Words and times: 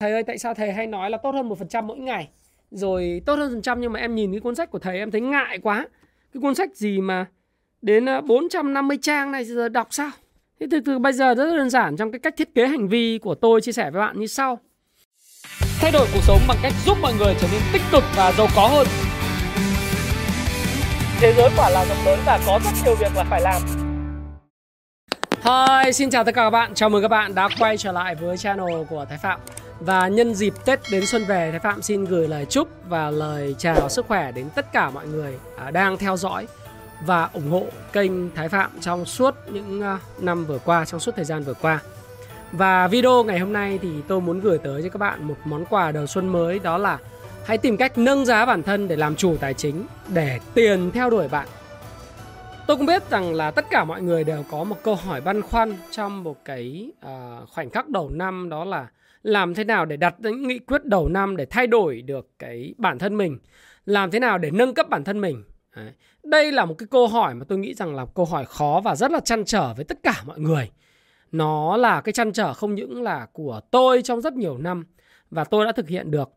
thầy 0.00 0.12
ơi 0.12 0.22
tại 0.22 0.38
sao 0.38 0.54
thầy 0.54 0.72
hay 0.72 0.86
nói 0.86 1.10
là 1.10 1.18
tốt 1.18 1.30
hơn 1.34 1.48
một 1.48 1.58
phần 1.58 1.68
trăm 1.68 1.86
mỗi 1.86 1.98
ngày? 1.98 2.28
Rồi 2.70 3.22
tốt 3.26 3.34
hơn 3.34 3.50
phần 3.50 3.62
trăm 3.62 3.80
nhưng 3.80 3.92
mà 3.92 4.00
em 4.00 4.14
nhìn 4.14 4.32
cái 4.32 4.40
cuốn 4.40 4.54
sách 4.54 4.70
của 4.70 4.78
thầy 4.78 4.98
em 4.98 5.10
thấy 5.10 5.20
ngại 5.20 5.58
quá. 5.62 5.88
Cái 6.34 6.40
cuốn 6.40 6.54
sách 6.54 6.76
gì 6.76 7.00
mà 7.00 7.26
đến 7.82 8.08
à, 8.08 8.20
450 8.20 8.98
trang 9.02 9.32
này 9.32 9.44
giờ 9.44 9.68
đọc 9.68 9.88
sao? 9.90 10.10
Thế 10.60 10.66
từ 10.70 10.80
từ 10.80 10.98
bây 10.98 11.12
giờ 11.12 11.34
rất 11.34 11.56
đơn 11.56 11.70
giản 11.70 11.96
trong 11.96 12.12
cái 12.12 12.18
cách 12.18 12.34
thiết 12.36 12.54
kế 12.54 12.66
hành 12.66 12.88
vi 12.88 13.18
của 13.18 13.34
tôi 13.34 13.60
chia 13.60 13.72
sẻ 13.72 13.90
với 13.90 14.00
bạn 14.00 14.20
như 14.20 14.26
sau. 14.26 14.58
Thay 15.80 15.92
đổi 15.92 16.06
cuộc 16.14 16.22
sống 16.22 16.40
bằng 16.48 16.56
cách 16.62 16.72
giúp 16.86 16.98
mọi 17.02 17.12
người 17.18 17.34
trở 17.40 17.48
nên 17.52 17.60
tích 17.72 17.82
cực 17.92 18.02
và 18.16 18.32
giàu 18.32 18.46
có 18.56 18.68
hơn. 18.68 18.86
Thế 21.20 21.32
giới 21.36 21.50
quả 21.56 21.70
là 21.70 21.84
rộng 21.84 22.04
lớn 22.06 22.18
và 22.26 22.40
có 22.46 22.60
rất 22.64 22.70
nhiều 22.84 22.94
việc 22.94 23.16
là 23.16 23.24
phải 23.24 23.40
làm. 23.40 23.62
Hi, 25.44 25.92
xin 25.92 26.10
chào 26.10 26.24
tất 26.24 26.34
cả 26.34 26.42
các 26.42 26.50
bạn. 26.50 26.74
Chào 26.74 26.88
mừng 26.88 27.02
các 27.02 27.08
bạn 27.08 27.34
đã 27.34 27.48
quay 27.58 27.76
trở 27.76 27.92
lại 27.92 28.14
với 28.14 28.36
channel 28.36 28.84
của 28.90 29.04
Thái 29.08 29.18
Phạm. 29.18 29.40
Và 29.80 30.08
nhân 30.08 30.34
dịp 30.34 30.54
Tết 30.64 30.80
đến 30.90 31.06
xuân 31.06 31.24
về, 31.24 31.50
Thái 31.50 31.60
Phạm 31.60 31.82
xin 31.82 32.04
gửi 32.04 32.28
lời 32.28 32.46
chúc 32.50 32.68
và 32.88 33.10
lời 33.10 33.54
chào 33.58 33.88
sức 33.88 34.06
khỏe 34.06 34.32
đến 34.32 34.48
tất 34.54 34.72
cả 34.72 34.90
mọi 34.90 35.06
người 35.06 35.38
à, 35.56 35.70
đang 35.70 35.98
theo 35.98 36.16
dõi 36.16 36.46
và 37.00 37.30
ủng 37.32 37.50
hộ 37.50 37.66
kênh 37.92 38.34
Thái 38.34 38.48
Phạm 38.48 38.70
trong 38.80 39.04
suốt 39.04 39.34
những 39.52 39.82
à, 39.82 39.98
năm 40.18 40.44
vừa 40.44 40.58
qua, 40.58 40.84
trong 40.84 41.00
suốt 41.00 41.16
thời 41.16 41.24
gian 41.24 41.42
vừa 41.42 41.54
qua. 41.54 41.80
Và 42.52 42.88
video 42.88 43.24
ngày 43.24 43.38
hôm 43.38 43.52
nay 43.52 43.78
thì 43.82 43.88
tôi 44.08 44.20
muốn 44.20 44.40
gửi 44.40 44.58
tới 44.58 44.82
cho 44.82 44.88
các 44.88 44.98
bạn 44.98 45.24
một 45.24 45.36
món 45.44 45.64
quà 45.64 45.92
đầu 45.92 46.06
xuân 46.06 46.28
mới 46.28 46.58
đó 46.58 46.78
là 46.78 46.98
hãy 47.44 47.58
tìm 47.58 47.76
cách 47.76 47.98
nâng 47.98 48.24
giá 48.24 48.46
bản 48.46 48.62
thân 48.62 48.88
để 48.88 48.96
làm 48.96 49.16
chủ 49.16 49.36
tài 49.40 49.54
chính, 49.54 49.86
để 50.08 50.40
tiền 50.54 50.90
theo 50.90 51.10
đuổi 51.10 51.28
bạn 51.28 51.48
Tôi 52.66 52.76
cũng 52.76 52.86
biết 52.86 53.10
rằng 53.10 53.34
là 53.34 53.50
tất 53.50 53.66
cả 53.70 53.84
mọi 53.84 54.02
người 54.02 54.24
đều 54.24 54.44
có 54.50 54.64
một 54.64 54.76
câu 54.82 54.94
hỏi 54.94 55.20
băn 55.20 55.42
khoăn 55.42 55.76
trong 55.90 56.22
một 56.22 56.44
cái 56.44 56.90
uh, 57.06 57.48
khoảnh 57.50 57.70
khắc 57.70 57.88
đầu 57.88 58.10
năm 58.10 58.48
đó 58.48 58.64
là 58.64 58.86
làm 59.26 59.54
thế 59.54 59.64
nào 59.64 59.84
để 59.84 59.96
đặt 59.96 60.14
những 60.18 60.48
nghị 60.48 60.58
quyết 60.58 60.84
đầu 60.84 61.08
năm 61.08 61.36
để 61.36 61.46
thay 61.46 61.66
đổi 61.66 62.02
được 62.02 62.28
cái 62.38 62.74
bản 62.78 62.98
thân 62.98 63.16
mình, 63.16 63.38
làm 63.86 64.10
thế 64.10 64.18
nào 64.18 64.38
để 64.38 64.50
nâng 64.50 64.74
cấp 64.74 64.88
bản 64.88 65.04
thân 65.04 65.20
mình. 65.20 65.44
Đấy. 65.76 65.92
Đây 66.24 66.52
là 66.52 66.64
một 66.64 66.74
cái 66.78 66.86
câu 66.90 67.06
hỏi 67.06 67.34
mà 67.34 67.44
tôi 67.48 67.58
nghĩ 67.58 67.74
rằng 67.74 67.94
là 67.94 68.06
câu 68.14 68.24
hỏi 68.24 68.44
khó 68.44 68.80
và 68.84 68.94
rất 68.96 69.10
là 69.10 69.20
chăn 69.20 69.44
trở 69.44 69.74
với 69.74 69.84
tất 69.84 69.98
cả 70.02 70.22
mọi 70.26 70.40
người. 70.40 70.70
Nó 71.32 71.76
là 71.76 72.00
cái 72.00 72.12
chăn 72.12 72.32
trở 72.32 72.54
không 72.54 72.74
những 72.74 73.02
là 73.02 73.26
của 73.32 73.60
tôi 73.70 74.02
trong 74.02 74.20
rất 74.20 74.34
nhiều 74.34 74.58
năm 74.58 74.86
và 75.30 75.44
tôi 75.44 75.64
đã 75.64 75.72
thực 75.72 75.88
hiện 75.88 76.10
được 76.10 76.28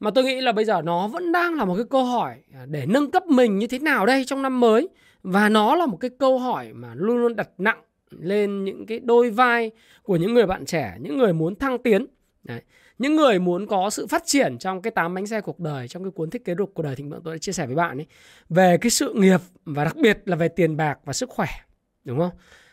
mà 0.00 0.10
tôi 0.10 0.24
nghĩ 0.24 0.40
là 0.40 0.52
bây 0.52 0.64
giờ 0.64 0.82
nó 0.82 1.08
vẫn 1.08 1.32
đang 1.32 1.54
là 1.54 1.64
một 1.64 1.74
cái 1.76 1.86
câu 1.90 2.04
hỏi 2.04 2.34
để 2.66 2.86
nâng 2.86 3.10
cấp 3.10 3.26
mình 3.26 3.58
như 3.58 3.66
thế 3.66 3.78
nào 3.78 4.06
đây 4.06 4.24
trong 4.24 4.42
năm 4.42 4.60
mới 4.60 4.88
và 5.22 5.48
nó 5.48 5.76
là 5.76 5.86
một 5.86 5.96
cái 5.96 6.10
câu 6.18 6.38
hỏi 6.38 6.72
mà 6.72 6.92
luôn 6.94 7.16
luôn 7.16 7.36
đặt 7.36 7.48
nặng 7.58 7.78
lên 8.10 8.64
những 8.64 8.86
cái 8.86 8.98
đôi 8.98 9.30
vai 9.30 9.70
của 10.02 10.16
những 10.16 10.34
người 10.34 10.46
bạn 10.46 10.64
trẻ, 10.64 10.96
những 11.00 11.18
người 11.18 11.32
muốn 11.32 11.54
thăng 11.54 11.78
tiến. 11.78 12.06
Đấy. 12.46 12.60
Những 12.98 13.16
người 13.16 13.38
muốn 13.38 13.66
có 13.66 13.90
sự 13.90 14.06
phát 14.06 14.22
triển 14.26 14.58
trong 14.58 14.82
cái 14.82 14.90
tám 14.90 15.14
bánh 15.14 15.26
xe 15.26 15.40
cuộc 15.40 15.60
đời, 15.60 15.88
trong 15.88 16.04
cái 16.04 16.10
cuốn 16.10 16.30
thiết 16.30 16.44
kế 16.44 16.54
độc 16.54 16.68
cuộc 16.74 16.82
đời 16.82 16.96
thịnh 16.96 17.10
vượng 17.10 17.20
tôi 17.24 17.34
đã 17.34 17.38
chia 17.38 17.52
sẻ 17.52 17.66
với 17.66 17.74
bạn 17.74 17.98
ấy, 17.98 18.06
về 18.48 18.78
cái 18.80 18.90
sự 18.90 19.12
nghiệp 19.14 19.40
và 19.64 19.84
đặc 19.84 19.96
biệt 19.96 20.22
là 20.24 20.36
về 20.36 20.48
tiền 20.48 20.76
bạc 20.76 20.98
và 21.04 21.12
sức 21.12 21.30
khỏe, 21.30 21.48
đúng 22.04 22.18
không 22.18 22.30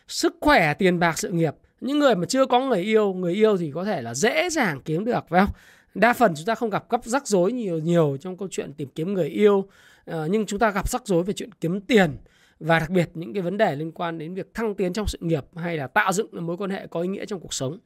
sức 0.08 0.36
khỏe, 0.40 0.74
tiền 0.74 0.98
bạc, 0.98 1.18
sự 1.18 1.30
nghiệp, 1.30 1.54
những 1.80 1.98
người 1.98 2.14
mà 2.14 2.26
chưa 2.26 2.46
có 2.46 2.60
người 2.60 2.80
yêu 2.80 3.12
người 3.12 3.34
yêu 3.34 3.56
thì 3.56 3.70
có 3.74 3.84
thể 3.84 4.02
là 4.02 4.14
dễ 4.14 4.50
dàng 4.50 4.80
kiếm 4.84 5.04
được, 5.04 5.24
phải 5.28 5.46
không 5.46 5.54
đa 5.94 6.12
phần 6.12 6.32
chúng 6.36 6.46
ta 6.46 6.54
không 6.54 6.70
gặp 6.70 6.90
gấp 6.90 7.04
rắc 7.04 7.26
rối 7.26 7.52
nhiều 7.52 7.78
nhiều 7.78 8.16
trong 8.20 8.36
câu 8.36 8.48
chuyện 8.50 8.72
tìm 8.72 8.88
kiếm 8.94 9.14
người 9.14 9.28
yêu 9.28 9.68
ờ, 10.04 10.28
nhưng 10.30 10.46
chúng 10.46 10.58
ta 10.58 10.70
gặp 10.70 10.88
rắc 10.88 11.06
rối 11.06 11.22
về 11.22 11.32
chuyện 11.32 11.50
kiếm 11.60 11.80
tiền 11.80 12.16
và 12.60 12.78
đặc 12.78 12.90
biệt 12.90 13.10
những 13.14 13.32
cái 13.32 13.42
vấn 13.42 13.56
đề 13.56 13.76
liên 13.76 13.92
quan 13.92 14.18
đến 14.18 14.34
việc 14.34 14.54
thăng 14.54 14.74
tiến 14.74 14.92
trong 14.92 15.06
sự 15.06 15.18
nghiệp 15.20 15.44
hay 15.56 15.76
là 15.76 15.86
tạo 15.86 16.12
dựng 16.12 16.46
mối 16.46 16.56
quan 16.56 16.70
hệ 16.70 16.86
có 16.86 17.00
ý 17.00 17.08
nghĩa 17.08 17.26
trong 17.26 17.40
cuộc 17.40 17.54
sống. 17.54 17.78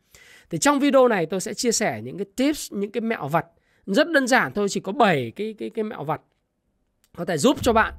Thì 0.51 0.59
trong 0.59 0.79
video 0.79 1.09
này 1.09 1.27
tôi 1.27 1.41
sẽ 1.41 1.55
chia 1.55 1.73
sẻ 1.73 2.01
những 2.05 2.19
cái 2.19 2.27
tips, 2.37 2.73
những 2.73 2.93
cái 2.93 3.01
mẹo 3.01 3.29
vặt 3.29 3.47
rất 3.87 4.11
đơn 4.11 4.27
giản 4.27 4.53
thôi, 4.53 4.69
chỉ 4.71 4.81
có 4.81 4.93
7 4.93 5.33
cái 5.37 5.55
cái 5.59 5.71
cái 5.71 5.85
mẹo 5.85 6.05
vặt 6.05 6.21
có 7.17 7.25
thể 7.25 7.39
giúp 7.39 7.57
cho 7.63 7.73
bạn 7.73 7.95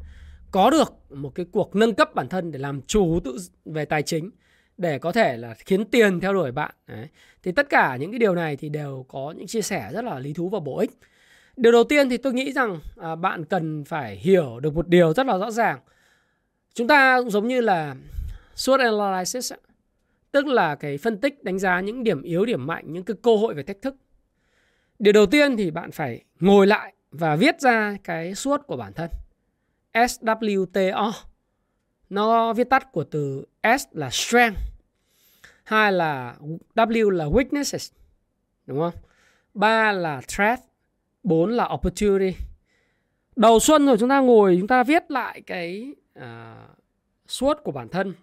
có 0.52 0.70
được 0.70 0.94
một 1.10 1.36
cái 1.36 1.46
cuộc 1.52 1.76
nâng 1.76 1.96
cấp 1.96 2.16
bản 2.16 2.28
thân 2.28 2.52
để 2.52 2.60
làm 2.60 2.82
chủ 2.82 3.20
tự 3.24 3.38
về 3.66 3.86
tài 3.86 4.04
chính 4.04 4.30
để 4.78 5.00
có 5.00 5.12
thể 5.12 5.38
là 5.38 5.54
khiến 5.54 5.86
tiền 5.86 6.20
theo 6.20 6.34
đuổi 6.34 6.52
bạn. 6.52 6.72
Đấy. 6.88 7.08
Thì 7.44 7.52
tất 7.52 7.70
cả 7.70 7.96
những 7.96 8.12
cái 8.12 8.20
điều 8.20 8.36
này 8.36 8.56
thì 8.56 8.70
đều 8.70 9.06
có 9.08 9.34
những 9.38 9.48
chia 9.48 9.62
sẻ 9.62 9.90
rất 9.94 10.06
là 10.06 10.20
lý 10.20 10.34
thú 10.34 10.50
và 10.50 10.60
bổ 10.60 10.80
ích. 10.80 10.92
Điều 11.58 11.72
đầu 11.72 11.84
tiên 11.84 12.10
thì 12.10 12.18
tôi 12.18 12.34
nghĩ 12.34 12.52
rằng 12.52 12.80
à, 12.98 13.16
bạn 13.16 13.46
cần 13.46 13.84
phải 13.84 14.16
hiểu 14.16 14.60
được 14.60 14.76
một 14.76 14.88
điều 14.88 15.14
rất 15.14 15.26
là 15.26 15.38
rõ 15.38 15.52
ràng 15.52 15.80
Chúng 16.74 16.88
ta 16.88 17.20
cũng 17.20 17.30
giống 17.30 17.48
như 17.48 17.62
là 17.62 17.96
SWOT 18.56 18.80
analysis 18.80 19.54
tức 20.32 20.48
là 20.48 20.76
cái 20.76 20.98
phân 20.98 21.18
tích 21.18 21.44
đánh 21.44 21.60
giá 21.60 21.80
những 21.80 22.04
điểm 22.04 22.22
yếu, 22.22 22.46
điểm 22.46 22.68
mạnh, 22.68 22.84
những 22.88 23.04
cái 23.04 23.16
cơ 23.22 23.36
hội 23.36 23.54
và 23.54 23.62
thách 23.68 23.82
thức. 23.82 23.96
Điều 25.00 25.14
đầu 25.14 25.26
tiên 25.26 25.58
thì 25.58 25.72
bạn 25.72 25.92
phải 25.92 26.24
ngồi 26.40 26.68
lại 26.68 26.94
và 27.12 27.36
viết 27.36 27.62
ra 27.62 27.98
cái 28.04 28.36
suốt 28.36 28.68
của 28.68 28.78
bản 28.78 28.94
thân. 28.94 29.10
SWTO. 29.94 31.12
Nó 32.10 32.54
viết 32.54 32.70
tắt 32.70 32.92
của 32.92 33.04
từ 33.04 33.46
S 33.64 33.84
là 33.92 34.10
strength, 34.10 34.60
hai 35.64 35.92
là 35.92 36.36
W 36.76 37.10
là 37.10 37.26
weaknesses, 37.26 37.94
đúng 38.66 38.80
không? 38.80 38.94
Ba 39.54 39.92
là 39.92 40.22
threat, 40.28 40.60
bốn 41.24 41.52
là 41.52 41.70
opportunity. 41.74 42.38
Đầu 43.36 43.60
xuân 43.60 43.86
rồi 43.86 43.98
chúng 43.98 44.10
ta 44.10 44.20
ngồi 44.20 44.58
chúng 44.60 44.68
ta 44.68 44.84
viết 44.84 45.12
lại 45.12 45.42
cái 45.42 45.94
uh, 46.20 46.24
suốt 47.28 47.64
của 47.64 47.72
bản 47.72 47.88
thân 47.90 48.14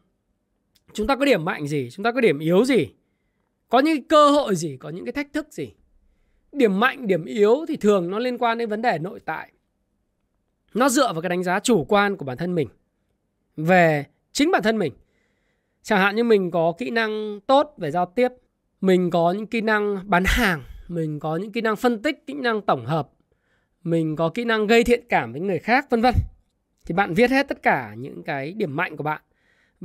chúng 0.96 1.06
ta 1.06 1.16
có 1.16 1.24
điểm 1.24 1.44
mạnh 1.44 1.66
gì? 1.66 1.90
Chúng 1.90 2.04
ta 2.04 2.12
có 2.12 2.20
điểm 2.20 2.38
yếu 2.38 2.64
gì? 2.64 2.86
Có 3.68 3.78
những 3.78 4.02
cơ 4.02 4.30
hội 4.30 4.56
gì? 4.56 4.76
Có 4.76 4.88
những 4.88 5.04
cái 5.04 5.12
thách 5.12 5.32
thức 5.32 5.46
gì? 5.50 5.74
Điểm 6.52 6.80
mạnh, 6.80 7.06
điểm 7.06 7.24
yếu 7.24 7.64
thì 7.68 7.76
thường 7.76 8.10
nó 8.10 8.18
liên 8.18 8.38
quan 8.38 8.58
đến 8.58 8.68
vấn 8.68 8.82
đề 8.82 8.98
nội 8.98 9.20
tại. 9.24 9.52
Nó 10.74 10.88
dựa 10.88 11.12
vào 11.12 11.22
cái 11.22 11.28
đánh 11.28 11.42
giá 11.42 11.60
chủ 11.60 11.84
quan 11.84 12.16
của 12.16 12.24
bản 12.24 12.36
thân 12.36 12.54
mình. 12.54 12.68
Về 13.56 14.04
chính 14.32 14.50
bản 14.50 14.62
thân 14.62 14.78
mình. 14.78 14.92
Chẳng 15.82 15.98
hạn 15.98 16.16
như 16.16 16.24
mình 16.24 16.50
có 16.50 16.72
kỹ 16.78 16.90
năng 16.90 17.40
tốt 17.46 17.74
về 17.76 17.90
giao 17.90 18.06
tiếp. 18.06 18.28
Mình 18.80 19.10
có 19.10 19.32
những 19.32 19.46
kỹ 19.46 19.60
năng 19.60 20.10
bán 20.10 20.22
hàng. 20.26 20.62
Mình 20.88 21.20
có 21.20 21.36
những 21.36 21.52
kỹ 21.52 21.60
năng 21.60 21.76
phân 21.76 22.02
tích, 22.02 22.26
kỹ 22.26 22.34
năng 22.34 22.62
tổng 22.62 22.86
hợp. 22.86 23.08
Mình 23.82 24.16
có 24.16 24.28
kỹ 24.28 24.44
năng 24.44 24.66
gây 24.66 24.84
thiện 24.84 25.04
cảm 25.08 25.32
với 25.32 25.40
người 25.40 25.58
khác, 25.58 25.90
vân 25.90 26.02
vân. 26.02 26.14
Thì 26.86 26.94
bạn 26.94 27.14
viết 27.14 27.30
hết 27.30 27.48
tất 27.48 27.62
cả 27.62 27.94
những 27.98 28.22
cái 28.22 28.52
điểm 28.52 28.76
mạnh 28.76 28.96
của 28.96 29.02
bạn 29.02 29.22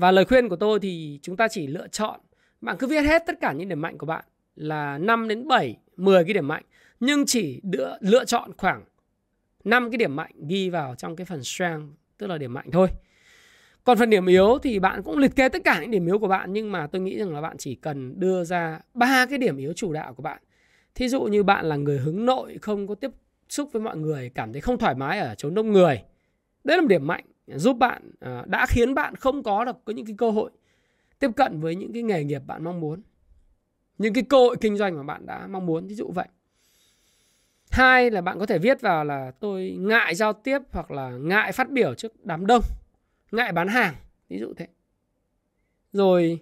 và 0.01 0.12
lời 0.12 0.25
khuyên 0.25 0.50
của 0.50 0.56
tôi 0.56 0.79
thì 0.79 1.19
chúng 1.22 1.38
ta 1.38 1.47
chỉ 1.47 1.67
lựa 1.67 1.88
chọn 1.88 2.19
bạn 2.62 2.75
cứ 2.79 2.88
viết 2.88 3.01
hết 3.01 3.23
tất 3.25 3.39
cả 3.41 3.53
những 3.53 3.69
điểm 3.69 3.81
mạnh 3.81 3.97
của 3.97 4.06
bạn 4.06 4.25
là 4.56 4.97
5 4.97 5.28
đến 5.28 5.47
7, 5.47 5.78
10 5.97 6.23
cái 6.23 6.34
điểm 6.34 6.47
mạnh 6.47 6.63
nhưng 7.00 7.25
chỉ 7.25 7.62
lựa, 7.73 7.97
lựa 8.01 8.25
chọn 8.25 8.51
khoảng 8.57 8.84
5 9.63 9.91
cái 9.91 9.97
điểm 9.97 10.16
mạnh 10.16 10.31
ghi 10.47 10.69
vào 10.69 10.95
trong 10.95 11.16
cái 11.16 11.25
phần 11.25 11.44
strength 11.44 11.85
tức 12.17 12.28
là 12.28 12.38
điểm 12.38 12.53
mạnh 12.53 12.72
thôi. 12.72 12.88
Còn 13.84 13.97
phần 13.97 14.09
điểm 14.09 14.25
yếu 14.25 14.57
thì 14.63 14.79
bạn 14.79 15.03
cũng 15.03 15.17
liệt 15.17 15.35
kê 15.35 15.50
tất 15.50 15.63
cả 15.63 15.79
những 15.81 15.91
điểm 15.91 16.06
yếu 16.06 16.19
của 16.19 16.28
bạn 16.28 16.53
nhưng 16.53 16.72
mà 16.72 16.88
tôi 16.88 17.01
nghĩ 17.01 17.19
rằng 17.19 17.33
là 17.33 17.41
bạn 17.41 17.57
chỉ 17.57 17.75
cần 17.75 18.19
đưa 18.19 18.44
ra 18.44 18.79
ba 18.94 19.25
cái 19.25 19.38
điểm 19.38 19.57
yếu 19.57 19.73
chủ 19.73 19.94
đạo 19.94 20.13
của 20.13 20.23
bạn. 20.23 20.41
Thí 20.95 21.07
dụ 21.07 21.22
như 21.22 21.44
bạn 21.44 21.66
là 21.66 21.75
người 21.75 22.00
hướng 22.00 22.25
nội 22.25 22.57
không 22.62 22.88
có 22.88 22.95
tiếp 22.95 23.12
xúc 23.50 23.69
với 23.72 23.81
mọi 23.81 23.97
người, 23.97 24.31
cảm 24.35 24.53
thấy 24.53 24.62
không 24.62 24.78
thoải 24.78 24.95
mái 24.95 25.19
ở 25.19 25.35
chốn 25.35 25.53
đông 25.53 25.72
người 25.72 26.03
Đấy 26.63 26.78
là 26.78 26.81
một 26.81 26.88
điểm 26.88 27.07
mạnh 27.07 27.23
giúp 27.47 27.78
bạn 27.78 28.12
à, 28.19 28.44
đã 28.47 28.66
khiến 28.66 28.94
bạn 28.94 29.16
không 29.16 29.44
có 29.44 29.66
được 29.66 29.75
có 29.85 29.94
những 29.94 30.06
cái 30.06 30.16
cơ 30.18 30.31
hội 30.31 30.52
tiếp 31.19 31.31
cận 31.35 31.59
với 31.59 31.75
những 31.75 31.94
cái 31.94 32.03
nghề 32.03 32.24
nghiệp 32.24 32.41
bạn 32.47 32.63
mong 32.63 32.79
muốn. 32.79 33.02
Những 33.97 34.13
cái 34.13 34.24
cơ 34.24 34.38
hội 34.38 34.56
kinh 34.62 34.78
doanh 34.78 34.97
mà 34.97 35.03
bạn 35.03 35.25
đã 35.25 35.47
mong 35.47 35.66
muốn, 35.66 35.88
ví 35.88 35.96
dụ 35.96 36.12
vậy. 36.12 36.28
Hai 37.72 38.12
là 38.12 38.22
bạn 38.22 38.40
có 38.40 38.46
thể 38.46 38.57
viết 38.57 38.81
vào 38.81 39.06
là 39.06 39.31
tôi 39.40 39.75
ngại 39.80 40.16
giao 40.16 40.34
tiếp 40.34 40.59
hoặc 40.72 40.91
là 40.91 41.09
ngại 41.09 41.51
phát 41.51 41.69
biểu 41.69 41.94
trước 41.94 42.25
đám 42.25 42.46
đông, 42.46 42.63
ngại 43.31 43.51
bán 43.51 43.68
hàng, 43.68 43.96
ví 44.30 44.40
dụ 44.40 44.53
thế. 44.57 44.68
Rồi 45.94 46.40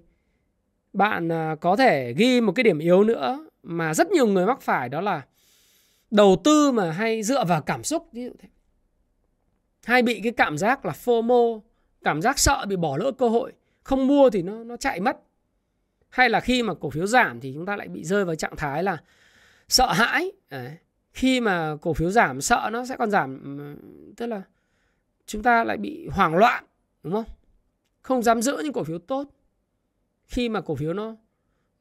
bạn 0.94 1.32
à, 1.32 1.56
có 1.62 1.76
thể 1.76 2.14
ghi 2.18 2.42
một 2.42 2.52
cái 2.52 2.64
điểm 2.64 2.80
yếu 2.80 3.04
nữa 3.04 3.48
mà 3.64 3.94
rất 3.94 4.12
nhiều 4.12 4.28
người 4.28 4.46
mắc 4.46 4.62
phải 4.62 4.90
đó 4.90 5.02
là 5.02 5.26
đầu 6.12 6.42
tư 6.44 6.72
mà 6.72 6.92
hay 6.92 7.24
dựa 7.24 7.46
vào 7.46 7.62
cảm 7.62 7.84
xúc, 7.84 8.08
ví 8.12 8.26
dụ 8.26 8.32
thế 8.40 8.50
hay 9.86 10.02
bị 10.02 10.22
cái 10.24 10.32
cảm 10.32 10.58
giác 10.58 10.86
là 10.86 10.94
FOMO, 11.06 11.62
cảm 12.04 12.22
giác 12.22 12.40
sợ 12.40 12.66
bị 12.68 12.76
bỏ 12.76 12.98
lỡ 12.98 13.12
cơ 13.12 13.30
hội, 13.30 13.54
không 13.84 14.08
mua 14.08 14.30
thì 14.30 14.42
nó 14.42 14.64
nó 14.64 14.78
chạy 14.78 15.00
mất. 15.00 15.18
Hay 16.10 16.30
là 16.30 16.40
khi 16.40 16.64
mà 16.64 16.74
cổ 16.74 16.90
phiếu 16.90 17.08
giảm 17.08 17.40
thì 17.40 17.54
chúng 17.54 17.66
ta 17.66 17.76
lại 17.76 17.88
bị 17.88 18.04
rơi 18.04 18.26
vào 18.26 18.36
trạng 18.36 18.56
thái 18.56 18.84
là 18.84 18.98
sợ 19.68 19.92
hãi, 19.94 20.32
Đấy. 20.50 20.78
khi 21.12 21.42
mà 21.42 21.76
cổ 21.82 21.94
phiếu 21.94 22.10
giảm, 22.10 22.42
sợ 22.42 22.70
nó 22.72 22.86
sẽ 22.86 22.96
còn 22.98 23.12
giảm 23.12 23.58
tức 24.18 24.26
là 24.26 24.42
chúng 25.26 25.44
ta 25.44 25.64
lại 25.64 25.78
bị 25.78 26.08
hoảng 26.12 26.36
loạn, 26.36 26.64
đúng 27.04 27.14
không? 27.14 27.26
Không 28.02 28.24
dám 28.24 28.42
giữ 28.42 28.58
những 28.64 28.74
cổ 28.74 28.84
phiếu 28.84 29.00
tốt. 29.00 29.28
Khi 30.26 30.50
mà 30.50 30.62
cổ 30.62 30.76
phiếu 30.76 30.94
nó 30.94 31.16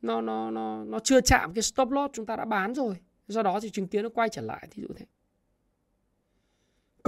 nó 0.03 0.21
nó 0.21 0.51
nó 0.51 0.85
nó 0.85 0.99
chưa 0.99 1.21
chạm 1.21 1.55
cái 1.55 1.63
stop 1.63 1.91
loss 1.91 2.15
chúng 2.15 2.27
ta 2.27 2.37
đã 2.37 2.45
bán 2.45 2.75
rồi, 2.75 2.95
do 3.27 3.43
đó 3.43 3.61
thì 3.61 3.71
chứng 3.71 3.89
kiến 3.89 4.03
nó 4.03 4.09
quay 4.09 4.29
trở 4.29 4.43
lại, 4.43 4.69
thí 4.71 4.83
dụ 4.83 4.89
thế 4.97 5.07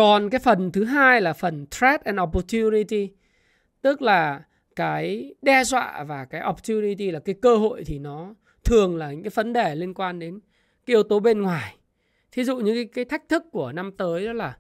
còn 0.00 0.30
cái 0.30 0.38
phần 0.38 0.72
thứ 0.72 0.84
hai 0.84 1.20
là 1.20 1.32
phần 1.32 1.66
threat 1.70 2.04
and 2.04 2.20
opportunity, 2.20 3.10
tức 3.82 4.02
là 4.02 4.42
cái 4.76 5.34
đe 5.42 5.64
dọa 5.64 6.04
và 6.04 6.24
cái 6.24 6.42
opportunity 6.48 7.10
là 7.10 7.20
cái 7.20 7.34
cơ 7.42 7.56
hội 7.56 7.84
thì 7.84 7.98
nó 7.98 8.34
thường 8.64 8.96
là 8.96 9.12
những 9.12 9.22
cái 9.22 9.30
vấn 9.34 9.52
đề 9.52 9.74
liên 9.74 9.94
quan 9.94 10.18
đến 10.18 10.40
cái 10.86 10.94
yếu 10.94 11.02
tố 11.02 11.20
bên 11.20 11.42
ngoài. 11.42 11.76
Thí 12.32 12.44
dụ 12.44 12.58
như 12.58 12.74
cái, 12.74 12.84
cái 12.84 13.04
thách 13.04 13.28
thức 13.28 13.44
của 13.52 13.72
năm 13.72 13.92
tới 13.92 14.26
đó 14.26 14.32
là 14.32 14.56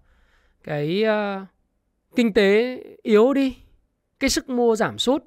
cái 0.64 1.04
uh, 1.04 1.46
kinh 2.16 2.32
tế 2.32 2.78
yếu 3.02 3.34
đi 3.34 3.56
cái 4.20 4.30
sức 4.30 4.48
mua 4.48 4.76
giảm 4.76 4.98
sút 4.98 5.24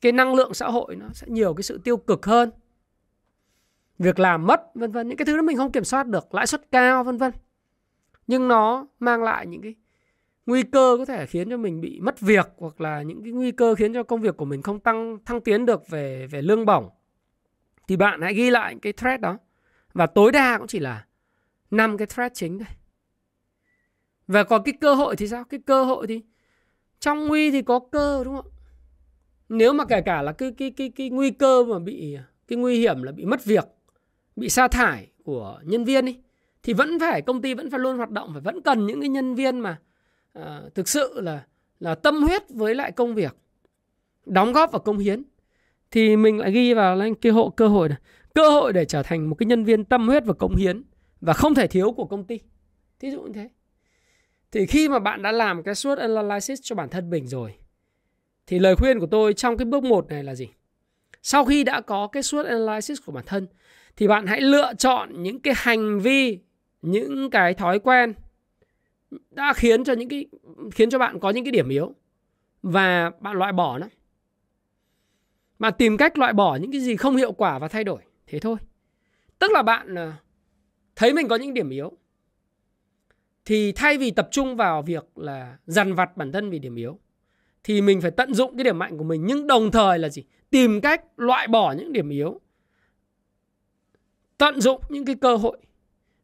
cái 0.00 0.12
năng 0.12 0.34
lượng 0.34 0.54
xã 0.54 0.66
hội 0.66 0.96
nó 0.96 1.06
sẽ 1.12 1.26
nhiều 1.30 1.54
cái 1.54 1.62
sự 1.62 1.80
tiêu 1.84 1.96
cực 1.96 2.26
hơn 2.26 2.50
việc 3.98 4.18
làm 4.18 4.46
mất 4.46 4.74
vân 4.74 4.92
vân 4.92 5.08
những 5.08 5.16
cái 5.16 5.26
thứ 5.26 5.36
đó 5.36 5.42
mình 5.42 5.56
không 5.56 5.72
kiểm 5.72 5.84
soát 5.84 6.06
được 6.06 6.34
lãi 6.34 6.46
suất 6.46 6.70
cao 6.72 7.04
vân 7.04 7.16
vân 7.16 7.32
nhưng 8.30 8.48
nó 8.48 8.86
mang 9.00 9.22
lại 9.22 9.46
những 9.46 9.62
cái 9.62 9.74
nguy 10.46 10.62
cơ 10.62 10.96
có 10.98 11.04
thể 11.04 11.26
khiến 11.26 11.50
cho 11.50 11.56
mình 11.56 11.80
bị 11.80 12.00
mất 12.00 12.20
việc 12.20 12.48
hoặc 12.56 12.80
là 12.80 13.02
những 13.02 13.22
cái 13.22 13.32
nguy 13.32 13.52
cơ 13.52 13.74
khiến 13.74 13.94
cho 13.94 14.02
công 14.02 14.20
việc 14.20 14.36
của 14.36 14.44
mình 14.44 14.62
không 14.62 14.80
tăng, 14.80 15.18
thăng 15.24 15.40
tiến 15.40 15.66
được 15.66 15.88
về 15.88 16.26
về 16.26 16.42
lương 16.42 16.66
bổng. 16.66 16.88
Thì 17.88 17.96
bạn 17.96 18.20
hãy 18.20 18.34
ghi 18.34 18.50
lại 18.50 18.76
cái 18.82 18.92
thread 18.92 19.20
đó. 19.20 19.38
Và 19.94 20.06
tối 20.06 20.32
đa 20.32 20.58
cũng 20.58 20.66
chỉ 20.66 20.78
là 20.78 21.06
năm 21.70 21.96
cái 21.98 22.06
thread 22.06 22.32
chính 22.34 22.58
thôi. 22.58 22.68
Và 24.26 24.44
còn 24.44 24.62
cái 24.62 24.74
cơ 24.80 24.94
hội 24.94 25.16
thì 25.16 25.28
sao? 25.28 25.44
Cái 25.44 25.60
cơ 25.66 25.84
hội 25.84 26.06
thì 26.06 26.22
trong 27.00 27.26
nguy 27.26 27.50
thì 27.50 27.62
có 27.62 27.78
cơ, 27.92 28.24
đúng 28.24 28.36
không? 28.36 28.50
Nếu 29.48 29.72
mà 29.72 29.84
kể 29.84 30.00
cả 30.00 30.22
là 30.22 30.32
cái 30.32 30.52
cái 30.58 30.70
cái 30.70 30.92
cái 30.96 31.10
nguy 31.10 31.30
cơ 31.30 31.64
mà 31.64 31.78
bị, 31.78 32.16
cái 32.48 32.56
nguy 32.56 32.78
hiểm 32.78 33.02
là 33.02 33.12
bị 33.12 33.24
mất 33.24 33.44
việc, 33.44 33.64
bị 34.36 34.48
sa 34.48 34.68
thải 34.68 35.10
của 35.24 35.60
nhân 35.64 35.84
viên 35.84 36.04
đi 36.04 36.18
thì 36.62 36.72
vẫn 36.72 37.00
phải 37.00 37.22
công 37.22 37.42
ty 37.42 37.54
vẫn 37.54 37.70
phải 37.70 37.80
luôn 37.80 37.96
hoạt 37.96 38.10
động 38.10 38.30
phải 38.32 38.40
vẫn 38.40 38.62
cần 38.62 38.86
những 38.86 39.00
cái 39.00 39.08
nhân 39.08 39.34
viên 39.34 39.60
mà 39.60 39.78
uh, 40.38 40.74
thực 40.74 40.88
sự 40.88 41.20
là 41.20 41.44
là 41.80 41.94
tâm 41.94 42.22
huyết 42.22 42.42
với 42.50 42.74
lại 42.74 42.92
công 42.92 43.14
việc 43.14 43.36
đóng 44.26 44.52
góp 44.52 44.72
vào 44.72 44.80
công 44.80 44.98
hiến. 44.98 45.22
Thì 45.90 46.16
mình 46.16 46.38
lại 46.38 46.52
ghi 46.52 46.74
vào 46.74 46.96
lên 46.96 47.14
cái 47.14 47.32
hộ 47.32 47.48
cơ 47.48 47.68
hội 47.68 47.88
này 47.88 47.98
cơ 48.34 48.50
hội 48.50 48.72
để 48.72 48.84
trở 48.84 49.02
thành 49.02 49.30
một 49.30 49.34
cái 49.34 49.46
nhân 49.46 49.64
viên 49.64 49.84
tâm 49.84 50.08
huyết 50.08 50.24
và 50.24 50.34
công 50.34 50.56
hiến 50.56 50.82
và 51.20 51.32
không 51.32 51.54
thể 51.54 51.66
thiếu 51.66 51.92
của 51.92 52.04
công 52.04 52.24
ty. 52.24 52.40
Thí 53.00 53.10
dụ 53.10 53.22
như 53.22 53.32
thế. 53.32 53.48
Thì 54.52 54.66
khi 54.66 54.88
mà 54.88 54.98
bạn 54.98 55.22
đã 55.22 55.32
làm 55.32 55.62
cái 55.62 55.74
SWOT 55.74 55.96
analysis 55.96 56.60
cho 56.62 56.76
bản 56.76 56.88
thân 56.88 57.10
mình 57.10 57.26
rồi 57.26 57.54
thì 58.46 58.58
lời 58.58 58.76
khuyên 58.76 59.00
của 59.00 59.06
tôi 59.06 59.34
trong 59.34 59.56
cái 59.56 59.64
bước 59.64 59.84
một 59.84 60.08
này 60.08 60.24
là 60.24 60.34
gì? 60.34 60.48
Sau 61.22 61.44
khi 61.44 61.64
đã 61.64 61.80
có 61.80 62.06
cái 62.06 62.22
SWOT 62.22 62.44
analysis 62.44 62.98
của 63.06 63.12
bản 63.12 63.24
thân 63.26 63.46
thì 63.96 64.08
bạn 64.08 64.26
hãy 64.26 64.40
lựa 64.40 64.72
chọn 64.78 65.22
những 65.22 65.40
cái 65.40 65.54
hành 65.56 66.00
vi 66.00 66.38
những 66.82 67.30
cái 67.30 67.54
thói 67.54 67.78
quen 67.78 68.14
đã 69.30 69.52
khiến 69.52 69.84
cho 69.84 69.92
những 69.92 70.08
cái, 70.08 70.26
khiến 70.72 70.90
cho 70.90 70.98
bạn 70.98 71.20
có 71.20 71.30
những 71.30 71.44
cái 71.44 71.52
điểm 71.52 71.68
yếu 71.68 71.94
và 72.62 73.10
bạn 73.20 73.36
loại 73.36 73.52
bỏ 73.52 73.78
nó. 73.78 73.86
Bạn 75.58 75.72
tìm 75.78 75.96
cách 75.96 76.18
loại 76.18 76.32
bỏ 76.32 76.56
những 76.56 76.72
cái 76.72 76.80
gì 76.80 76.96
không 76.96 77.16
hiệu 77.16 77.32
quả 77.32 77.58
và 77.58 77.68
thay 77.68 77.84
đổi, 77.84 78.00
thế 78.26 78.38
thôi. 78.38 78.56
Tức 79.38 79.50
là 79.52 79.62
bạn 79.62 79.94
ờ, 79.94 80.12
thấy 80.96 81.12
mình 81.12 81.28
có 81.28 81.36
những 81.36 81.54
điểm 81.54 81.70
yếu 81.70 81.92
thì 83.44 83.72
thay 83.72 83.98
vì 83.98 84.10
tập 84.10 84.28
trung 84.30 84.56
vào 84.56 84.82
việc 84.82 85.18
là 85.18 85.58
dằn 85.66 85.94
vặt 85.94 86.16
bản 86.16 86.32
thân 86.32 86.50
vì 86.50 86.58
điểm 86.58 86.74
yếu 86.74 86.98
thì 87.64 87.80
mình 87.80 88.00
phải 88.00 88.10
tận 88.10 88.34
dụng 88.34 88.56
cái 88.56 88.64
điểm 88.64 88.78
mạnh 88.78 88.98
của 88.98 89.04
mình. 89.04 89.26
Nhưng 89.26 89.46
đồng 89.46 89.70
thời 89.70 89.98
là 89.98 90.08
gì? 90.08 90.24
Tìm 90.50 90.80
cách 90.80 91.04
loại 91.16 91.48
bỏ 91.48 91.72
những 91.72 91.92
điểm 91.92 92.08
yếu, 92.08 92.40
tận 94.38 94.60
dụng 94.60 94.80
những 94.88 95.04
cái 95.04 95.14
cơ 95.14 95.36
hội 95.36 95.58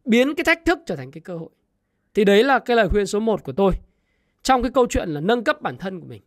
biến 0.07 0.35
cái 0.35 0.45
thách 0.45 0.65
thức 0.65 0.79
trở 0.87 0.97
thành 0.97 1.11
cái 1.11 1.21
cơ 1.21 1.37
hội. 1.37 1.49
Thì 2.15 2.25
đấy 2.25 2.45
là 2.45 2.59
cái 2.59 2.77
lời 2.77 2.89
khuyên 2.89 3.07
số 3.07 3.21
1 3.21 3.45
của 3.45 3.53
tôi 3.53 3.73
trong 4.43 4.63
cái 4.63 4.71
câu 4.75 4.87
chuyện 4.87 5.09
là 5.09 5.21
nâng 5.21 5.45
cấp 5.45 5.63
bản 5.63 5.77
thân 5.77 6.01
của 6.01 6.07
mình 6.07 6.23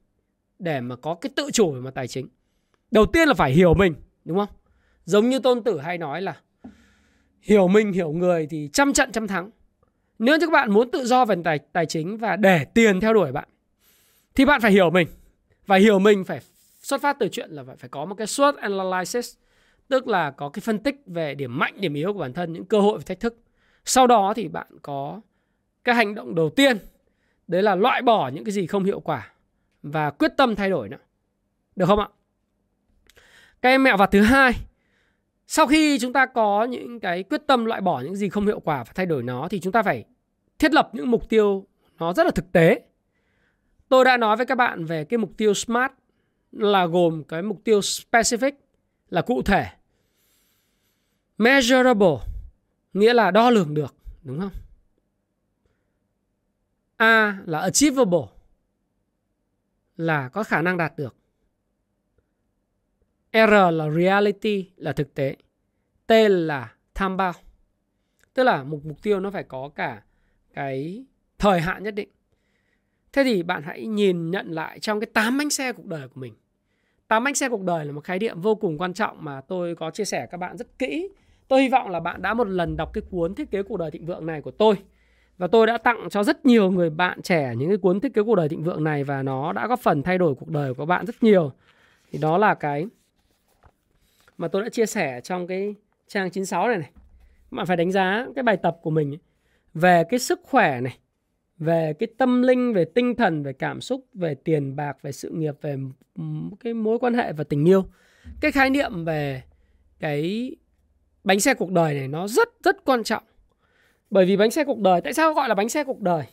để 0.59 0.81
mà 0.81 0.95
có 0.95 1.15
cái 1.15 1.29
tự 1.35 1.49
chủ 1.53 1.71
về 1.71 1.79
mặt 1.79 1.91
tài 1.95 2.07
chính. 2.07 2.27
Đầu 2.91 3.05
tiên 3.05 3.27
là 3.27 3.33
phải 3.33 3.51
hiểu 3.51 3.73
mình, 3.73 3.93
đúng 4.25 4.37
không? 4.37 4.49
Giống 5.05 5.29
như 5.29 5.39
tôn 5.39 5.63
tử 5.63 5.79
hay 5.79 5.97
nói 5.97 6.21
là 6.21 6.41
hiểu 7.41 7.67
mình, 7.67 7.91
hiểu 7.91 8.11
người 8.11 8.47
thì 8.49 8.69
trăm 8.73 8.93
trận 8.93 9.11
trăm 9.11 9.27
thắng. 9.27 9.49
Nếu 10.19 10.37
như 10.37 10.45
các 10.47 10.51
bạn 10.51 10.71
muốn 10.71 10.91
tự 10.91 11.05
do 11.05 11.25
về 11.25 11.35
tài 11.43 11.59
tài 11.59 11.85
chính 11.85 12.17
và 12.17 12.35
để 12.35 12.65
tiền 12.65 12.99
theo 12.99 13.13
đuổi 13.13 13.31
bạn, 13.31 13.49
thì 14.35 14.45
bạn 14.45 14.61
phải 14.61 14.71
hiểu 14.71 14.89
mình. 14.89 15.07
Và 15.65 15.75
hiểu 15.75 15.99
mình 15.99 16.23
phải 16.23 16.39
xuất 16.81 17.01
phát 17.01 17.17
từ 17.19 17.27
chuyện 17.27 17.51
là 17.51 17.63
phải 17.77 17.89
có 17.89 18.05
một 18.05 18.15
cái 18.15 18.27
SWOT 18.27 18.53
analysis, 18.57 19.35
tức 19.87 20.07
là 20.07 20.31
có 20.31 20.49
cái 20.49 20.61
phân 20.61 20.79
tích 20.79 20.95
về 21.05 21.35
điểm 21.35 21.59
mạnh, 21.59 21.73
điểm 21.77 21.93
yếu 21.93 22.13
của 22.13 22.19
bản 22.19 22.33
thân, 22.33 22.53
những 22.53 22.65
cơ 22.65 22.79
hội 22.79 22.97
và 22.97 23.03
thách 23.07 23.19
thức 23.19 23.37
sau 23.85 24.07
đó 24.07 24.33
thì 24.35 24.47
bạn 24.47 24.67
có 24.81 25.21
cái 25.83 25.95
hành 25.95 26.15
động 26.15 26.35
đầu 26.35 26.49
tiên, 26.49 26.77
đấy 27.47 27.63
là 27.63 27.75
loại 27.75 28.01
bỏ 28.01 28.27
những 28.27 28.43
cái 28.43 28.51
gì 28.51 28.67
không 28.67 28.83
hiệu 28.83 28.99
quả 28.99 29.31
và 29.83 30.09
quyết 30.09 30.31
tâm 30.37 30.55
thay 30.55 30.69
đổi 30.69 30.89
nữa. 30.89 30.97
Được 31.75 31.85
không 31.85 31.99
ạ? 31.99 32.07
Cái 33.61 33.77
mẹo 33.77 33.97
vặt 33.97 34.09
thứ 34.11 34.21
hai, 34.21 34.53
sau 35.47 35.67
khi 35.67 35.99
chúng 35.99 36.13
ta 36.13 36.25
có 36.25 36.63
những 36.63 36.99
cái 36.99 37.23
quyết 37.23 37.41
tâm 37.47 37.65
loại 37.65 37.81
bỏ 37.81 38.01
những 38.01 38.15
gì 38.15 38.29
không 38.29 38.45
hiệu 38.45 38.59
quả 38.59 38.83
và 38.83 38.91
thay 38.95 39.05
đổi 39.05 39.23
nó 39.23 39.47
thì 39.47 39.59
chúng 39.59 39.73
ta 39.73 39.83
phải 39.83 40.05
thiết 40.59 40.73
lập 40.73 40.89
những 40.93 41.11
mục 41.11 41.29
tiêu 41.29 41.65
nó 41.99 42.13
rất 42.13 42.25
là 42.25 42.31
thực 42.31 42.51
tế. 42.51 42.81
Tôi 43.89 44.05
đã 44.05 44.17
nói 44.17 44.37
với 44.37 44.45
các 44.45 44.55
bạn 44.55 44.85
về 44.85 45.03
cái 45.03 45.17
mục 45.17 45.31
tiêu 45.37 45.53
smart 45.53 45.91
là 46.51 46.85
gồm 46.85 47.23
cái 47.23 47.41
mục 47.41 47.61
tiêu 47.63 47.79
specific 47.79 48.51
là 49.09 49.21
cụ 49.21 49.41
thể, 49.41 49.65
measurable 51.37 52.17
nghĩa 52.93 53.13
là 53.13 53.31
đo 53.31 53.49
lường 53.49 53.73
được, 53.73 53.95
đúng 54.23 54.39
không 54.39 54.51
a 56.97 57.41
là 57.45 57.59
achievable, 57.59 58.27
là 59.97 60.29
có 60.29 60.43
khả 60.43 60.61
năng 60.61 60.77
đạt 60.77 60.93
được 60.97 61.15
R 63.33 63.71
là 63.71 63.89
reality, 63.97 64.69
là 64.75 64.93
thực 64.93 65.13
tế. 65.13 65.35
T 66.07 66.11
là 66.29 66.73
tham 66.93 67.17
bao. 67.17 67.33
Tức 68.33 68.43
là 68.43 68.63
một 68.63 68.85
mục 68.85 69.01
tiêu 69.01 69.19
nó 69.19 69.31
phải 69.31 69.43
có 69.43 69.69
cả 69.75 70.03
cái 70.53 71.05
thời 71.37 71.61
hạn 71.61 71.83
nhất 71.83 71.95
định. 71.95 72.09
Thế 73.13 73.23
thì 73.23 73.43
bạn 73.43 73.63
hãy 73.63 73.87
nhìn 73.87 74.31
nhận 74.31 74.51
lại 74.51 74.79
trong 74.79 74.99
cái 74.99 75.09
tám 75.13 75.37
bánh 75.37 75.49
xe 75.49 75.73
cuộc 75.73 75.85
đời 75.85 76.07
của 76.07 76.21
mình. 76.21 76.33
Tám 77.07 77.23
bánh 77.23 77.35
xe 77.35 77.49
cuộc 77.49 77.63
đời 77.63 77.85
là 77.85 77.91
một 77.91 78.03
khái 78.03 78.19
niệm 78.19 78.41
vô 78.41 78.55
cùng 78.55 78.77
quan 78.77 78.93
trọng 78.93 79.23
mà 79.23 79.41
tôi 79.41 79.75
có 79.75 79.91
chia 79.91 80.05
sẻ 80.05 80.27
các 80.31 80.37
bạn 80.37 80.57
rất 80.57 80.79
kỹ. 80.79 81.09
Tôi 81.49 81.61
hy 81.61 81.69
vọng 81.69 81.89
là 81.89 81.99
bạn 81.99 82.21
đã 82.21 82.33
một 82.33 82.47
lần 82.47 82.77
đọc 82.77 82.93
cái 82.93 83.01
cuốn 83.09 83.35
thiết 83.35 83.51
kế 83.51 83.63
cuộc 83.63 83.77
đời 83.77 83.91
thịnh 83.91 84.05
vượng 84.05 84.25
này 84.25 84.41
của 84.41 84.51
tôi. 84.51 84.75
Và 85.37 85.47
tôi 85.47 85.67
đã 85.67 85.77
tặng 85.77 86.07
cho 86.09 86.23
rất 86.23 86.45
nhiều 86.45 86.71
người 86.71 86.89
bạn 86.89 87.21
trẻ 87.21 87.53
những 87.57 87.69
cái 87.69 87.77
cuốn 87.77 87.99
thiết 87.99 88.13
kế 88.13 88.23
cuộc 88.23 88.35
đời 88.35 88.49
thịnh 88.49 88.63
vượng 88.63 88.83
này 88.83 89.03
và 89.03 89.23
nó 89.23 89.53
đã 89.53 89.67
góp 89.67 89.79
phần 89.79 90.03
thay 90.03 90.17
đổi 90.17 90.35
cuộc 90.35 90.49
đời 90.49 90.73
của 90.73 90.85
bạn 90.85 91.05
rất 91.05 91.23
nhiều. 91.23 91.51
Thì 92.11 92.19
đó 92.19 92.37
là 92.37 92.53
cái 92.53 92.85
mà 94.37 94.47
tôi 94.47 94.61
đã 94.61 94.69
chia 94.69 94.85
sẻ 94.85 95.21
trong 95.21 95.47
cái 95.47 95.75
trang 96.07 96.31
96 96.31 96.67
này 96.67 96.77
này. 96.77 96.91
Bạn 97.51 97.65
phải 97.65 97.77
đánh 97.77 97.91
giá 97.91 98.27
cái 98.35 98.43
bài 98.43 98.57
tập 98.57 98.77
của 98.81 98.89
mình 98.89 99.17
về 99.73 100.03
cái 100.09 100.19
sức 100.19 100.39
khỏe 100.43 100.81
này, 100.81 100.97
về 101.57 101.93
cái 101.99 102.07
tâm 102.17 102.41
linh, 102.41 102.73
về 102.73 102.85
tinh 102.85 103.15
thần, 103.15 103.43
về 103.43 103.53
cảm 103.53 103.81
xúc, 103.81 104.05
về 104.13 104.35
tiền 104.35 104.75
bạc, 104.75 104.97
về 105.01 105.11
sự 105.11 105.29
nghiệp, 105.29 105.55
về 105.61 105.77
cái 106.59 106.73
mối 106.73 106.99
quan 106.99 107.13
hệ 107.13 107.33
và 107.33 107.43
tình 107.43 107.67
yêu. 107.67 107.85
Cái 108.41 108.51
khái 108.51 108.69
niệm 108.69 109.05
về 109.05 109.43
cái 109.99 110.51
bánh 111.23 111.39
xe 111.39 111.53
cuộc 111.53 111.71
đời 111.71 111.93
này 111.93 112.07
nó 112.07 112.27
rất 112.27 112.49
rất 112.63 112.85
quan 112.85 113.03
trọng. 113.03 113.23
Bởi 114.09 114.25
vì 114.25 114.37
bánh 114.37 114.51
xe 114.51 114.63
cuộc 114.63 114.79
đời, 114.79 115.01
tại 115.01 115.13
sao 115.13 115.33
gọi 115.33 115.49
là 115.49 115.55
bánh 115.55 115.69
xe 115.69 115.83
cuộc 115.83 116.01
đời? 116.01 116.23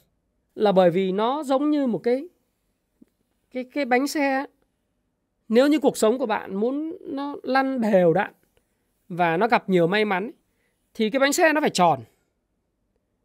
Là 0.54 0.72
bởi 0.72 0.90
vì 0.90 1.12
nó 1.12 1.42
giống 1.42 1.70
như 1.70 1.86
một 1.86 1.98
cái 1.98 2.28
cái 3.50 3.64
cái 3.64 3.84
bánh 3.84 4.06
xe 4.06 4.46
nếu 5.48 5.66
như 5.66 5.78
cuộc 5.78 5.96
sống 5.96 6.18
của 6.18 6.26
bạn 6.26 6.54
muốn 6.54 6.96
nó 7.00 7.36
lăn 7.42 7.80
đều 7.80 8.12
đặn 8.12 8.32
và 9.08 9.36
nó 9.36 9.48
gặp 9.48 9.68
nhiều 9.68 9.86
may 9.86 10.04
mắn 10.04 10.30
thì 10.94 11.10
cái 11.10 11.20
bánh 11.20 11.32
xe 11.32 11.52
nó 11.52 11.60
phải 11.60 11.70
tròn. 11.70 12.00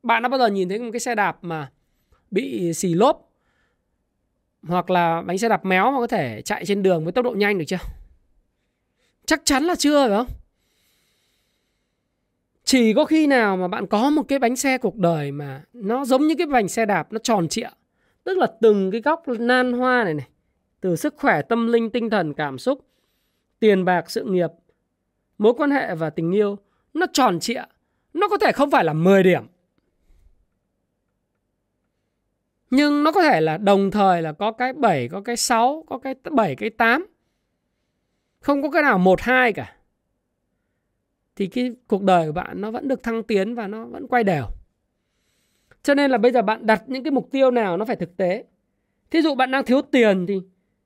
Bạn 0.03 0.23
đã 0.23 0.29
bao 0.29 0.39
giờ 0.39 0.47
nhìn 0.47 0.69
thấy 0.69 0.79
một 0.79 0.89
cái 0.93 0.99
xe 0.99 1.15
đạp 1.15 1.37
mà 1.41 1.71
bị 2.31 2.73
xì 2.73 2.93
lốp 2.93 3.31
hoặc 4.63 4.89
là 4.89 5.21
bánh 5.21 5.37
xe 5.37 5.49
đạp 5.49 5.65
méo 5.65 5.91
mà 5.91 5.97
có 5.97 6.07
thể 6.07 6.41
chạy 6.41 6.65
trên 6.65 6.83
đường 6.83 7.03
với 7.03 7.13
tốc 7.13 7.25
độ 7.25 7.31
nhanh 7.31 7.57
được 7.57 7.65
chưa? 7.67 7.77
Chắc 9.25 9.41
chắn 9.45 9.63
là 9.63 9.75
chưa 9.75 10.07
phải 10.07 10.17
không? 10.17 10.40
Chỉ 12.71 12.93
có 12.93 13.05
khi 13.05 13.27
nào 13.27 13.57
mà 13.57 13.67
bạn 13.67 13.87
có 13.87 14.09
một 14.09 14.23
cái 14.27 14.39
bánh 14.39 14.55
xe 14.55 14.77
cuộc 14.77 14.97
đời 14.97 15.31
mà 15.31 15.63
nó 15.73 16.05
giống 16.05 16.27
như 16.27 16.35
cái 16.37 16.47
bánh 16.47 16.67
xe 16.67 16.85
đạp 16.85 17.07
nó 17.11 17.19
tròn 17.19 17.47
trịa. 17.47 17.69
Tức 18.23 18.37
là 18.37 18.47
từng 18.61 18.91
cái 18.91 19.01
góc 19.01 19.23
nan 19.27 19.73
hoa 19.73 20.03
này 20.03 20.13
này 20.13 20.27
từ 20.81 20.95
sức 20.95 21.15
khỏe 21.17 21.41
tâm 21.41 21.67
linh 21.67 21.89
tinh 21.89 22.09
thần 22.09 22.33
cảm 22.33 22.57
xúc 22.57 22.85
tiền 23.59 23.85
bạc 23.85 24.11
sự 24.11 24.23
nghiệp 24.23 24.49
mối 25.37 25.53
quan 25.57 25.71
hệ 25.71 25.95
và 25.95 26.09
tình 26.09 26.31
yêu 26.31 26.57
nó 26.93 27.05
tròn 27.13 27.39
trịa 27.39 27.63
nó 28.13 28.27
có 28.27 28.37
thể 28.37 28.51
không 28.51 28.71
phải 28.71 28.83
là 28.83 28.93
10 28.93 29.23
điểm 29.23 29.43
nhưng 32.69 33.03
nó 33.03 33.11
có 33.11 33.21
thể 33.21 33.41
là 33.41 33.57
đồng 33.57 33.91
thời 33.91 34.21
là 34.21 34.31
có 34.31 34.51
cái 34.51 34.73
7, 34.73 35.07
có 35.07 35.21
cái 35.21 35.37
6, 35.37 35.83
có 35.87 35.97
cái 35.97 36.15
7, 36.31 36.55
cái 36.55 36.69
8. 36.69 37.05
Không 38.39 38.61
có 38.61 38.69
cái 38.69 38.81
nào 38.81 38.97
1 38.97 39.21
2 39.21 39.53
cả. 39.53 39.75
Thì 41.35 41.47
cái 41.47 41.71
cuộc 41.87 42.03
đời 42.03 42.27
của 42.27 42.31
bạn 42.31 42.61
nó 42.61 42.71
vẫn 42.71 42.87
được 42.87 43.03
thăng 43.03 43.23
tiến 43.23 43.55
và 43.55 43.67
nó 43.67 43.85
vẫn 43.85 44.07
quay 44.07 44.23
đều. 44.23 44.45
Cho 45.83 45.93
nên 45.93 46.11
là 46.11 46.17
bây 46.17 46.31
giờ 46.31 46.41
bạn 46.41 46.65
đặt 46.65 46.83
những 46.87 47.03
cái 47.03 47.11
mục 47.11 47.31
tiêu 47.31 47.51
nào 47.51 47.77
nó 47.77 47.85
phải 47.85 47.95
thực 47.95 48.17
tế. 48.17 48.45
Thí 49.11 49.21
dụ 49.21 49.35
bạn 49.35 49.51
đang 49.51 49.65
thiếu 49.65 49.81
tiền 49.81 50.25
thì 50.27 50.39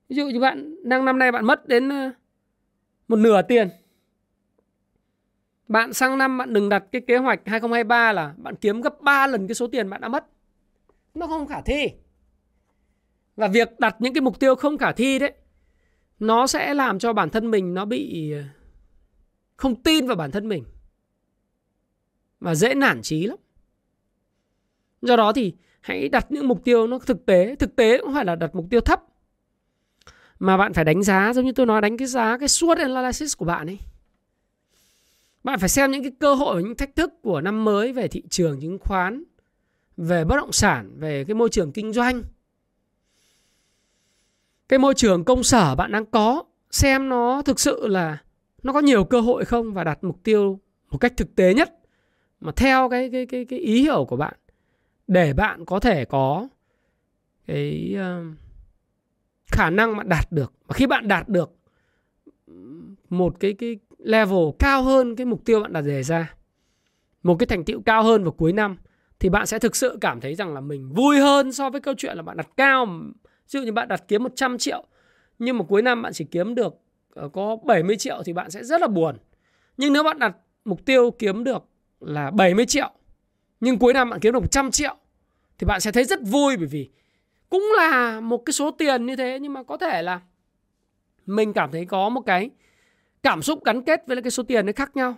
ví 0.08 0.16
dụ 0.16 0.28
như 0.28 0.40
bạn, 0.40 0.76
đang 0.82 1.04
năm 1.04 1.18
nay 1.18 1.32
bạn 1.32 1.44
mất 1.44 1.68
đến 1.68 1.88
ờ, 1.88 2.10
một 3.08 3.16
nửa 3.16 3.42
tiền 3.42 3.68
Bạn 5.68 5.92
sang 5.92 6.18
năm 6.18 6.38
bạn 6.38 6.52
đừng 6.52 6.68
đặt 6.68 6.84
cái 6.92 7.02
kế 7.06 7.16
hoạch 7.16 7.40
2023 7.46 8.12
là 8.12 8.34
bạn 8.36 8.56
kiếm 8.56 8.80
gấp 8.80 9.00
3 9.00 9.26
lần 9.26 9.48
cái 9.48 9.54
số 9.54 9.66
tiền 9.66 9.90
bạn 9.90 10.00
đã 10.00 10.08
mất. 10.08 10.26
Nó 11.14 11.26
không 11.26 11.46
khả 11.46 11.60
thi. 11.60 11.90
Và 13.36 13.48
việc 13.48 13.80
đặt 13.80 13.96
những 13.98 14.14
cái 14.14 14.20
mục 14.20 14.40
tiêu 14.40 14.54
không 14.54 14.78
khả 14.78 14.92
thi 14.92 15.18
đấy, 15.18 15.32
nó 16.18 16.46
sẽ 16.46 16.74
làm 16.74 16.98
cho 16.98 17.12
bản 17.12 17.30
thân 17.30 17.50
mình 17.50 17.74
nó 17.74 17.84
bị 17.84 18.32
ờ, 18.32 18.42
không 19.56 19.82
tin 19.82 20.06
vào 20.06 20.16
bản 20.16 20.30
thân 20.30 20.48
mình 20.48 20.64
và 22.40 22.54
dễ 22.54 22.74
nản 22.74 23.02
trí 23.02 23.26
lắm. 23.26 23.38
Do 25.02 25.16
đó 25.16 25.32
thì 25.32 25.54
hãy 25.80 26.08
đặt 26.08 26.32
những 26.32 26.48
mục 26.48 26.64
tiêu 26.64 26.86
nó 26.86 26.98
thực 26.98 27.26
tế, 27.26 27.56
thực 27.56 27.76
tế 27.76 27.98
cũng 27.98 28.14
phải 28.14 28.24
là 28.24 28.34
đặt 28.34 28.54
mục 28.54 28.66
tiêu 28.70 28.80
thấp. 28.80 29.02
Mà 30.38 30.56
bạn 30.56 30.72
phải 30.72 30.84
đánh 30.84 31.02
giá 31.02 31.32
giống 31.32 31.44
như 31.44 31.52
tôi 31.52 31.66
nói 31.66 31.80
đánh 31.80 31.96
cái 31.96 32.08
giá 32.08 32.38
cái 32.38 32.48
SWOT 32.48 32.76
analysis 32.76 33.36
của 33.36 33.44
bạn 33.44 33.66
ấy. 33.66 33.78
Bạn 35.44 35.58
phải 35.58 35.68
xem 35.68 35.90
những 35.90 36.02
cái 36.02 36.12
cơ 36.20 36.34
hội 36.34 36.62
những 36.62 36.76
thách 36.76 36.96
thức 36.96 37.12
của 37.22 37.40
năm 37.40 37.64
mới 37.64 37.92
về 37.92 38.08
thị 38.08 38.22
trường 38.30 38.60
chứng 38.60 38.78
khoán, 38.78 39.24
về 39.96 40.24
bất 40.24 40.36
động 40.36 40.52
sản, 40.52 40.90
về 40.98 41.24
cái 41.24 41.34
môi 41.34 41.48
trường 41.48 41.72
kinh 41.72 41.92
doanh. 41.92 42.22
Cái 44.68 44.78
môi 44.78 44.94
trường 44.94 45.24
công 45.24 45.42
sở 45.42 45.74
bạn 45.74 45.92
đang 45.92 46.06
có 46.06 46.44
xem 46.70 47.08
nó 47.08 47.42
thực 47.42 47.60
sự 47.60 47.86
là 47.86 48.18
nó 48.66 48.72
có 48.72 48.80
nhiều 48.80 49.04
cơ 49.04 49.20
hội 49.20 49.44
không? 49.44 49.74
Và 49.74 49.84
đặt 49.84 50.04
mục 50.04 50.22
tiêu 50.22 50.60
một 50.90 50.98
cách 50.98 51.12
thực 51.16 51.36
tế 51.36 51.54
nhất 51.54 51.72
mà 52.40 52.52
theo 52.56 52.88
cái 52.88 53.10
cái 53.12 53.26
cái 53.26 53.44
cái 53.44 53.58
ý 53.58 53.82
hiểu 53.82 54.04
của 54.08 54.16
bạn 54.16 54.34
để 55.06 55.32
bạn 55.32 55.64
có 55.64 55.80
thể 55.80 56.04
có 56.04 56.48
cái 57.46 57.96
uh, 57.96 58.36
khả 59.46 59.70
năng 59.70 59.96
mà 59.96 60.02
đạt 60.02 60.32
được. 60.32 60.52
Và 60.66 60.74
khi 60.74 60.86
bạn 60.86 61.08
đạt 61.08 61.28
được 61.28 61.56
một 63.08 63.40
cái 63.40 63.52
cái 63.52 63.78
level 63.98 64.44
cao 64.58 64.82
hơn 64.82 65.16
cái 65.16 65.26
mục 65.26 65.44
tiêu 65.44 65.60
bạn 65.60 65.72
đặt 65.72 65.80
đề 65.80 66.02
ra 66.02 66.34
một 67.22 67.36
cái 67.38 67.46
thành 67.46 67.64
tựu 67.64 67.80
cao 67.80 68.02
hơn 68.02 68.22
vào 68.24 68.32
cuối 68.32 68.52
năm 68.52 68.76
thì 69.18 69.28
bạn 69.28 69.46
sẽ 69.46 69.58
thực 69.58 69.76
sự 69.76 69.98
cảm 70.00 70.20
thấy 70.20 70.34
rằng 70.34 70.54
là 70.54 70.60
mình 70.60 70.92
vui 70.94 71.18
hơn 71.18 71.52
so 71.52 71.70
với 71.70 71.80
câu 71.80 71.94
chuyện 71.98 72.16
là 72.16 72.22
bạn 72.22 72.36
đặt 72.36 72.48
cao. 72.56 72.86
Ví 72.86 73.12
dụ 73.48 73.62
như 73.62 73.72
bạn 73.72 73.88
đặt 73.88 74.04
kiếm 74.08 74.22
100 74.22 74.58
triệu 74.58 74.84
nhưng 75.38 75.58
mà 75.58 75.64
cuối 75.64 75.82
năm 75.82 76.02
bạn 76.02 76.12
chỉ 76.12 76.24
kiếm 76.24 76.54
được 76.54 76.74
Ờ, 77.16 77.28
có 77.28 77.56
70 77.64 77.96
triệu 77.96 78.22
thì 78.24 78.32
bạn 78.32 78.50
sẽ 78.50 78.64
rất 78.64 78.80
là 78.80 78.86
buồn. 78.86 79.16
Nhưng 79.76 79.92
nếu 79.92 80.02
bạn 80.02 80.18
đặt 80.18 80.36
mục 80.64 80.84
tiêu 80.84 81.10
kiếm 81.10 81.44
được 81.44 81.64
là 82.00 82.30
70 82.30 82.66
triệu, 82.66 82.90
nhưng 83.60 83.78
cuối 83.78 83.92
năm 83.92 84.10
bạn 84.10 84.20
kiếm 84.20 84.32
được 84.32 84.40
100 84.40 84.70
triệu, 84.70 84.96
thì 85.58 85.64
bạn 85.64 85.80
sẽ 85.80 85.92
thấy 85.92 86.04
rất 86.04 86.20
vui 86.22 86.56
bởi 86.56 86.66
vì 86.66 86.90
cũng 87.50 87.72
là 87.76 88.20
một 88.20 88.38
cái 88.38 88.52
số 88.52 88.70
tiền 88.70 89.06
như 89.06 89.16
thế, 89.16 89.38
nhưng 89.42 89.52
mà 89.52 89.62
có 89.62 89.76
thể 89.76 90.02
là 90.02 90.20
mình 91.26 91.52
cảm 91.52 91.70
thấy 91.72 91.84
có 91.84 92.08
một 92.08 92.20
cái 92.20 92.50
cảm 93.22 93.42
xúc 93.42 93.64
gắn 93.64 93.82
kết 93.82 94.06
với 94.06 94.22
cái 94.22 94.30
số 94.30 94.42
tiền 94.42 94.66
nó 94.66 94.72
khác 94.76 94.96
nhau, 94.96 95.14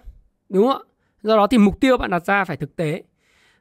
đúng 0.48 0.66
không 0.66 0.76
ạ? 0.76 0.84
Do 1.22 1.36
đó 1.36 1.46
thì 1.46 1.58
mục 1.58 1.80
tiêu 1.80 1.96
bạn 1.96 2.10
đặt 2.10 2.26
ra 2.26 2.44
phải 2.44 2.56
thực 2.56 2.76
tế. 2.76 3.02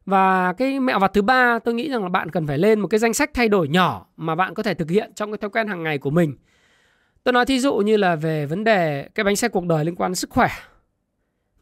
Và 0.06 0.54
cái 0.54 0.80
mẹo 0.80 1.00
vặt 1.00 1.12
thứ 1.14 1.22
ba, 1.22 1.60
tôi 1.60 1.74
nghĩ 1.74 1.90
rằng 1.90 2.04
là 2.04 2.10
bạn 2.10 2.30
cần 2.32 2.48
phải 2.48 2.58
lên 2.58 2.80
một 2.80 2.88
cái 2.88 3.00
danh 3.00 3.14
sách 3.14 3.32
thay 3.34 3.50
đổi 3.50 3.68
nhỏ 3.68 4.06
mà 4.18 4.36
bạn 4.36 4.54
có 4.54 4.64
thể 4.64 4.74
thực 4.74 4.90
hiện 4.90 5.12
trong 5.16 5.32
cái 5.32 5.38
thói 5.38 5.50
quen 5.50 5.68
hàng 5.68 5.84
ngày 5.84 5.98
của 5.98 6.10
mình 6.10 6.36
tôi 7.28 7.34
nói 7.34 7.46
thí 7.46 7.60
dụ 7.60 7.76
như 7.76 7.98
là 7.98 8.16
về 8.16 8.46
vấn 8.46 8.64
đề 8.64 9.10
cái 9.16 9.24
bánh 9.24 9.36
xe 9.36 9.48
cuộc 9.48 9.66
đời 9.66 9.86
liên 9.86 9.96
quan 9.96 10.12
đến 10.12 10.16
sức 10.16 10.30
khỏe 10.30 10.50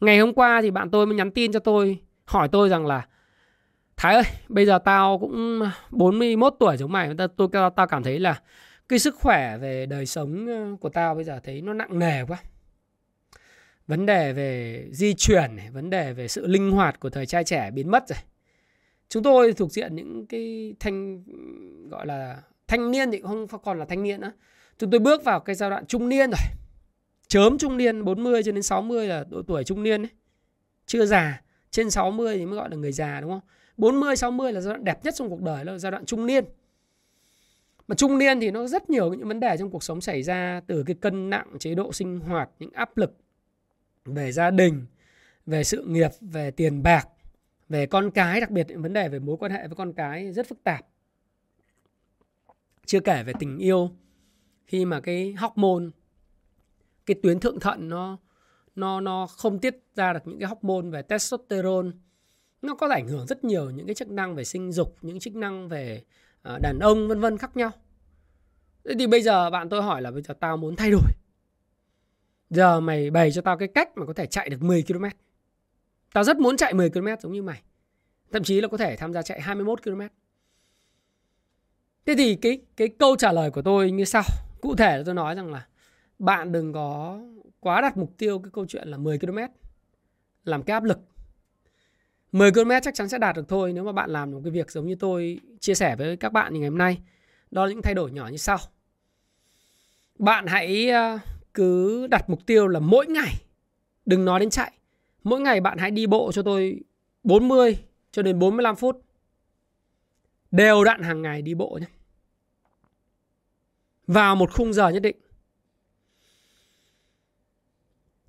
ngày 0.02 0.20
hôm 0.20 0.34
qua 0.34 0.62
thì 0.62 0.72
bạn 0.72 0.92
tôi 0.92 1.06
mới 1.06 1.16
nhắn 1.16 1.32
tin 1.32 1.52
cho 1.52 1.60
tôi 1.60 2.00
hỏi 2.26 2.48
tôi 2.52 2.70
rằng 2.70 2.86
là 2.86 3.08
Thái 3.98 4.16
ơi, 4.16 4.24
bây 4.48 4.66
giờ 4.66 4.80
tao 4.86 5.20
cũng 5.20 5.62
41 5.92 6.54
tuổi 6.60 6.78
giống 6.78 6.92
mày, 6.92 7.12
tao 7.18 7.28
tôi 7.28 7.48
tao 7.76 7.88
cảm 7.88 8.04
thấy 8.04 8.20
là 8.20 8.42
cái 8.90 9.00
sức 9.00 9.16
khỏe 9.16 9.58
về 9.58 9.86
đời 9.86 10.06
sống 10.06 10.48
ờ, 10.48 10.76
của 10.82 10.90
tao 10.90 11.16
bây 11.16 11.24
giờ 11.24 11.40
thấy 11.44 11.62
nó 11.62 11.74
nặng 11.74 12.00
nề 12.00 12.26
quá. 12.26 12.38
Vấn 13.88 14.06
đề 14.06 14.34
về 14.34 14.84
di 14.92 15.14
chuyển 15.14 15.56
này, 15.56 15.70
vấn 15.72 15.90
đề 15.90 16.14
về 16.14 16.28
sự 16.28 16.48
linh 16.48 16.72
hoạt 16.72 17.00
của 17.00 17.10
thời 17.10 17.26
trai 17.26 17.44
trẻ 17.44 17.72
biến 17.72 17.92
mất 17.92 18.04
rồi. 18.08 18.20
Chúng 19.10 19.24
tôi 19.24 19.54
thuộc 19.54 19.72
diện 19.72 19.96
những 19.96 20.26
cái 20.28 20.76
thanh 20.80 21.24
gọi 21.90 22.06
là 22.06 22.42
thanh 22.68 22.92
niên 22.92 23.12
thì 23.12 23.22
không 23.22 23.48
còn 23.64 23.80
là 23.80 23.86
thanh 23.86 24.04
niên 24.04 24.22
nữa. 24.22 24.32
Chúng 24.78 24.92
tôi 24.92 25.00
bước 25.00 25.24
vào 25.24 25.40
cái 25.40 25.56
giai 25.56 25.70
đoạn 25.70 25.86
trung 25.86 26.10
niên 26.10 26.30
rồi. 26.30 26.40
Chớm 27.28 27.58
trung 27.58 27.78
niên 27.78 28.06
40 28.06 28.44
cho 28.44 28.52
đến 28.52 28.64
60 28.64 29.08
là 29.08 29.26
độ 29.30 29.42
tuổi 29.48 29.64
trung 29.64 29.84
niên 29.84 30.02
ấy. 30.02 30.10
Chưa 30.86 31.06
già, 31.06 31.42
trên 31.72 31.90
60 31.90 32.38
thì 32.38 32.46
mới 32.46 32.56
gọi 32.56 32.70
là 32.70 32.76
người 32.76 32.92
già 32.92 33.22
đúng 33.22 33.32
không? 33.32 33.42
40 33.78 34.16
60 34.16 34.54
là 34.54 34.62
giai 34.62 34.74
đoạn 34.74 34.84
đẹp 34.84 35.06
nhất 35.06 35.16
trong 35.16 35.30
cuộc 35.30 35.42
đời 35.42 35.66
là 35.66 35.78
giai 35.78 35.92
đoạn 35.92 36.06
trung 36.06 36.26
niên. 36.26 36.46
Mà 37.88 37.96
trung 37.96 38.18
niên 38.18 38.40
thì 38.40 38.52
nó 38.52 38.68
rất 38.68 38.90
nhiều 38.90 39.14
những 39.14 39.28
vấn 39.28 39.40
đề 39.40 39.58
trong 39.60 39.70
cuộc 39.72 39.84
sống 39.84 40.02
xảy 40.02 40.24
ra 40.24 40.62
từ 40.68 40.84
cái 40.84 40.96
cân 40.96 41.30
nặng 41.30 41.48
chế 41.60 41.76
độ 41.76 41.94
sinh 41.94 42.20
hoạt, 42.20 42.50
những 42.60 42.72
áp 42.74 42.98
lực 42.98 43.18
về 44.06 44.32
gia 44.32 44.52
đình, 44.52 44.86
về 45.46 45.64
sự 45.64 45.84
nghiệp, 45.84 46.10
về 46.22 46.52
tiền 46.52 46.84
bạc, 46.84 47.08
về 47.70 47.86
con 47.86 48.12
cái, 48.12 48.42
đặc 48.42 48.52
biệt 48.52 48.68
những 48.70 48.82
vấn 48.82 48.94
đề 48.94 49.10
về 49.10 49.20
mối 49.20 49.38
quan 49.38 49.52
hệ 49.52 49.68
với 49.68 49.76
con 49.76 49.94
cái 49.94 50.32
rất 50.32 50.48
phức 50.48 50.64
tạp. 50.64 50.86
Chưa 52.86 53.00
kể 53.00 53.24
về 53.24 53.34
tình 53.40 53.58
yêu 53.58 53.92
khi 54.66 54.86
mà 54.86 55.00
cái 55.00 55.34
hormone, 55.34 55.86
cái 57.06 57.16
tuyến 57.24 57.40
thượng 57.40 57.60
thận 57.60 57.90
nó 57.90 58.18
nó 58.76 59.02
nó 59.02 59.28
không 59.28 59.60
tiết 59.60 59.78
ra 59.96 60.14
được 60.14 60.20
những 60.26 60.40
cái 60.40 60.50
hormone 60.50 60.90
về 60.90 61.02
testosterone, 61.02 61.90
nó 62.62 62.76
có 62.76 62.90
ảnh 62.90 63.08
hưởng 63.08 63.26
rất 63.28 63.44
nhiều 63.44 63.70
những 63.70 63.86
cái 63.86 63.96
chức 63.96 64.12
năng 64.12 64.36
về 64.36 64.44
sinh 64.44 64.72
dục, 64.72 64.98
những 65.02 65.20
chức 65.20 65.36
năng 65.36 65.70
về 65.70 66.04
à, 66.42 66.58
đàn 66.62 66.80
ông, 66.80 67.08
vân 67.08 67.20
vân 67.20 67.38
khác 67.38 67.58
nhau. 67.58 67.72
Thế 68.86 68.96
thì 69.00 69.08
bây 69.08 69.22
giờ 69.22 69.50
bạn 69.50 69.70
tôi 69.70 69.82
hỏi 69.82 70.02
là 70.02 70.12
bây 70.12 70.22
giờ 70.22 70.34
tao 70.40 70.58
muốn 70.58 70.76
thay 70.76 70.92
đổi. 70.92 71.12
Giờ 72.50 72.80
mày 72.80 73.10
bày 73.10 73.32
cho 73.32 73.42
tao 73.42 73.58
cái 73.58 73.68
cách 73.68 73.98
mà 73.98 74.06
có 74.06 74.14
thể 74.14 74.26
chạy 74.26 74.50
được 74.50 74.62
10 74.62 74.84
km 74.88 75.06
tao 76.14 76.24
rất 76.24 76.38
muốn 76.38 76.58
chạy 76.58 76.74
10 76.74 76.90
km 76.90 77.08
giống 77.22 77.32
như 77.32 77.44
mày. 77.44 77.62
Thậm 78.32 78.44
chí 78.44 78.62
là 78.62 78.68
có 78.68 78.78
thể 78.78 78.96
tham 78.96 79.14
gia 79.14 79.22
chạy 79.22 79.42
21 79.42 79.84
km 79.84 80.02
thế 82.06 82.16
thì 82.18 82.36
cái 82.36 82.60
cái 82.78 82.88
câu 82.88 83.16
trả 83.16 83.32
lời 83.32 83.52
của 83.52 83.62
tôi 83.62 83.92
như 83.92 84.06
sau 84.06 84.24
cụ 84.66 84.76
thể 84.76 84.98
là 84.98 85.04
tôi 85.06 85.16
nói 85.16 85.36
rằng 85.36 85.52
là 85.52 85.66
bạn 86.20 86.52
đừng 86.52 86.74
có 86.74 87.20
quá 87.60 87.82
đặt 87.82 87.98
mục 87.98 88.14
tiêu 88.18 88.40
cái 88.40 88.52
câu 88.54 88.66
chuyện 88.66 88.88
là 88.88 88.98
10 88.98 89.20
km 89.20 89.38
làm 90.44 90.64
cái 90.64 90.74
áp 90.74 90.84
lực 90.84 91.00
10 92.36 92.52
km 92.52 92.72
chắc 92.84 92.96
chắn 92.96 93.10
sẽ 93.10 93.18
đạt 93.18 93.36
được 93.36 93.48
thôi 93.48 93.74
nếu 93.74 93.84
mà 93.84 93.92
bạn 93.92 94.10
làm 94.10 94.32
một 94.32 94.42
cái 94.44 94.52
việc 94.52 94.72
giống 94.72 94.88
như 94.88 94.96
tôi 94.96 95.40
chia 95.60 95.74
sẻ 95.74 95.96
với 95.96 96.18
các 96.18 96.34
bạn 96.34 96.54
như 96.54 96.60
ngày 96.60 96.70
hôm 96.70 96.78
nay. 96.78 96.98
Đó 97.52 97.66
là 97.66 97.72
những 97.72 97.82
thay 97.82 97.94
đổi 97.94 98.12
nhỏ 98.12 98.28
như 98.28 98.38
sau. 98.38 98.58
Bạn 100.20 100.48
hãy 100.48 100.90
ờ, 100.90 101.20
cứ 101.54 102.08
đặt 102.08 102.30
mục 102.30 102.46
tiêu 102.46 102.68
là 102.68 102.80
mỗi 102.80 103.08
ngày, 103.08 103.34
đừng 104.06 104.26
nói 104.26 104.40
đến 104.40 104.50
chạy. 104.50 104.72
Mỗi 105.24 105.40
ngày 105.40 105.62
bạn 105.62 105.78
hãy 105.78 105.92
đi 105.92 106.08
bộ 106.08 106.32
cho 106.32 106.42
tôi 106.42 106.80
40 107.24 107.78
cho 108.12 108.22
đến 108.22 108.40
45 108.40 108.76
phút. 108.76 109.02
Đều 110.52 110.84
đặn 110.84 111.02
hàng 111.02 111.22
ngày 111.22 111.42
đi 111.42 111.54
bộ 111.54 111.80
nhé. 111.82 111.88
Vào 114.08 114.36
một 114.36 114.52
khung 114.54 114.74
giờ 114.74 114.90
nhất 114.90 115.00
định. 115.00 115.16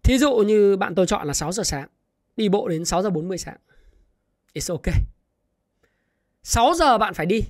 Thí 0.02 0.18
dụ 0.18 0.36
như 0.36 0.76
bạn 0.76 0.94
tôi 0.94 1.06
chọn 1.06 1.26
là 1.26 1.34
6 1.34 1.52
giờ 1.52 1.62
sáng, 1.62 1.88
đi 2.36 2.48
bộ 2.48 2.68
đến 2.68 2.84
6 2.84 3.02
giờ 3.02 3.10
40 3.10 3.38
sáng. 3.38 3.56
It's 4.54 4.74
ok. 4.74 4.94
6 6.42 6.74
giờ 6.74 6.98
bạn 6.98 7.14
phải 7.14 7.26
đi 7.26 7.42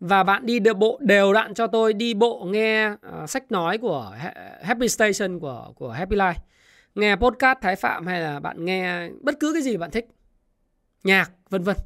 và 0.00 0.22
bạn 0.22 0.46
đi 0.46 0.60
bộ 0.60 0.98
đều 1.00 1.32
đặn 1.32 1.54
cho 1.54 1.66
tôi 1.66 1.92
đi 1.92 2.14
bộ 2.14 2.44
nghe 2.44 2.90
uh, 2.90 3.30
sách 3.30 3.52
nói 3.52 3.78
của 3.78 4.16
Happy 4.62 4.88
Station 4.88 5.40
của 5.40 5.72
của 5.76 5.90
Happy 5.90 6.16
Life. 6.16 6.34
Nghe 6.94 7.16
podcast 7.16 7.58
Thái 7.62 7.76
Phạm 7.76 8.06
hay 8.06 8.20
là 8.20 8.40
bạn 8.40 8.64
nghe 8.64 9.08
bất 9.20 9.34
cứ 9.40 9.52
cái 9.52 9.62
gì 9.62 9.76
bạn 9.76 9.90
thích. 9.90 10.08
Nhạc 11.04 11.30
vân 11.50 11.62
vân. 11.62 11.76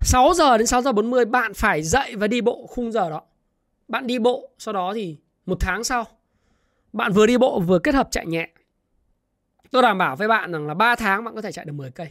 6 0.00 0.34
giờ 0.34 0.58
đến 0.58 0.66
6 0.66 0.82
giờ 0.82 0.92
40 0.92 1.24
bạn 1.24 1.54
phải 1.54 1.82
dậy 1.82 2.16
và 2.16 2.26
đi 2.26 2.40
bộ 2.40 2.66
khung 2.66 2.92
giờ 2.92 3.10
đó. 3.10 3.22
Bạn 3.92 4.06
đi 4.06 4.18
bộ, 4.18 4.50
sau 4.58 4.74
đó 4.74 4.92
thì 4.94 5.16
một 5.46 5.56
tháng 5.60 5.84
sau, 5.84 6.06
bạn 6.92 7.12
vừa 7.12 7.26
đi 7.26 7.38
bộ 7.38 7.60
vừa 7.60 7.78
kết 7.78 7.94
hợp 7.94 8.08
chạy 8.10 8.26
nhẹ. 8.26 8.48
Tôi 9.70 9.82
đảm 9.82 9.98
bảo 9.98 10.16
với 10.16 10.28
bạn 10.28 10.52
rằng 10.52 10.66
là 10.66 10.74
3 10.74 10.96
tháng 10.96 11.24
bạn 11.24 11.34
có 11.34 11.42
thể 11.42 11.52
chạy 11.52 11.64
được 11.64 11.72
10 11.72 11.90
cây. 11.90 12.08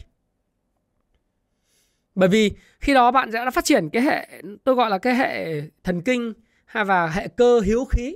Bởi 2.16 2.30
vì 2.30 2.52
khi 2.80 2.94
đó 2.94 3.12
bạn 3.12 3.32
sẽ 3.32 3.46
đã 3.46 3.52
phát 3.52 3.66
triển 3.66 3.90
cái 3.90 4.02
hệ, 4.02 4.42
tôi 4.64 4.76
gọi 4.76 4.90
là 4.90 4.98
cái 4.98 5.16
hệ 5.16 5.62
thần 5.84 6.02
kinh 6.02 6.34
hay 6.66 6.86
và 6.86 7.08
hệ 7.08 7.28
cơ 7.28 7.60
hiếu 7.60 7.86
khí. 7.86 8.16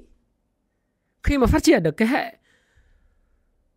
Khi 1.24 1.38
mà 1.38 1.48
phát 1.48 1.64
triển 1.64 1.84
được 1.84 1.98
cái 1.98 2.08
hệ 2.08 2.38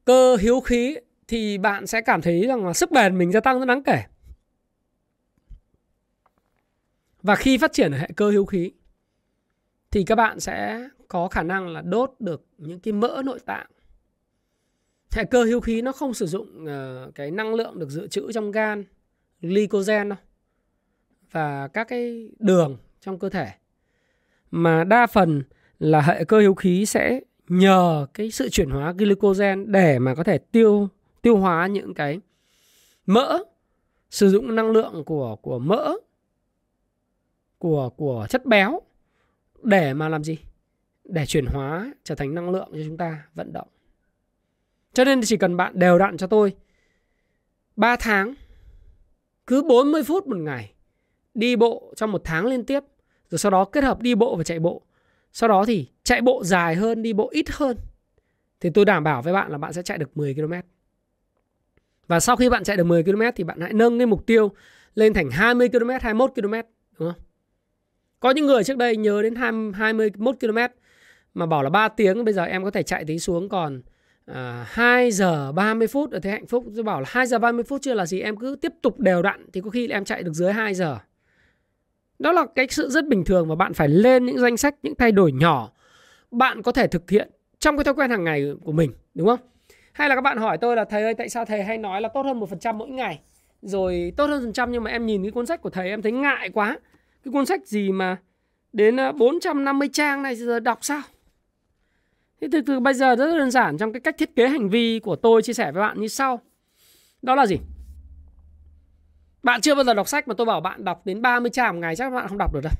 cơ 0.04 0.36
hiếu 0.36 0.60
khí 0.60 0.96
thì 1.28 1.58
bạn 1.58 1.86
sẽ 1.86 2.00
cảm 2.00 2.22
thấy 2.22 2.46
rằng 2.46 2.66
là 2.66 2.72
sức 2.72 2.90
bền 2.90 3.18
mình 3.18 3.32
gia 3.32 3.40
tăng 3.40 3.58
rất 3.58 3.64
đáng 3.64 3.82
kể. 3.82 4.02
Và 7.22 7.34
khi 7.34 7.58
phát 7.58 7.72
triển 7.72 7.92
ở 7.92 7.98
hệ 7.98 8.08
cơ 8.16 8.30
hiếu 8.30 8.46
khí 8.46 8.70
thì 9.90 10.04
các 10.04 10.14
bạn 10.14 10.40
sẽ 10.40 10.88
có 11.08 11.28
khả 11.28 11.42
năng 11.42 11.68
là 11.68 11.80
đốt 11.80 12.14
được 12.18 12.46
những 12.58 12.80
cái 12.80 12.92
mỡ 12.92 13.22
nội 13.24 13.38
tạng. 13.46 13.66
Hệ 15.12 15.24
cơ 15.24 15.44
hưu 15.44 15.60
khí 15.60 15.82
nó 15.82 15.92
không 15.92 16.14
sử 16.14 16.26
dụng 16.26 16.64
uh, 16.64 17.14
cái 17.14 17.30
năng 17.30 17.54
lượng 17.54 17.78
được 17.78 17.90
dự 17.90 18.08
trữ 18.08 18.32
trong 18.32 18.50
gan 18.50 18.84
glycogen 19.40 20.08
đâu 20.08 20.18
và 21.30 21.68
các 21.68 21.88
cái 21.88 22.30
đường 22.38 22.76
trong 23.00 23.18
cơ 23.18 23.28
thể 23.28 23.50
mà 24.50 24.84
đa 24.84 25.06
phần 25.06 25.42
là 25.78 26.00
hệ 26.00 26.24
cơ 26.24 26.40
hữu 26.40 26.54
khí 26.54 26.86
sẽ 26.86 27.20
nhờ 27.48 28.06
cái 28.14 28.30
sự 28.30 28.48
chuyển 28.48 28.70
hóa 28.70 28.92
glycogen 28.92 29.72
để 29.72 29.98
mà 29.98 30.14
có 30.14 30.24
thể 30.24 30.38
tiêu 30.38 30.88
tiêu 31.22 31.36
hóa 31.36 31.66
những 31.66 31.94
cái 31.94 32.20
mỡ 33.06 33.38
sử 34.10 34.30
dụng 34.30 34.54
năng 34.54 34.70
lượng 34.70 35.04
của 35.04 35.36
của 35.36 35.58
mỡ 35.58 35.92
của 37.58 37.90
của 37.90 38.26
chất 38.30 38.46
béo 38.46 38.80
để 39.62 39.94
mà 39.94 40.08
làm 40.08 40.24
gì? 40.24 40.38
Để 41.04 41.26
chuyển 41.26 41.46
hóa, 41.46 41.92
trở 42.04 42.14
thành 42.14 42.34
năng 42.34 42.50
lượng 42.50 42.68
cho 42.72 42.80
chúng 42.84 42.96
ta 42.96 43.24
vận 43.34 43.52
động. 43.52 43.68
Cho 44.92 45.04
nên 45.04 45.20
chỉ 45.24 45.36
cần 45.36 45.56
bạn 45.56 45.78
đều 45.78 45.98
đặn 45.98 46.16
cho 46.16 46.26
tôi 46.26 46.54
3 47.76 47.96
tháng, 47.96 48.34
cứ 49.46 49.62
40 49.62 50.02
phút 50.02 50.26
một 50.26 50.38
ngày, 50.38 50.72
đi 51.34 51.56
bộ 51.56 51.92
trong 51.96 52.12
một 52.12 52.20
tháng 52.24 52.46
liên 52.46 52.64
tiếp, 52.64 52.84
rồi 53.30 53.38
sau 53.38 53.50
đó 53.50 53.64
kết 53.64 53.84
hợp 53.84 54.02
đi 54.02 54.14
bộ 54.14 54.36
và 54.36 54.44
chạy 54.44 54.58
bộ. 54.58 54.82
Sau 55.32 55.48
đó 55.48 55.64
thì 55.64 55.88
chạy 56.02 56.20
bộ 56.20 56.44
dài 56.44 56.74
hơn, 56.74 57.02
đi 57.02 57.12
bộ 57.12 57.28
ít 57.32 57.46
hơn, 57.50 57.76
thì 58.60 58.70
tôi 58.70 58.84
đảm 58.84 59.04
bảo 59.04 59.22
với 59.22 59.32
bạn 59.32 59.50
là 59.50 59.58
bạn 59.58 59.72
sẽ 59.72 59.82
chạy 59.82 59.98
được 59.98 60.16
10 60.16 60.34
km 60.34 60.52
và 62.08 62.20
sau 62.20 62.36
khi 62.36 62.48
bạn 62.48 62.64
chạy 62.64 62.76
được 62.76 62.84
10 62.84 63.02
km 63.02 63.22
thì 63.36 63.44
bạn 63.44 63.60
hãy 63.60 63.72
nâng 63.72 63.98
cái 63.98 64.06
mục 64.06 64.26
tiêu 64.26 64.50
lên 64.94 65.14
thành 65.14 65.30
20 65.30 65.68
km 65.68 65.88
21 65.88 66.32
km 66.34 66.52
đúng 66.98 67.12
không? 67.12 67.22
Có 68.20 68.30
những 68.30 68.46
người 68.46 68.64
trước 68.64 68.76
đây 68.76 68.96
nhớ 68.96 69.22
đến 69.22 69.34
20, 69.34 69.72
21 69.74 70.36
km 70.40 70.58
mà 71.34 71.46
bảo 71.46 71.62
là 71.62 71.70
3 71.70 71.88
tiếng 71.88 72.24
bây 72.24 72.34
giờ 72.34 72.44
em 72.44 72.64
có 72.64 72.70
thể 72.70 72.82
chạy 72.82 73.04
tí 73.04 73.18
xuống 73.18 73.48
còn 73.48 73.82
à, 74.26 74.66
2 74.68 75.10
giờ 75.10 75.52
30 75.52 75.88
phút 75.88 76.10
ở 76.10 76.20
thế 76.20 76.30
hạnh 76.30 76.46
phúc. 76.46 76.64
Tôi 76.74 76.84
bảo 76.84 77.00
là 77.00 77.06
2 77.08 77.26
giờ 77.26 77.38
30 77.38 77.64
phút 77.64 77.82
chưa 77.82 77.94
là 77.94 78.06
gì 78.06 78.20
em 78.20 78.36
cứ 78.36 78.56
tiếp 78.60 78.72
tục 78.82 79.00
đều 79.00 79.22
đặn 79.22 79.46
thì 79.52 79.60
có 79.60 79.70
khi 79.70 79.88
em 79.88 80.04
chạy 80.04 80.22
được 80.22 80.32
dưới 80.32 80.52
2 80.52 80.74
giờ. 80.74 80.98
Đó 82.18 82.32
là 82.32 82.46
cái 82.54 82.66
sự 82.70 82.88
rất 82.88 83.08
bình 83.08 83.24
thường 83.24 83.48
và 83.48 83.54
bạn 83.54 83.74
phải 83.74 83.88
lên 83.88 84.26
những 84.26 84.38
danh 84.38 84.56
sách 84.56 84.74
những 84.82 84.94
thay 84.94 85.12
đổi 85.12 85.32
nhỏ 85.32 85.72
bạn 86.30 86.62
có 86.62 86.72
thể 86.72 86.86
thực 86.86 87.10
hiện 87.10 87.30
trong 87.58 87.76
cái 87.76 87.84
thói 87.84 87.94
quen 87.94 88.10
hàng 88.10 88.24
ngày 88.24 88.46
của 88.64 88.72
mình 88.72 88.92
đúng 89.14 89.28
không? 89.28 89.40
Hay 89.92 90.08
là 90.08 90.14
các 90.14 90.20
bạn 90.20 90.38
hỏi 90.38 90.58
tôi 90.58 90.76
là 90.76 90.84
thầy 90.84 91.02
ơi 91.02 91.14
tại 91.14 91.28
sao 91.28 91.44
thầy 91.44 91.62
hay 91.62 91.78
nói 91.78 92.00
là 92.00 92.08
tốt 92.08 92.22
hơn 92.22 92.40
một 92.40 92.50
phần 92.50 92.58
trăm 92.58 92.78
mỗi 92.78 92.88
ngày? 92.88 93.20
Rồi 93.62 94.12
tốt 94.16 94.26
hơn 94.26 94.42
phần 94.42 94.52
trăm 94.52 94.72
nhưng 94.72 94.84
mà 94.84 94.90
em 94.90 95.06
nhìn 95.06 95.22
cái 95.22 95.30
cuốn 95.30 95.46
sách 95.46 95.62
của 95.62 95.70
thầy 95.70 95.88
em 95.88 96.02
thấy 96.02 96.12
ngại 96.12 96.50
quá 96.50 96.78
cái 97.24 97.32
cuốn 97.32 97.46
sách 97.46 97.66
gì 97.66 97.92
mà 97.92 98.16
đến 98.72 99.00
à, 99.00 99.12
450 99.12 99.88
trang 99.92 100.22
này 100.22 100.36
giờ 100.36 100.60
đọc 100.60 100.78
sao 100.82 101.02
Thế 102.40 102.48
từ 102.52 102.60
từ 102.60 102.80
bây 102.80 102.94
giờ 102.94 103.16
rất 103.16 103.38
đơn 103.38 103.50
giản 103.50 103.78
trong 103.78 103.92
cái 103.92 104.00
cách 104.00 104.18
thiết 104.18 104.36
kế 104.36 104.48
hành 104.48 104.68
vi 104.68 104.98
của 104.98 105.16
tôi 105.16 105.42
chia 105.42 105.52
sẻ 105.52 105.72
với 105.72 105.80
bạn 105.80 106.00
như 106.00 106.08
sau. 106.08 106.40
Đó 107.22 107.34
là 107.34 107.46
gì? 107.46 107.56
Bạn 109.42 109.60
chưa 109.60 109.74
bao 109.74 109.84
giờ 109.84 109.94
đọc 109.94 110.08
sách 110.08 110.28
mà 110.28 110.34
tôi 110.34 110.44
bảo 110.44 110.60
bạn 110.60 110.84
đọc 110.84 111.06
đến 111.06 111.22
30 111.22 111.50
trang 111.50 111.74
một 111.74 111.80
ngày 111.80 111.96
chắc 111.96 112.12
bạn 112.12 112.28
không 112.28 112.38
đọc 112.38 112.54
được 112.54 112.60
đâu. 112.62 112.72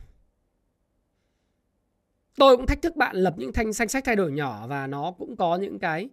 Tôi 2.36 2.56
cũng 2.56 2.66
thách 2.66 2.82
thức 2.82 2.96
bạn 2.96 3.16
lập 3.16 3.34
những 3.36 3.52
thanh 3.52 3.72
danh 3.72 3.88
sách 3.88 4.04
thay 4.04 4.16
đổi 4.16 4.32
nhỏ 4.32 4.66
và 4.66 4.86
nó 4.86 5.12
cũng 5.18 5.36
có 5.36 5.56
những 5.56 5.78
cái 5.78 6.08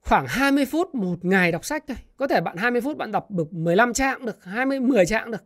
khoảng 0.00 0.26
20 0.28 0.66
phút 0.66 0.94
một 0.94 1.24
ngày 1.24 1.52
đọc 1.52 1.64
sách 1.64 1.84
thôi. 1.88 1.96
Có 2.16 2.26
thể 2.26 2.40
bạn 2.40 2.56
20 2.56 2.80
phút 2.80 2.96
bạn 2.96 3.12
đọc 3.12 3.30
được 3.30 3.52
15 3.52 3.92
trang 3.92 4.26
được, 4.26 4.44
20 4.44 4.80
10 4.80 5.06
trang 5.06 5.30
được. 5.30 5.44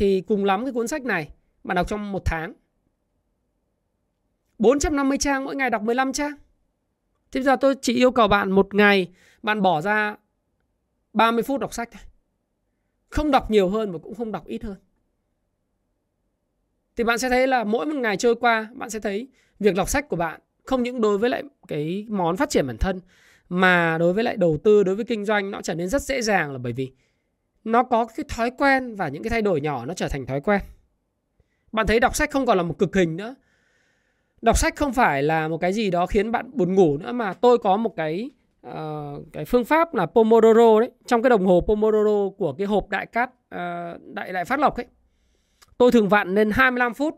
Thì 0.00 0.20
cùng 0.20 0.44
lắm 0.44 0.64
cái 0.64 0.72
cuốn 0.72 0.88
sách 0.88 1.04
này 1.04 1.30
bạn 1.64 1.74
đọc 1.74 1.88
trong 1.88 2.12
một 2.12 2.22
tháng 2.24 2.52
450 4.58 5.18
trang 5.18 5.44
mỗi 5.44 5.56
ngày 5.56 5.70
đọc 5.70 5.82
15 5.82 6.12
trang. 6.12 6.32
Thế 7.32 7.40
bây 7.40 7.42
giờ 7.42 7.56
tôi 7.60 7.74
chỉ 7.82 7.94
yêu 7.94 8.10
cầu 8.10 8.28
bạn 8.28 8.50
một 8.50 8.74
ngày 8.74 9.10
bạn 9.42 9.62
bỏ 9.62 9.80
ra 9.80 10.16
30 11.12 11.42
phút 11.42 11.60
đọc 11.60 11.74
sách 11.74 11.88
thôi. 11.92 12.02
Không 13.08 13.30
đọc 13.30 13.50
nhiều 13.50 13.68
hơn 13.68 13.92
và 13.92 13.98
cũng 13.98 14.14
không 14.14 14.32
đọc 14.32 14.46
ít 14.46 14.62
hơn. 14.62 14.76
Thì 16.96 17.04
bạn 17.04 17.18
sẽ 17.18 17.28
thấy 17.28 17.46
là 17.46 17.64
mỗi 17.64 17.86
một 17.86 17.96
ngày 17.96 18.16
trôi 18.16 18.34
qua 18.34 18.68
bạn 18.74 18.90
sẽ 18.90 19.00
thấy 19.00 19.28
việc 19.58 19.74
đọc 19.74 19.88
sách 19.88 20.08
của 20.08 20.16
bạn 20.16 20.40
không 20.64 20.82
những 20.82 21.00
đối 21.00 21.18
với 21.18 21.30
lại 21.30 21.42
cái 21.68 22.06
món 22.08 22.36
phát 22.36 22.50
triển 22.50 22.66
bản 22.66 22.76
thân 22.76 23.00
mà 23.48 23.98
đối 23.98 24.12
với 24.12 24.24
lại 24.24 24.36
đầu 24.36 24.58
tư, 24.64 24.82
đối 24.82 24.96
với 24.96 25.04
kinh 25.04 25.24
doanh 25.24 25.50
nó 25.50 25.62
trở 25.62 25.74
nên 25.74 25.88
rất 25.88 26.02
dễ 26.02 26.22
dàng 26.22 26.52
là 26.52 26.58
bởi 26.58 26.72
vì 26.72 26.92
nó 27.64 27.82
có 27.82 28.06
cái 28.16 28.24
thói 28.28 28.50
quen 28.50 28.94
và 28.94 29.08
những 29.08 29.22
cái 29.22 29.30
thay 29.30 29.42
đổi 29.42 29.60
nhỏ 29.60 29.86
nó 29.86 29.94
trở 29.94 30.08
thành 30.08 30.26
thói 30.26 30.40
quen. 30.40 30.60
Bạn 31.72 31.86
thấy 31.86 32.00
đọc 32.00 32.16
sách 32.16 32.30
không 32.30 32.46
còn 32.46 32.56
là 32.56 32.62
một 32.62 32.78
cực 32.78 32.96
hình 32.96 33.16
nữa. 33.16 33.34
Đọc 34.42 34.58
sách 34.58 34.76
không 34.76 34.92
phải 34.92 35.22
là 35.22 35.48
một 35.48 35.58
cái 35.58 35.72
gì 35.72 35.90
đó 35.90 36.06
khiến 36.06 36.32
bạn 36.32 36.50
buồn 36.52 36.74
ngủ 36.74 36.96
nữa 36.96 37.12
mà 37.12 37.32
tôi 37.32 37.58
có 37.58 37.76
một 37.76 37.96
cái 37.96 38.30
uh, 38.66 38.72
cái 39.32 39.44
phương 39.44 39.64
pháp 39.64 39.94
là 39.94 40.06
Pomodoro 40.06 40.80
đấy. 40.80 40.90
Trong 41.06 41.22
cái 41.22 41.30
đồng 41.30 41.46
hồ 41.46 41.60
Pomodoro 41.66 42.36
của 42.38 42.52
cái 42.52 42.66
hộp 42.66 42.88
đại 42.88 43.06
cát 43.06 43.30
uh, 43.30 44.00
đại 44.14 44.32
đại 44.32 44.44
phát 44.44 44.60
lộc 44.60 44.76
ấy. 44.76 44.86
Tôi 45.78 45.92
thường 45.92 46.08
vặn 46.08 46.34
lên 46.34 46.50
25 46.50 46.94
phút. 46.94 47.16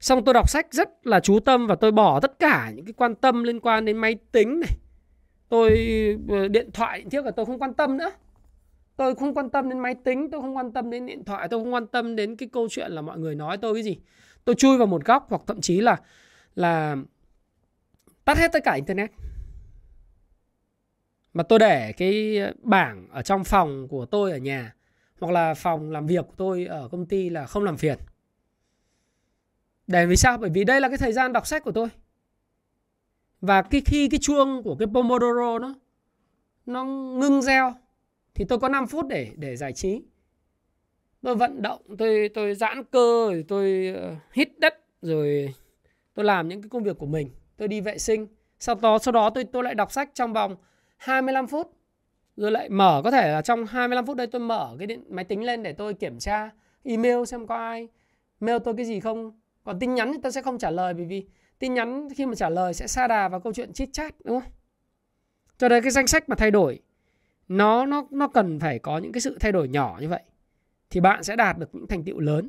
Xong 0.00 0.24
tôi 0.24 0.34
đọc 0.34 0.50
sách 0.50 0.66
rất 0.70 1.06
là 1.06 1.20
chú 1.20 1.40
tâm 1.40 1.66
và 1.66 1.74
tôi 1.74 1.92
bỏ 1.92 2.20
tất 2.20 2.38
cả 2.38 2.72
những 2.74 2.84
cái 2.84 2.92
quan 2.92 3.14
tâm 3.14 3.42
liên 3.42 3.60
quan 3.60 3.84
đến 3.84 3.96
máy 3.96 4.14
tính 4.32 4.60
này. 4.60 4.70
Tôi 5.48 5.78
ờ, 6.28 6.48
điện 6.48 6.70
thoại 6.72 7.04
trước 7.10 7.24
là 7.24 7.30
tôi 7.30 7.46
không 7.46 7.58
quan 7.58 7.74
tâm 7.74 7.96
nữa 7.96 8.10
tôi 9.00 9.14
không 9.14 9.34
quan 9.34 9.50
tâm 9.50 9.68
đến 9.68 9.78
máy 9.78 9.94
tính, 9.94 10.30
tôi 10.30 10.40
không 10.40 10.56
quan 10.56 10.72
tâm 10.72 10.90
đến 10.90 11.06
điện 11.06 11.24
thoại, 11.24 11.48
tôi 11.48 11.60
không 11.60 11.74
quan 11.74 11.86
tâm 11.86 12.16
đến 12.16 12.36
cái 12.36 12.48
câu 12.52 12.68
chuyện 12.70 12.92
là 12.92 13.02
mọi 13.02 13.18
người 13.18 13.34
nói 13.34 13.56
tôi 13.56 13.74
cái 13.74 13.82
gì. 13.82 13.98
Tôi 14.44 14.54
chui 14.54 14.78
vào 14.78 14.86
một 14.86 15.04
góc 15.04 15.26
hoặc 15.30 15.42
thậm 15.46 15.60
chí 15.60 15.80
là 15.80 15.96
là 16.54 16.96
tắt 18.24 18.38
hết 18.38 18.52
tất 18.52 18.64
cả 18.64 18.72
internet. 18.72 19.10
Mà 21.32 21.42
tôi 21.42 21.58
để 21.58 21.92
cái 21.92 22.38
bảng 22.62 23.08
ở 23.10 23.22
trong 23.22 23.44
phòng 23.44 23.88
của 23.88 24.06
tôi 24.06 24.32
ở 24.32 24.38
nhà, 24.38 24.74
hoặc 25.20 25.32
là 25.32 25.54
phòng 25.54 25.90
làm 25.90 26.06
việc 26.06 26.24
của 26.26 26.34
tôi 26.36 26.64
ở 26.64 26.88
công 26.88 27.06
ty 27.06 27.30
là 27.30 27.46
không 27.46 27.64
làm 27.64 27.76
phiền. 27.76 27.98
Để 29.86 30.06
vì 30.06 30.16
sao? 30.16 30.38
Bởi 30.38 30.50
vì 30.50 30.64
đây 30.64 30.80
là 30.80 30.88
cái 30.88 30.98
thời 30.98 31.12
gian 31.12 31.32
đọc 31.32 31.46
sách 31.46 31.64
của 31.64 31.72
tôi. 31.72 31.88
Và 33.40 33.62
cái 33.62 33.82
khi 33.84 34.08
cái 34.08 34.20
chuông 34.22 34.62
của 34.62 34.74
cái 34.74 34.88
pomodoro 34.94 35.58
nó 35.58 35.74
nó 36.66 36.84
ngưng 36.84 37.42
reo 37.42 37.74
thì 38.34 38.44
tôi 38.44 38.58
có 38.58 38.68
5 38.68 38.86
phút 38.86 39.06
để 39.08 39.30
để 39.36 39.56
giải 39.56 39.72
trí. 39.72 40.02
Tôi 41.22 41.36
vận 41.36 41.62
động, 41.62 41.82
tôi 41.98 42.30
tôi 42.34 42.54
giãn 42.54 42.84
cơ, 42.84 43.28
rồi 43.30 43.44
tôi 43.48 43.92
ờ, 43.96 44.16
hít 44.32 44.58
đất, 44.58 44.74
rồi 45.02 45.54
tôi 46.14 46.24
làm 46.24 46.48
những 46.48 46.62
cái 46.62 46.68
công 46.68 46.82
việc 46.82 46.98
của 46.98 47.06
mình. 47.06 47.30
Tôi 47.56 47.68
đi 47.68 47.80
vệ 47.80 47.98
sinh. 47.98 48.26
Sau 48.58 48.74
đó 48.74 48.98
sau 48.98 49.12
đó 49.12 49.30
tôi 49.30 49.44
tôi 49.44 49.62
lại 49.62 49.74
đọc 49.74 49.92
sách 49.92 50.10
trong 50.14 50.32
vòng 50.32 50.56
25 50.96 51.46
phút. 51.46 51.72
Rồi 52.36 52.50
lại 52.50 52.68
mở, 52.68 53.00
có 53.04 53.10
thể 53.10 53.32
là 53.32 53.42
trong 53.42 53.66
25 53.66 54.06
phút 54.06 54.16
đây 54.16 54.26
tôi 54.26 54.40
mở 54.40 54.76
cái 54.78 54.86
điện, 54.86 55.04
máy 55.08 55.24
tính 55.24 55.44
lên 55.44 55.62
để 55.62 55.72
tôi 55.72 55.94
kiểm 55.94 56.18
tra 56.18 56.50
email 56.82 57.24
xem 57.24 57.46
có 57.46 57.56
ai 57.56 57.88
mail 58.40 58.58
tôi 58.64 58.74
cái 58.76 58.86
gì 58.86 59.00
không. 59.00 59.40
Còn 59.64 59.78
tin 59.78 59.94
nhắn 59.94 60.12
thì 60.12 60.18
tôi 60.22 60.32
sẽ 60.32 60.42
không 60.42 60.58
trả 60.58 60.70
lời 60.70 60.94
bởi 60.94 61.04
vì 61.04 61.26
tin 61.58 61.74
nhắn 61.74 62.08
khi 62.16 62.26
mà 62.26 62.34
trả 62.34 62.48
lời 62.48 62.74
sẽ 62.74 62.86
xa 62.86 63.06
đà 63.06 63.28
vào 63.28 63.40
câu 63.40 63.52
chuyện 63.52 63.72
chit 63.72 63.88
chat, 63.92 64.14
đúng 64.24 64.40
không? 64.40 64.50
Cho 65.58 65.68
nên 65.68 65.82
cái 65.82 65.90
danh 65.90 66.06
sách 66.06 66.28
mà 66.28 66.36
thay 66.36 66.50
đổi 66.50 66.78
nó 67.50 67.86
nó 67.86 68.06
nó 68.10 68.28
cần 68.28 68.60
phải 68.60 68.78
có 68.78 68.98
những 68.98 69.12
cái 69.12 69.20
sự 69.20 69.36
thay 69.40 69.52
đổi 69.52 69.68
nhỏ 69.68 69.98
như 70.00 70.08
vậy 70.08 70.22
thì 70.90 71.00
bạn 71.00 71.24
sẽ 71.24 71.36
đạt 71.36 71.58
được 71.58 71.74
những 71.74 71.86
thành 71.86 72.04
tựu 72.04 72.20
lớn 72.20 72.48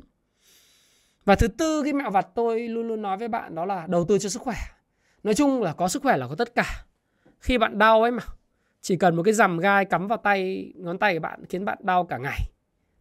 và 1.24 1.34
thứ 1.34 1.48
tư 1.48 1.82
cái 1.82 1.92
mẹo 1.92 2.10
vặt 2.10 2.26
tôi 2.34 2.68
luôn 2.68 2.88
luôn 2.88 3.02
nói 3.02 3.16
với 3.16 3.28
bạn 3.28 3.54
đó 3.54 3.64
là 3.64 3.86
đầu 3.86 4.04
tư 4.04 4.18
cho 4.18 4.28
sức 4.28 4.42
khỏe. 4.42 4.56
Nói 5.22 5.34
chung 5.34 5.62
là 5.62 5.72
có 5.72 5.88
sức 5.88 6.02
khỏe 6.02 6.16
là 6.16 6.28
có 6.28 6.34
tất 6.34 6.54
cả. 6.54 6.84
Khi 7.40 7.58
bạn 7.58 7.78
đau 7.78 8.02
ấy 8.02 8.10
mà, 8.10 8.22
chỉ 8.80 8.96
cần 8.96 9.16
một 9.16 9.22
cái 9.22 9.34
rằm 9.34 9.58
gai 9.58 9.84
cắm 9.84 10.08
vào 10.08 10.18
tay, 10.18 10.72
ngón 10.76 10.98
tay 10.98 11.14
của 11.14 11.20
bạn 11.20 11.44
khiến 11.48 11.64
bạn 11.64 11.78
đau 11.80 12.04
cả 12.04 12.18
ngày. 12.18 12.38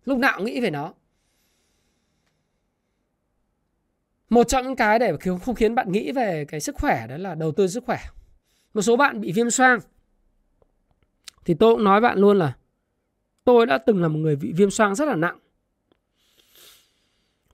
Lúc 0.05 0.19
nào 0.19 0.33
cũng 0.37 0.45
nghĩ 0.45 0.61
về 0.61 0.69
nó. 0.69 0.93
Một 4.29 4.43
trong 4.43 4.65
những 4.65 4.75
cái 4.75 4.99
để 4.99 5.13
không 5.41 5.55
khiến 5.55 5.75
bạn 5.75 5.91
nghĩ 5.91 6.11
về 6.11 6.45
cái 6.45 6.59
sức 6.59 6.75
khỏe 6.75 7.07
đó 7.07 7.17
là 7.17 7.35
đầu 7.35 7.51
tư 7.51 7.67
sức 7.67 7.83
khỏe. 7.85 7.99
Một 8.73 8.81
số 8.81 8.97
bạn 8.97 9.21
bị 9.21 9.31
viêm 9.31 9.49
xoang. 9.49 9.79
Thì 11.45 11.53
tôi 11.53 11.75
cũng 11.75 11.83
nói 11.83 12.01
bạn 12.01 12.17
luôn 12.17 12.37
là 12.37 12.55
tôi 13.43 13.65
đã 13.65 13.77
từng 13.77 14.01
là 14.01 14.07
một 14.07 14.19
người 14.19 14.35
bị 14.35 14.53
viêm 14.53 14.69
xoang 14.69 14.95
rất 14.95 15.07
là 15.07 15.15
nặng. 15.15 15.39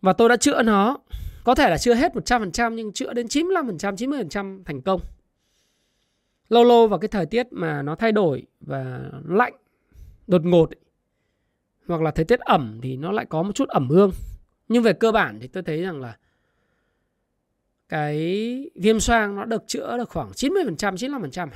Và 0.02 0.13
tôi 0.13 0.30
đã 0.30 0.38
chữa 0.38 0.63
nó. 0.63 0.97
Có 1.43 1.56
thể 1.56 1.69
là 1.69 1.78
chưa 1.78 1.93
hết 1.93 2.12
100% 2.13 2.73
nhưng 2.73 2.93
chữa 2.93 3.13
đến 3.13 3.26
95%, 3.26 3.95
90% 3.95 4.63
thành 4.63 4.82
công. 4.82 5.02
Lâu 6.50 6.63
lâu 6.63 6.88
vào 6.88 7.00
cái 7.00 7.08
thời 7.08 7.26
tiết 7.26 7.47
mà 7.52 7.82
nó 7.82 7.95
thay 7.95 8.12
đổi 8.12 8.43
và 8.60 9.10
lạnh 9.28 9.54
đột 10.28 10.45
ngột 10.45 10.69
ấy, 10.69 10.80
hoặc 11.88 12.02
là 12.02 12.12
thời 12.12 12.26
tiết 12.26 12.39
ẩm 12.39 12.80
thì 12.84 12.97
nó 12.97 13.12
lại 13.12 13.26
có 13.26 13.43
một 13.43 13.52
chút 13.56 13.69
ẩm 13.69 13.89
hương. 13.89 14.12
Nhưng 14.67 14.84
về 14.84 14.93
cơ 14.93 15.12
bản 15.12 15.39
thì 15.41 15.47
tôi 15.47 15.63
thấy 15.63 15.82
rằng 15.82 16.02
là 16.02 16.17
cái 17.89 18.15
viêm 18.76 19.00
xoang 19.00 19.36
nó 19.36 19.45
được 19.45 19.63
chữa 19.67 19.97
được 19.97 20.10
khoảng 20.10 20.32
90% 20.32 20.95
95% 20.95 21.47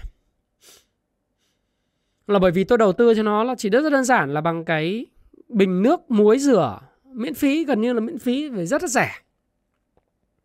là 2.27 2.39
bởi 2.39 2.51
vì 2.51 2.63
tôi 2.63 2.77
đầu 2.77 2.93
tư 2.93 3.13
cho 3.15 3.23
nó 3.23 3.43
là 3.43 3.55
chỉ 3.57 3.69
rất 3.69 3.89
đơn 3.89 4.03
giản 4.03 4.33
là 4.33 4.41
bằng 4.41 4.65
cái 4.65 5.05
bình 5.49 5.83
nước 5.83 6.11
muối 6.11 6.39
rửa 6.39 6.79
miễn 7.13 7.33
phí 7.33 7.65
gần 7.65 7.81
như 7.81 7.93
là 7.93 7.99
miễn 7.99 8.19
phí 8.19 8.49
về 8.49 8.65
rất 8.65 8.81
là 8.81 8.87
rẻ. 8.87 9.11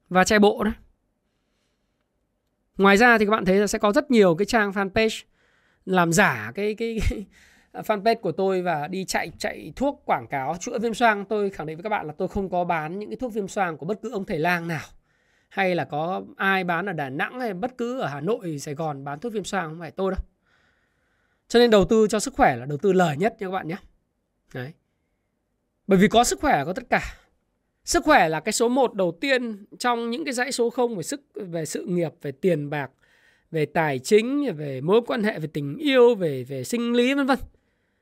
Và 0.08 0.24
chạy 0.24 0.38
bộ 0.38 0.64
đấy. 0.64 0.74
Ngoài 2.78 2.96
ra 2.96 3.18
thì 3.18 3.24
các 3.24 3.30
bạn 3.30 3.44
thấy 3.44 3.56
là 3.56 3.66
sẽ 3.66 3.78
có 3.78 3.92
rất 3.92 4.10
nhiều 4.10 4.34
cái 4.34 4.46
trang 4.46 4.72
fanpage 4.72 5.22
làm 5.84 6.12
giả 6.12 6.52
cái 6.54 6.74
cái, 6.74 6.98
cái 7.10 7.26
fanpage 7.82 8.20
của 8.20 8.32
tôi 8.32 8.62
và 8.62 8.88
đi 8.88 9.04
chạy 9.04 9.30
chạy 9.38 9.72
thuốc 9.76 10.02
quảng 10.04 10.26
cáo 10.26 10.56
chữa 10.60 10.78
viêm 10.78 10.94
xoang. 10.94 11.24
Tôi 11.24 11.50
khẳng 11.50 11.66
định 11.66 11.76
với 11.76 11.82
các 11.82 11.88
bạn 11.88 12.06
là 12.06 12.12
tôi 12.18 12.28
không 12.28 12.50
có 12.50 12.64
bán 12.64 12.98
những 12.98 13.10
cái 13.10 13.16
thuốc 13.16 13.32
viêm 13.32 13.48
xoang 13.48 13.76
của 13.76 13.86
bất 13.86 13.98
cứ 14.02 14.10
ông 14.12 14.24
thầy 14.24 14.38
lang 14.38 14.68
nào. 14.68 14.86
Hay 15.48 15.74
là 15.74 15.84
có 15.84 16.22
ai 16.36 16.64
bán 16.64 16.86
ở 16.86 16.92
Đà 16.92 17.10
Nẵng 17.10 17.40
hay 17.40 17.54
bất 17.54 17.78
cứ 17.78 18.00
ở 18.00 18.06
Hà 18.06 18.20
Nội 18.20 18.58
Sài 18.58 18.74
Gòn 18.74 19.04
bán 19.04 19.20
thuốc 19.20 19.32
viêm 19.32 19.44
xoang 19.44 19.68
không 19.68 19.80
phải 19.80 19.90
tôi 19.90 20.10
đâu. 20.10 20.20
Cho 21.48 21.58
nên 21.58 21.70
đầu 21.70 21.84
tư 21.84 22.06
cho 22.10 22.20
sức 22.20 22.34
khỏe 22.34 22.56
là 22.56 22.66
đầu 22.66 22.78
tư 22.78 22.92
lời 22.92 23.16
nhất 23.16 23.32
nha 23.32 23.46
các 23.46 23.50
bạn 23.50 23.68
nhé. 23.68 23.76
Đấy. 24.54 24.72
Bởi 25.86 25.98
vì 25.98 26.08
có 26.08 26.24
sức 26.24 26.40
khỏe 26.40 26.64
có 26.64 26.72
tất 26.72 26.84
cả. 26.90 27.00
Sức 27.84 28.04
khỏe 28.04 28.28
là 28.28 28.40
cái 28.40 28.52
số 28.52 28.68
1 28.68 28.94
đầu 28.94 29.18
tiên 29.20 29.66
trong 29.78 30.10
những 30.10 30.24
cái 30.24 30.34
dãy 30.34 30.52
số 30.52 30.70
0 30.70 30.96
về 30.96 31.02
sức 31.02 31.20
về 31.34 31.64
sự 31.64 31.84
nghiệp, 31.84 32.12
về 32.22 32.32
tiền 32.32 32.70
bạc, 32.70 32.90
về 33.50 33.66
tài 33.66 33.98
chính, 33.98 34.54
về 34.56 34.80
mối 34.80 35.00
quan 35.06 35.22
hệ, 35.22 35.38
về 35.38 35.48
tình 35.52 35.76
yêu, 35.76 36.14
về 36.14 36.44
về 36.44 36.64
sinh 36.64 36.92
lý 36.92 37.14
vân 37.14 37.26
vân. 37.26 37.38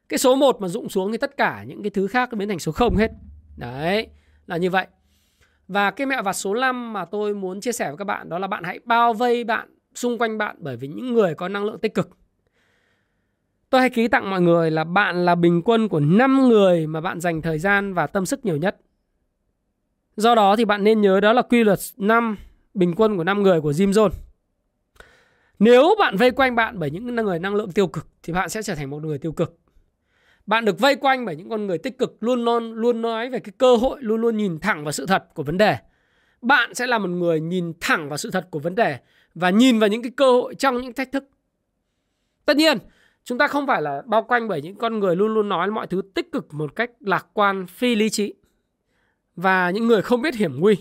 Cái 0.09 0.19
số 0.19 0.35
1 0.35 0.61
mà 0.61 0.69
rụng 0.69 0.89
xuống 0.89 1.13
thì 1.13 1.19
tất 1.19 1.37
cả 1.37 1.65
những 1.67 1.83
cái 1.83 1.91
thứ 1.91 2.07
khác 2.07 2.29
nó 2.33 2.39
biến 2.39 2.49
thành 2.49 2.59
số 2.59 2.73
0 2.73 2.97
hết. 2.97 3.11
Đấy, 3.57 4.07
là 4.47 4.57
như 4.57 4.71
vậy. 4.71 4.87
Và 5.69 5.91
cái 5.91 6.07
mẹo 6.07 6.23
vặt 6.23 6.33
số 6.33 6.55
5 6.55 6.93
mà 6.93 7.05
tôi 7.05 7.35
muốn 7.35 7.61
chia 7.61 7.73
sẻ 7.73 7.89
với 7.89 7.97
các 7.97 8.05
bạn 8.05 8.29
đó 8.29 8.39
là 8.39 8.47
bạn 8.47 8.65
hãy 8.65 8.79
bao 8.85 9.13
vây 9.13 9.45
bạn 9.45 9.69
xung 9.95 10.19
quanh 10.19 10.39
bạn 10.39 10.57
bởi 10.59 10.77
vì 10.77 10.89
những 10.89 11.15
người 11.15 11.35
có 11.35 11.49
năng 11.49 11.65
lượng 11.65 11.79
tích 11.79 11.95
cực. 11.95 12.11
Tôi 13.75 13.81
hay 13.81 13.91
ký 13.91 14.09
tặng 14.09 14.31
mọi 14.31 14.41
người 14.41 14.71
là 14.71 14.85
bạn 14.85 15.25
là 15.25 15.35
bình 15.35 15.63
quân 15.63 15.89
của 15.89 16.01
5 16.01 16.49
người 16.49 16.87
mà 16.87 17.01
bạn 17.01 17.21
dành 17.21 17.43
thời 17.43 17.59
gian 17.59 17.95
và 17.95 18.07
tâm 18.07 18.27
sức 18.27 18.45
nhiều 18.45 18.57
nhất. 18.57 18.77
Do 20.17 20.35
đó 20.35 20.57
thì 20.57 20.65
bạn 20.65 20.85
nên 20.85 21.01
nhớ 21.01 21.21
đó 21.21 21.33
là 21.33 21.43
quy 21.43 21.65
luật 21.65 21.79
5 21.97 22.37
bình 22.75 22.95
quân 22.97 23.17
của 23.17 23.25
5 23.25 23.43
người 23.43 23.61
của 23.61 23.71
Jim 23.71 23.91
Jones. 23.91 24.11
Nếu 25.59 25.95
bạn 25.99 26.17
vây 26.17 26.31
quanh 26.31 26.55
bạn 26.55 26.79
bởi 26.79 26.91
những 26.91 27.15
người 27.15 27.39
năng 27.39 27.55
lượng 27.55 27.73
tiêu 27.73 27.87
cực 27.87 28.07
thì 28.23 28.33
bạn 28.33 28.49
sẽ 28.49 28.63
trở 28.63 28.75
thành 28.75 28.91
một 28.91 29.03
người 29.03 29.19
tiêu 29.19 29.33
cực. 29.33 29.59
Bạn 30.47 30.65
được 30.65 30.79
vây 30.79 30.97
quanh 30.97 31.25
bởi 31.25 31.37
những 31.37 31.49
con 31.49 31.67
người 31.67 31.79
tích 31.79 31.99
cực 31.99 32.17
luôn 32.21 32.45
luôn 32.45 32.73
luôn 32.73 33.03
nói 33.03 33.31
về 33.31 33.39
cái 33.39 33.53
cơ 33.59 33.77
hội, 33.77 33.99
luôn 34.01 34.21
luôn 34.21 34.37
nhìn 34.37 34.59
thẳng 34.59 34.85
vào 34.85 34.93
sự 34.93 35.07
thật 35.07 35.25
của 35.35 35.43
vấn 35.43 35.59
đề. 35.59 35.77
Bạn 36.43 36.75
sẽ 36.75 36.87
là 36.87 36.99
một 36.99 37.09
người 37.09 37.41
nhìn 37.41 37.73
thẳng 37.81 38.09
vào 38.09 38.19
sự 38.19 38.31
thật 38.31 38.49
của 38.51 38.59
vấn 38.59 38.75
đề 38.75 38.99
và 39.35 39.51
nhìn 39.51 39.79
vào 39.79 39.89
những 39.89 40.03
cái 40.03 40.13
cơ 40.17 40.33
hội 40.33 40.55
trong 40.55 40.81
những 40.81 40.93
thách 40.93 41.13
thức. 41.13 41.25
Tất 42.47 42.57
nhiên, 42.57 42.79
chúng 43.25 43.39
ta 43.39 43.47
không 43.47 43.67
phải 43.67 43.83
là 43.83 44.03
bao 44.07 44.23
quanh 44.23 44.49
bởi 44.49 44.63
những 44.63 44.77
con 44.77 44.99
người 44.99 45.17
luôn 45.17 45.35
luôn 45.35 45.49
nói 45.49 45.71
mọi 45.71 45.87
thứ 45.87 46.03
tích 46.15 46.33
cực 46.33 46.55
một 46.55 46.77
cách 46.77 46.91
lạc 47.01 47.27
quan, 47.33 47.67
phi 47.67 47.95
lý 47.95 48.11
trí 48.11 48.35
và 49.37 49.71
những 49.71 49.87
người 49.87 50.03
không 50.03 50.23
biết 50.23 50.35
hiểm 50.35 50.61
nguy. 50.61 50.77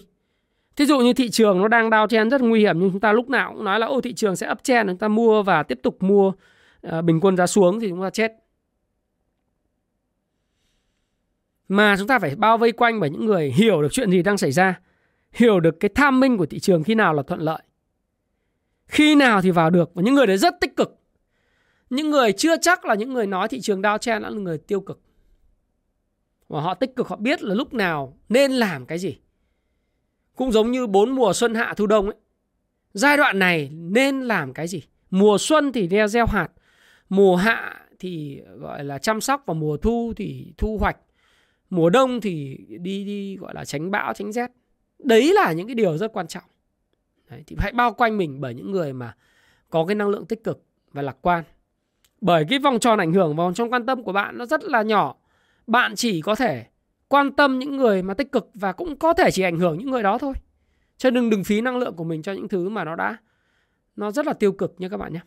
Thí 0.75 0.86
dụ 0.86 0.99
như 0.99 1.13
thị 1.13 1.29
trường 1.29 1.62
nó 1.62 1.67
đang 1.67 1.89
đao 1.89 2.08
chen 2.08 2.29
rất 2.29 2.41
nguy 2.41 2.60
hiểm 2.60 2.79
nhưng 2.79 2.91
chúng 2.91 2.99
ta 2.99 3.13
lúc 3.13 3.29
nào 3.29 3.53
cũng 3.53 3.63
nói 3.63 3.79
là 3.79 3.88
ô 3.88 4.01
thị 4.01 4.13
trường 4.13 4.36
sẽ 4.36 4.47
ấp 4.47 4.63
chen 4.63 4.88
chúng 4.88 4.97
ta 4.97 5.08
mua 5.08 5.43
và 5.43 5.63
tiếp 5.63 5.79
tục 5.84 6.03
mua 6.03 6.34
uh, 6.88 7.03
bình 7.03 7.19
quân 7.19 7.38
giá 7.38 7.47
xuống 7.47 7.79
thì 7.79 7.89
chúng 7.89 8.01
ta 8.01 8.10
chết. 8.10 8.32
Mà 11.67 11.95
chúng 11.97 12.08
ta 12.08 12.19
phải 12.19 12.36
bao 12.36 12.58
vây 12.58 12.71
quanh 12.71 12.99
bởi 12.99 13.10
những 13.10 13.25
người 13.25 13.51
hiểu 13.51 13.82
được 13.82 13.88
chuyện 13.91 14.12
gì 14.12 14.23
đang 14.23 14.38
xảy 14.38 14.51
ra, 14.51 14.79
hiểu 15.32 15.60
được 15.60 15.79
cái 15.79 15.89
tham 15.95 16.19
minh 16.19 16.38
của 16.38 16.45
thị 16.45 16.60
trường 16.60 16.84
khi 16.84 16.95
nào 16.95 17.13
là 17.13 17.23
thuận 17.23 17.39
lợi. 17.39 17.62
Khi 18.88 19.15
nào 19.15 19.41
thì 19.41 19.51
vào 19.51 19.69
được 19.69 19.91
và 19.93 20.01
những 20.01 20.13
người 20.15 20.27
đấy 20.27 20.38
rất 20.38 20.53
tích 20.62 20.75
cực. 20.75 21.02
Những 21.93 22.10
người 22.10 22.32
chưa 22.34 22.58
chắc 22.58 22.86
là 22.86 22.95
những 22.95 23.13
người 23.13 23.27
nói 23.27 23.47
thị 23.47 23.62
trường 23.62 23.82
đao 23.82 23.97
chen 23.97 24.21
là 24.21 24.29
người 24.29 24.58
tiêu 24.58 24.82
cực. 24.82 25.01
Và 26.47 26.62
họ 26.62 26.73
tích 26.73 26.95
cực 26.95 27.08
họ 27.08 27.15
biết 27.15 27.43
là 27.43 27.56
lúc 27.56 27.73
nào 27.73 28.17
nên 28.29 28.51
làm 28.51 28.86
cái 28.86 28.99
gì. 28.99 29.17
Cũng 30.36 30.51
giống 30.51 30.71
như 30.71 30.88
bốn 30.88 31.15
mùa 31.15 31.34
xuân 31.34 31.56
hạ 31.56 31.73
thu 31.77 31.88
đông 31.88 32.06
ấy. 32.06 32.15
Giai 32.93 33.17
đoạn 33.17 33.39
này 33.39 33.69
nên 33.73 34.21
làm 34.21 34.53
cái 34.53 34.67
gì? 34.67 34.84
Mùa 35.10 35.38
xuân 35.38 35.71
thì 35.71 35.88
đeo, 35.88 36.08
gieo 36.08 36.25
hạt, 36.25 36.47
mùa 37.10 37.36
hạ 37.36 37.86
thì 37.99 38.41
gọi 38.60 38.84
là 38.84 38.97
chăm 38.97 39.21
sóc 39.21 39.43
và 39.45 39.53
mùa 39.53 39.77
thu 39.77 40.13
thì 40.15 40.53
thu 40.58 40.77
hoạch. 40.77 40.97
Mùa 41.69 41.89
đông 41.89 42.21
thì 42.21 42.58
đi 42.69 43.03
đi 43.06 43.38
gọi 43.38 43.53
là 43.53 43.65
tránh 43.65 43.91
bão, 43.91 44.13
tránh 44.13 44.32
rét. 44.32 44.51
Đấy 44.99 45.34
là 45.34 45.51
những 45.51 45.67
cái 45.67 45.75
điều 45.75 45.97
rất 45.97 46.13
quan 46.13 46.27
trọng. 46.27 46.43
Đấy, 47.29 47.43
thì 47.47 47.56
hãy 47.60 47.71
bao 47.71 47.93
quanh 47.93 48.17
mình 48.17 48.41
bởi 48.41 48.53
những 48.53 48.71
người 48.71 48.93
mà 48.93 49.15
có 49.69 49.86
cái 49.86 49.95
năng 49.95 50.10
lượng 50.10 50.25
tích 50.25 50.43
cực 50.43 50.63
và 50.91 51.01
lạc 51.01 51.17
quan. 51.21 51.43
Bởi 52.23 52.45
cái 52.49 52.59
vòng 52.59 52.79
tròn 52.79 52.99
ảnh 52.99 53.13
hưởng, 53.13 53.36
vòng 53.36 53.53
tròn 53.53 53.69
quan 53.69 53.86
tâm 53.86 54.03
của 54.03 54.12
bạn 54.12 54.38
nó 54.38 54.45
rất 54.45 54.63
là 54.63 54.81
nhỏ. 54.81 55.15
Bạn 55.67 55.95
chỉ 55.95 56.21
có 56.21 56.36
thể 56.36 56.65
quan 57.07 57.31
tâm 57.31 57.59
những 57.59 57.77
người 57.77 58.03
mà 58.03 58.13
tích 58.13 58.31
cực 58.31 58.49
và 58.53 58.71
cũng 58.71 58.99
có 58.99 59.13
thể 59.13 59.31
chỉ 59.31 59.43
ảnh 59.43 59.57
hưởng 59.59 59.77
những 59.77 59.91
người 59.91 60.03
đó 60.03 60.17
thôi. 60.17 60.33
Cho 60.97 61.09
đừng 61.09 61.29
đừng 61.29 61.43
phí 61.43 61.62
năng 61.62 61.77
lượng 61.77 61.95
của 61.95 62.03
mình 62.03 62.21
cho 62.21 62.31
những 62.33 62.47
thứ 62.47 62.69
mà 62.69 62.83
nó 62.83 62.95
đã 62.95 63.17
nó 63.95 64.12
rất 64.12 64.25
là 64.25 64.33
tiêu 64.33 64.51
cực 64.51 64.75
nha 64.77 64.89
các 64.89 64.97
bạn 64.97 65.13
nhé. 65.13 65.19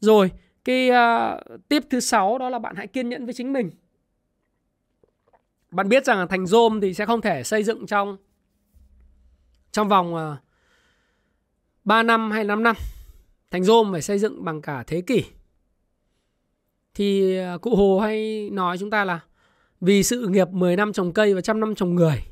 Rồi, 0.00 0.30
cái 0.64 0.90
uh, 0.90 1.68
tiếp 1.68 1.82
thứ 1.90 2.00
sáu 2.00 2.38
đó 2.38 2.48
là 2.48 2.58
bạn 2.58 2.76
hãy 2.76 2.86
kiên 2.86 3.08
nhẫn 3.08 3.24
với 3.24 3.34
chính 3.34 3.52
mình. 3.52 3.70
Bạn 5.70 5.88
biết 5.88 6.04
rằng 6.04 6.18
là 6.18 6.26
thành 6.26 6.46
rôm 6.46 6.80
thì 6.80 6.94
sẽ 6.94 7.06
không 7.06 7.20
thể 7.20 7.44
xây 7.44 7.62
dựng 7.62 7.86
trong 7.86 8.16
trong 9.72 9.88
vòng 9.88 10.14
ờ, 10.14 10.32
uh, 10.32 10.38
3 11.84 12.02
năm 12.02 12.30
hay 12.30 12.44
5 12.44 12.62
năm. 12.62 12.76
Thành 13.50 13.64
rôm 13.64 13.92
phải 13.92 14.02
xây 14.02 14.18
dựng 14.18 14.44
bằng 14.44 14.62
cả 14.62 14.84
thế 14.86 15.00
kỷ. 15.00 15.24
Thì 16.98 17.36
à, 17.36 17.56
cụ 17.58 17.76
Hồ 17.76 18.00
hay 18.00 18.50
nói 18.50 18.78
chúng 18.78 18.90
ta 18.90 19.04
là 19.04 19.20
vì 19.80 20.02
sự 20.02 20.26
nghiệp 20.28 20.48
10 20.48 20.76
năm 20.76 20.92
trồng 20.92 21.12
cây 21.12 21.34
và 21.34 21.40
trăm 21.40 21.60
năm 21.60 21.74
trồng 21.74 21.94
người. 21.94 22.24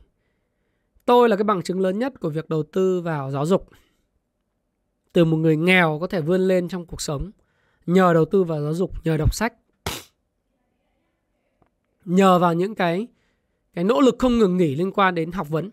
Tôi 1.04 1.28
là 1.28 1.36
cái 1.36 1.44
bằng 1.44 1.62
chứng 1.62 1.80
lớn 1.80 1.98
nhất 1.98 2.20
của 2.20 2.30
việc 2.30 2.48
đầu 2.48 2.62
tư 2.62 3.00
vào 3.00 3.30
giáo 3.30 3.46
dục. 3.46 3.68
Từ 5.12 5.24
một 5.24 5.36
người 5.36 5.56
nghèo 5.56 5.98
có 6.00 6.06
thể 6.06 6.20
vươn 6.20 6.40
lên 6.40 6.68
trong 6.68 6.86
cuộc 6.86 7.00
sống 7.00 7.30
nhờ 7.86 8.14
đầu 8.14 8.24
tư 8.24 8.44
vào 8.44 8.62
giáo 8.62 8.74
dục, 8.74 9.04
nhờ 9.04 9.16
đọc 9.16 9.34
sách. 9.34 9.54
Nhờ 12.04 12.38
vào 12.38 12.54
những 12.54 12.74
cái 12.74 13.06
cái 13.74 13.84
nỗ 13.84 14.00
lực 14.00 14.16
không 14.18 14.38
ngừng 14.38 14.56
nghỉ 14.56 14.74
liên 14.74 14.92
quan 14.92 15.14
đến 15.14 15.32
học 15.32 15.48
vấn. 15.48 15.70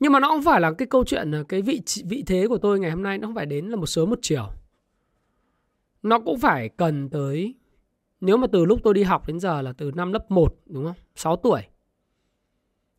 Nhưng 0.00 0.12
mà 0.12 0.20
nó 0.20 0.28
không 0.28 0.42
phải 0.42 0.60
là 0.60 0.72
cái 0.72 0.86
câu 0.86 1.04
chuyện 1.04 1.34
à, 1.34 1.42
cái 1.48 1.62
vị 1.62 1.80
vị 2.04 2.24
thế 2.26 2.48
của 2.48 2.58
tôi 2.58 2.80
ngày 2.80 2.90
hôm 2.90 3.02
nay 3.02 3.18
nó 3.18 3.28
không 3.28 3.34
phải 3.34 3.46
đến 3.46 3.66
là 3.66 3.76
một 3.76 3.86
sớm 3.86 4.10
một 4.10 4.18
chiều. 4.22 4.61
Nó 6.02 6.18
cũng 6.18 6.38
phải 6.38 6.68
cần 6.68 7.10
tới 7.10 7.54
nếu 8.20 8.36
mà 8.36 8.46
từ 8.46 8.64
lúc 8.64 8.80
tôi 8.84 8.94
đi 8.94 9.02
học 9.02 9.26
đến 9.26 9.40
giờ 9.40 9.62
là 9.62 9.72
từ 9.72 9.90
năm 9.94 10.12
lớp 10.12 10.30
1 10.30 10.56
đúng 10.66 10.84
không? 10.84 10.96
6 11.14 11.36
tuổi. 11.36 11.62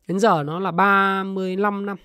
Đến 0.08 0.18
giờ 0.18 0.42
nó 0.42 0.58
là 0.58 0.70
35 0.70 1.86
năm. 1.86 1.96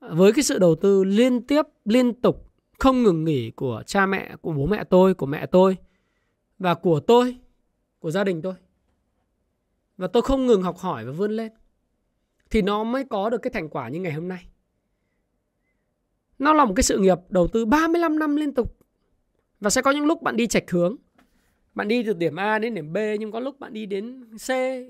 Với 0.00 0.32
cái 0.32 0.42
sự 0.42 0.58
đầu 0.58 0.74
tư 0.74 1.04
liên 1.04 1.46
tiếp, 1.46 1.62
liên 1.84 2.20
tục, 2.20 2.52
không 2.78 3.02
ngừng 3.02 3.24
nghỉ 3.24 3.50
của 3.50 3.82
cha 3.86 4.06
mẹ, 4.06 4.36
của 4.40 4.52
bố 4.52 4.66
mẹ 4.66 4.84
tôi, 4.84 5.14
của 5.14 5.26
mẹ 5.26 5.46
tôi 5.46 5.76
và 6.58 6.74
của 6.74 7.00
tôi, 7.00 7.36
của 7.98 8.10
gia 8.10 8.24
đình 8.24 8.42
tôi. 8.42 8.54
Và 9.96 10.06
tôi 10.06 10.22
không 10.22 10.46
ngừng 10.46 10.62
học 10.62 10.78
hỏi 10.78 11.04
và 11.04 11.12
vươn 11.12 11.30
lên. 11.30 11.52
Thì 12.50 12.62
nó 12.62 12.84
mới 12.84 13.04
có 13.04 13.30
được 13.30 13.38
cái 13.38 13.50
thành 13.50 13.68
quả 13.68 13.88
như 13.88 14.00
ngày 14.00 14.12
hôm 14.12 14.28
nay. 14.28 14.46
Nó 16.38 16.52
là 16.52 16.64
một 16.64 16.72
cái 16.76 16.82
sự 16.82 16.98
nghiệp 16.98 17.18
đầu 17.28 17.48
tư 17.48 17.64
35 17.64 18.18
năm 18.18 18.36
liên 18.36 18.54
tục 18.54 18.76
và 19.60 19.70
sẽ 19.70 19.82
có 19.82 19.90
những 19.90 20.06
lúc 20.06 20.22
bạn 20.22 20.36
đi 20.36 20.46
chạch 20.46 20.70
hướng. 20.70 20.96
Bạn 21.74 21.88
đi 21.88 22.02
từ 22.02 22.12
điểm 22.12 22.36
A 22.36 22.58
đến 22.58 22.74
điểm 22.74 22.92
B 22.92 22.96
nhưng 23.20 23.32
có 23.32 23.40
lúc 23.40 23.60
bạn 23.60 23.72
đi 23.72 23.86
đến 23.86 24.24
C, 24.34 24.48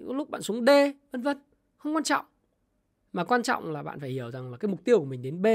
có 0.08 0.14
lúc 0.14 0.30
bạn 0.30 0.42
xuống 0.42 0.66
D, 0.66 0.70
vân 1.12 1.22
vân. 1.22 1.38
Không 1.76 1.96
quan 1.96 2.04
trọng. 2.04 2.24
Mà 3.12 3.24
quan 3.24 3.42
trọng 3.42 3.72
là 3.72 3.82
bạn 3.82 4.00
phải 4.00 4.10
hiểu 4.10 4.30
rằng 4.30 4.50
là 4.50 4.56
cái 4.56 4.68
mục 4.68 4.84
tiêu 4.84 4.98
của 4.98 5.04
mình 5.04 5.22
đến 5.22 5.42
B 5.42 5.46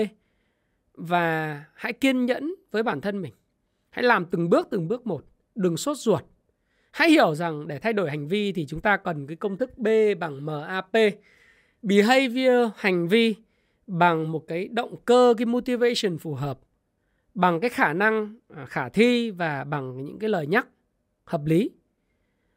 và 0.94 1.64
hãy 1.74 1.94
kiên 1.94 2.26
nhẫn 2.26 2.56
với 2.72 2.84
bản 2.84 3.02
thân 3.02 3.22
mình. 3.22 3.34
Hãy 3.90 4.04
làm 4.04 4.26
từng 4.26 4.50
bước 4.50 4.68
từng 4.72 4.88
bước 4.88 5.08
một, 5.08 5.26
đừng 5.56 5.78
sốt 5.78 5.98
ruột. 5.98 6.24
Hãy 6.92 7.10
hiểu 7.10 7.36
rằng 7.36 7.68
để 7.68 7.80
thay 7.80 7.94
đổi 7.94 8.10
hành 8.10 8.28
vi 8.28 8.52
thì 8.52 8.66
chúng 8.66 8.80
ta 8.80 8.98
cần 8.98 9.28
cái 9.28 9.36
công 9.36 9.58
thức 9.58 9.78
B 9.78 9.88
bằng 10.20 10.46
MAP. 10.46 10.92
Behavior 11.82 12.70
hành 12.76 13.08
vi 13.08 13.36
bằng 13.88 14.32
một 14.32 14.44
cái 14.48 14.68
động 14.68 14.96
cơ 15.06 15.34
cái 15.38 15.46
motivation 15.46 16.18
phù 16.18 16.34
hợp 16.34 16.60
bằng 17.34 17.60
cái 17.60 17.70
khả 17.70 17.94
năng 17.94 18.36
à, 18.56 18.66
khả 18.66 18.90
thi 18.90 19.32
và 19.32 19.64
bằng 19.64 20.06
những 20.06 20.20
cái 20.20 20.30
lời 20.30 20.48
nhắc 20.48 20.68
hợp 21.24 21.46
lý. 21.46 21.70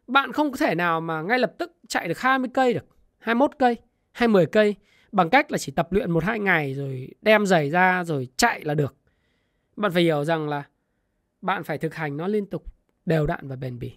Bạn 0.06 0.32
không 0.32 0.50
có 0.50 0.56
thể 0.56 0.74
nào 0.74 1.00
mà 1.00 1.22
ngay 1.22 1.38
lập 1.38 1.54
tức 1.58 1.72
chạy 1.88 2.08
được 2.08 2.18
20 2.18 2.50
cây 2.54 2.72
được, 2.72 2.87
21 3.18 3.50
cây 3.58 3.76
20 4.12 4.46
cây 4.46 4.74
bằng 5.12 5.30
cách 5.30 5.52
là 5.52 5.58
chỉ 5.58 5.72
tập 5.72 5.92
luyện 5.92 6.10
1 6.10 6.24
2 6.24 6.38
ngày 6.38 6.74
rồi 6.74 7.10
đem 7.22 7.46
giày 7.46 7.70
ra 7.70 8.04
rồi 8.04 8.28
chạy 8.37 8.60
là 8.64 8.74
được. 8.74 8.96
Bạn 9.76 9.92
phải 9.92 10.02
hiểu 10.02 10.24
rằng 10.24 10.48
là 10.48 10.64
bạn 11.40 11.64
phải 11.64 11.78
thực 11.78 11.94
hành 11.94 12.16
nó 12.16 12.26
liên 12.26 12.46
tục, 12.46 12.64
đều 13.06 13.26
đặn 13.26 13.48
và 13.48 13.56
bền 13.56 13.78
bỉ. 13.78 13.92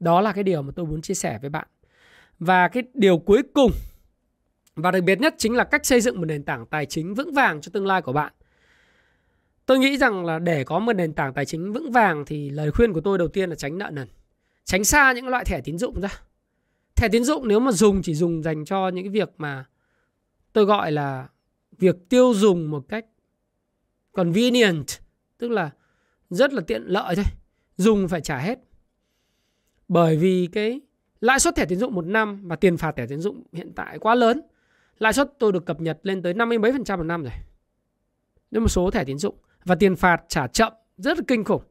Đó 0.00 0.20
là 0.20 0.32
cái 0.32 0.44
điều 0.44 0.62
mà 0.62 0.72
tôi 0.76 0.86
muốn 0.86 1.02
chia 1.02 1.14
sẻ 1.14 1.38
với 1.40 1.50
bạn. 1.50 1.66
Và 2.38 2.68
cái 2.68 2.82
điều 2.94 3.18
cuối 3.18 3.42
cùng 3.54 3.70
và 4.76 4.90
đặc 4.90 5.04
biệt 5.04 5.20
nhất 5.20 5.34
chính 5.38 5.56
là 5.56 5.64
cách 5.64 5.86
xây 5.86 6.00
dựng 6.00 6.18
một 6.18 6.24
nền 6.24 6.44
tảng 6.44 6.66
tài 6.66 6.86
chính 6.86 7.14
vững 7.14 7.32
vàng 7.32 7.60
cho 7.60 7.70
tương 7.72 7.86
lai 7.86 8.02
của 8.02 8.12
bạn. 8.12 8.32
Tôi 9.66 9.78
nghĩ 9.78 9.98
rằng 9.98 10.24
là 10.24 10.38
để 10.38 10.64
có 10.64 10.78
một 10.78 10.92
nền 10.92 11.12
tảng 11.12 11.34
tài 11.34 11.44
chính 11.44 11.72
vững 11.72 11.92
vàng 11.92 12.24
thì 12.24 12.50
lời 12.50 12.70
khuyên 12.70 12.92
của 12.92 13.00
tôi 13.00 13.18
đầu 13.18 13.28
tiên 13.28 13.50
là 13.50 13.56
tránh 13.56 13.78
nợ 13.78 13.90
nần. 13.92 14.08
Tránh 14.64 14.84
xa 14.84 15.12
những 15.12 15.28
loại 15.28 15.44
thẻ 15.44 15.60
tín 15.60 15.78
dụng 15.78 16.00
ra. 16.00 16.08
Thẻ 16.96 17.08
tín 17.12 17.24
dụng 17.24 17.48
nếu 17.48 17.60
mà 17.60 17.72
dùng 17.72 18.02
chỉ 18.02 18.14
dùng 18.14 18.42
dành 18.42 18.64
cho 18.64 18.88
những 18.88 19.04
cái 19.04 19.10
việc 19.10 19.30
mà 19.38 19.64
tôi 20.52 20.64
gọi 20.64 20.92
là 20.92 21.28
việc 21.78 21.96
tiêu 22.08 22.34
dùng 22.34 22.70
một 22.70 22.84
cách 22.88 23.06
convenient, 24.12 24.86
tức 25.38 25.50
là 25.50 25.70
rất 26.30 26.52
là 26.52 26.62
tiện 26.66 26.82
lợi 26.82 27.16
thôi. 27.16 27.24
Dùng 27.76 28.08
phải 28.08 28.20
trả 28.20 28.38
hết. 28.38 28.58
Bởi 29.88 30.16
vì 30.16 30.48
cái 30.52 30.80
lãi 31.20 31.40
suất 31.40 31.56
thẻ 31.56 31.64
tín 31.64 31.78
dụng 31.78 31.94
một 31.94 32.06
năm 32.06 32.48
và 32.48 32.56
tiền 32.56 32.76
phạt 32.76 32.96
thẻ 32.96 33.06
tín 33.06 33.20
dụng 33.20 33.42
hiện 33.52 33.72
tại 33.76 33.98
quá 33.98 34.14
lớn. 34.14 34.40
Lãi 35.02 35.12
suất 35.12 35.32
tôi 35.38 35.52
được 35.52 35.66
cập 35.66 35.80
nhật 35.80 35.98
lên 36.02 36.22
tới 36.22 36.34
50 36.34 36.58
mấy 36.58 36.72
phần 36.72 36.84
trăm 36.84 36.98
một 36.98 37.04
năm 37.04 37.22
rồi. 37.22 37.32
Đến 38.50 38.62
một 38.62 38.68
số 38.68 38.90
thẻ 38.90 39.04
tín 39.04 39.18
dụng. 39.18 39.34
Và 39.64 39.74
tiền 39.74 39.96
phạt 39.96 40.22
trả 40.28 40.46
chậm, 40.46 40.72
rất 40.96 41.18
là 41.18 41.24
kinh 41.28 41.44
khủng. 41.44 41.62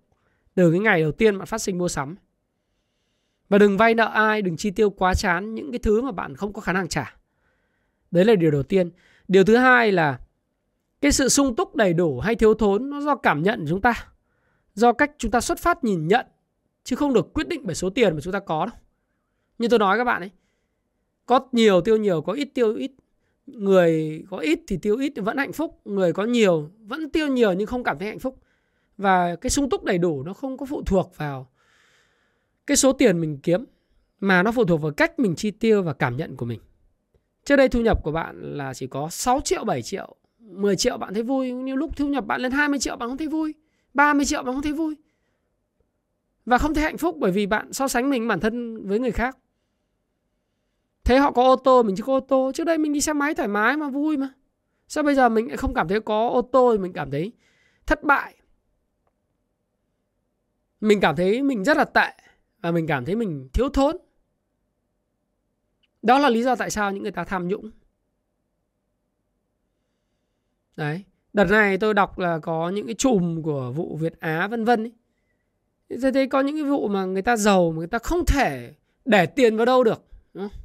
Từ 0.56 0.72
cái 0.72 0.80
ngày 0.80 1.02
đầu 1.02 1.12
tiên 1.12 1.38
bạn 1.38 1.46
phát 1.46 1.62
sinh 1.62 1.78
mua 1.78 1.88
sắm. 1.88 2.16
Và 3.50 3.58
đừng 3.58 3.78
vay 3.78 3.96
nợ 3.96 4.06
ai, 4.06 4.42
đừng 4.42 4.58
chi 4.58 4.72
tiêu 4.72 4.90
quá 4.90 5.14
chán, 5.14 5.56
những 5.56 5.72
cái 5.72 5.80
thứ 5.80 6.02
mà 6.02 6.12
bạn 6.12 6.36
không 6.36 6.54
có 6.54 6.62
khả 6.62 6.74
năng 6.74 6.88
trả. 6.88 7.16
Đấy 8.12 8.26
là 8.26 8.36
điều 8.36 8.52
đầu 8.52 8.64
tiên. 8.64 8.92
Điều 9.28 9.44
thứ 9.44 9.56
hai 9.56 9.92
là 9.92 10.20
cái 11.02 11.12
sự 11.12 11.30
sung 11.30 11.56
túc 11.56 11.76
đầy 11.76 11.94
đủ 11.94 12.20
hay 12.20 12.36
thiếu 12.36 12.54
thốn 12.54 12.90
nó 12.90 13.02
do 13.02 13.16
cảm 13.16 13.44
nhận 13.44 13.60
của 13.60 13.68
chúng 13.70 13.82
ta. 13.82 13.94
Do 14.74 14.94
cách 14.94 15.12
chúng 15.18 15.32
ta 15.32 15.42
xuất 15.42 15.60
phát 15.60 15.84
nhìn 15.84 16.08
nhận, 16.08 16.26
chứ 16.84 16.96
không 16.96 17.14
được 17.14 17.34
quyết 17.34 17.48
định 17.48 17.62
bởi 17.64 17.76
số 17.76 17.90
tiền 17.90 18.16
mà 18.16 18.22
chúng 18.22 18.34
ta 18.34 18.40
có 18.40 18.66
đâu. 18.66 18.76
Như 19.58 19.68
tôi 19.68 19.80
nói 19.80 19.98
các 19.98 20.04
bạn 20.04 20.22
ấy, 20.22 20.32
có 21.26 21.40
nhiều 21.52 21.82
tiêu 21.82 21.98
nhiều, 21.98 22.22
có 22.22 22.34
ít 22.34 22.50
tiêu 22.54 22.76
ít 22.76 22.92
người 23.56 24.24
có 24.30 24.38
ít 24.38 24.60
thì 24.68 24.78
tiêu 24.78 24.98
ít, 24.98 25.14
vẫn 25.16 25.38
hạnh 25.38 25.54
phúc. 25.54 25.82
Người 25.86 26.14
có 26.14 26.24
nhiều, 26.24 26.70
vẫn 26.80 27.10
tiêu 27.10 27.28
nhiều 27.28 27.54
nhưng 27.54 27.68
không 27.68 27.84
cảm 27.84 28.00
thấy 28.00 28.08
hạnh 28.08 28.20
phúc. 28.20 28.38
Và 28.98 29.36
cái 29.36 29.50
sung 29.50 29.70
túc 29.70 29.84
đầy 29.84 29.98
đủ 29.98 30.24
nó 30.24 30.34
không 30.34 30.58
có 30.58 30.66
phụ 30.66 30.84
thuộc 30.86 31.12
vào 31.18 31.48
cái 32.68 32.78
số 32.78 32.94
tiền 32.94 33.22
mình 33.22 33.38
kiếm, 33.44 33.66
mà 34.20 34.44
nó 34.44 34.52
phụ 34.52 34.66
thuộc 34.66 34.82
vào 34.82 34.92
cách 34.92 35.20
mình 35.20 35.36
chi 35.36 35.52
tiêu 35.52 35.84
và 35.84 35.94
cảm 35.94 36.18
nhận 36.18 36.36
của 36.36 36.46
mình. 36.46 36.60
Trước 37.46 37.56
đây 37.56 37.70
thu 37.70 37.82
nhập 37.82 38.04
của 38.04 38.12
bạn 38.12 38.58
là 38.58 38.74
chỉ 38.74 38.88
có 38.88 39.10
6 39.12 39.42
triệu 39.44 39.64
7 39.64 39.82
triệu 39.82 40.16
10 40.40 40.76
triệu 40.76 40.98
bạn 40.98 41.14
thấy 41.14 41.24
vui. 41.24 41.52
Nhưng 41.52 41.76
lúc 41.76 41.98
thu 41.98 42.08
nhập 42.08 42.26
bạn 42.26 42.42
lên 42.42 42.52
20 42.52 42.80
triệu 42.80 42.96
bạn 42.96 43.10
không 43.10 43.18
thấy 43.18 43.28
vui 43.28 43.54
30 43.94 44.26
triệu 44.26 44.44
bạn 44.44 44.56
không 44.56 44.64
thấy 44.64 44.74
vui. 44.74 44.96
Và 46.46 46.58
không 46.58 46.74
thấy 46.74 46.84
hạnh 46.84 46.98
phúc 46.98 47.16
bởi 47.20 47.32
vì 47.32 47.46
bạn 47.46 47.74
so 47.74 47.88
sánh 47.88 48.10
mình 48.10 48.28
bản 48.28 48.40
thân 48.40 48.88
với 48.88 49.00
người 49.00 49.12
khác. 49.12 49.38
Thế 51.04 51.18
họ 51.18 51.32
có 51.32 51.44
ô 51.44 51.56
tô, 51.56 51.84
mình 51.84 51.96
chưa 51.96 52.04
có 52.04 52.14
ô 52.14 52.20
tô 52.20 52.52
Trước 52.56 52.64
đây 52.64 52.78
mình 52.78 52.94
đi 52.94 53.02
xe 53.02 53.14
máy 53.14 53.36
thoải 53.36 53.48
mái 53.48 53.78
mà, 53.78 53.90
vui 53.90 54.18
mà 54.18 54.34
Sao 54.88 55.04
bây 55.04 55.16
giờ 55.16 55.30
mình 55.30 55.48
lại 55.48 55.58
không 55.58 55.74
cảm 55.74 55.88
thấy 55.88 56.02
có 56.02 56.30
ô 56.30 56.42
tô 56.42 56.78
Mình 56.78 56.94
cảm 56.94 57.12
thấy 57.12 57.32
thất 57.86 58.04
bại 58.04 58.36
Mình 60.82 61.00
cảm 61.02 61.16
thấy 61.16 61.42
mình 61.42 61.64
rất 61.64 61.78
là 61.78 61.86
tệ 61.86 62.14
Và 62.62 62.72
mình 62.72 62.88
cảm 62.88 63.06
thấy 63.06 63.16
mình 63.16 63.50
thiếu 63.54 63.70
thốn 63.70 63.98
Đó 66.02 66.20
là 66.20 66.30
lý 66.30 66.44
do 66.44 66.56
tại 66.56 66.70
sao 66.70 66.92
những 66.92 67.04
người 67.04 67.12
ta 67.12 67.24
tham 67.24 67.48
nhũng 67.48 67.72
Đấy, 70.78 71.04
Đợt 71.34 71.46
này 71.46 71.78
tôi 71.78 71.94
đọc 71.94 72.20
là 72.20 72.40
có 72.40 72.70
những 72.70 72.86
cái 72.86 72.96
chùm 72.96 73.42
của 73.42 73.72
vụ 73.72 73.98
Việt 73.98 74.20
Á 74.20 74.48
vân 74.48 74.66
vân 74.66 74.84
ấy. 74.84 74.92
Tôi 76.02 76.12
thấy 76.12 76.28
có 76.28 76.42
những 76.42 76.56
cái 76.56 76.64
vụ 76.64 76.88
mà 76.88 77.06
người 77.06 77.22
ta 77.22 77.38
giàu 77.38 77.72
mà 77.72 77.78
người 77.78 77.88
ta 77.88 78.00
không 78.00 78.26
thể 78.26 78.74
để 79.06 79.26
tiền 79.26 79.58
vào 79.58 79.66
đâu 79.66 79.84
được. 79.84 80.06
Đúng 80.34 80.50
không? 80.50 80.61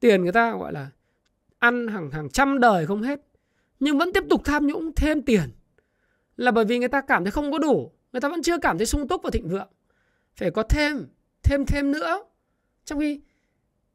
Tiền 0.00 0.22
người 0.22 0.32
ta 0.32 0.56
gọi 0.56 0.72
là 0.72 0.90
ăn 1.58 1.88
hàng 1.88 2.10
hàng 2.10 2.30
trăm 2.30 2.60
đời 2.60 2.86
không 2.86 3.02
hết, 3.02 3.20
nhưng 3.80 3.98
vẫn 3.98 4.12
tiếp 4.12 4.24
tục 4.30 4.42
tham 4.44 4.66
nhũng 4.66 4.92
thêm 4.96 5.22
tiền. 5.22 5.50
Là 6.36 6.50
bởi 6.50 6.64
vì 6.64 6.78
người 6.78 6.88
ta 6.88 7.00
cảm 7.00 7.24
thấy 7.24 7.30
không 7.30 7.52
có 7.52 7.58
đủ, 7.58 7.92
người 8.12 8.20
ta 8.20 8.28
vẫn 8.28 8.42
chưa 8.42 8.58
cảm 8.58 8.78
thấy 8.78 8.86
sung 8.86 9.08
túc 9.08 9.22
và 9.22 9.30
thịnh 9.30 9.48
vượng. 9.48 9.68
Phải 10.36 10.50
có 10.50 10.62
thêm 10.62 11.06
thêm 11.42 11.66
thêm 11.66 11.92
nữa. 11.92 12.24
Trong 12.84 13.00
khi 13.00 13.20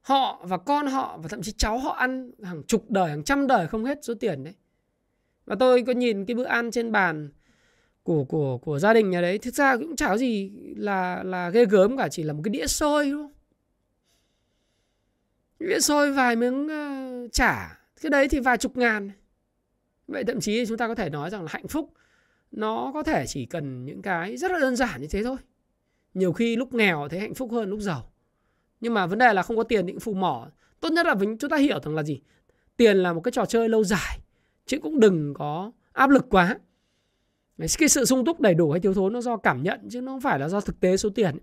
họ 0.02 0.42
và 0.44 0.58
con 0.58 0.88
họ 0.88 1.18
và 1.18 1.28
thậm 1.28 1.42
chí 1.42 1.52
cháu 1.52 1.78
họ 1.78 1.92
ăn 1.92 2.32
hàng 2.44 2.64
chục 2.64 2.92
đời, 2.92 3.10
hàng 3.10 3.24
trăm 3.24 3.48
đời 3.48 3.68
không 3.68 3.86
hết 3.86 4.00
số 4.02 4.14
tiền 4.14 4.44
đấy. 4.44 4.54
Và 5.46 5.56
tôi 5.60 5.84
có 5.88 5.94
nhìn 5.94 6.26
cái 6.26 6.36
bữa 6.36 6.44
ăn 6.44 6.72
trên 6.72 6.92
bàn 6.92 7.30
của 8.04 8.24
của 8.24 8.58
của 8.58 8.80
gia 8.80 8.94
đình 8.94 9.10
nhà 9.10 9.22
đấy, 9.22 9.38
thực 9.38 9.54
ra 9.54 9.78
cũng 9.78 9.96
chả 9.96 10.08
có 10.08 10.18
gì 10.18 10.52
là 10.76 11.24
là 11.24 11.50
ghê 11.50 11.66
gớm 11.66 11.98
cả, 11.98 12.08
chỉ 12.08 12.24
là 12.24 12.34
một 12.34 12.42
cái 12.44 12.50
đĩa 12.50 12.68
xôi 12.68 13.12
đúng 13.12 13.33
không 15.72 15.82
xôi 15.82 16.12
vài 16.12 16.36
miếng 16.36 16.66
uh, 16.66 17.34
chả 17.34 17.80
Cái 18.02 18.10
đấy 18.10 18.28
thì 18.28 18.40
vài 18.40 18.58
chục 18.58 18.78
ngàn. 18.78 19.12
Vậy 20.08 20.24
thậm 20.24 20.40
chí 20.40 20.66
chúng 20.66 20.78
ta 20.78 20.88
có 20.88 20.96
thể 20.96 21.10
nói 21.10 21.30
rằng 21.30 21.42
là 21.42 21.48
hạnh 21.52 21.68
phúc 21.68 21.94
Nó 22.52 22.92
có 22.94 23.04
thể 23.04 23.26
chỉ 23.28 23.46
cần 23.46 23.86
những 23.86 24.02
cái 24.02 24.38
rất 24.38 24.52
là 24.52 24.60
đơn 24.60 24.76
giản 24.76 25.02
như 25.02 25.08
thế 25.08 25.24
thôi. 25.24 25.38
Nhiều 26.14 26.34
khi 26.34 26.56
lúc 26.56 26.74
nghèo 26.74 27.08
thấy 27.10 27.20
hạnh 27.20 27.34
phúc 27.34 27.52
hơn 27.52 27.70
lúc 27.70 27.80
giàu. 27.80 28.12
Nhưng 28.82 28.94
mà 28.94 29.06
vấn 29.06 29.20
đề 29.20 29.34
là 29.34 29.42
không 29.42 29.58
có 29.58 29.64
tiền 29.64 29.86
định 29.86 30.00
phù 30.00 30.14
mỏ. 30.14 30.48
Tốt 30.80 30.90
nhất 30.92 31.06
là 31.06 31.16
chúng 31.40 31.50
ta 31.50 31.58
hiểu 31.58 31.80
rằng 31.84 31.96
là 31.96 32.04
gì? 32.04 32.22
Tiền 32.78 32.98
là 32.98 33.14
một 33.14 33.22
cái 33.22 33.32
trò 33.32 33.46
chơi 33.46 33.70
lâu 33.70 33.84
dài 33.84 34.20
Chứ 34.66 34.80
cũng 34.80 35.00
đừng 35.00 35.34
có 35.34 35.72
áp 35.92 36.10
lực 36.10 36.26
quá. 36.30 36.60
Cái 37.78 37.90
sự 37.90 38.06
sung 38.06 38.26
túc 38.26 38.40
đầy 38.40 38.54
đủ 38.54 38.72
hay 38.72 38.80
thiếu 38.80 38.94
thốn 38.94 39.14
nó 39.14 39.22
do 39.22 39.38
cảm 39.38 39.64
nhận 39.64 39.90
Chứ 39.90 40.02
nó 40.02 40.12
không 40.12 40.22
phải 40.22 40.40
là 40.40 40.50
do 40.50 40.62
thực 40.62 40.80
tế 40.80 40.98
số 40.98 41.10
tiền. 41.10 41.38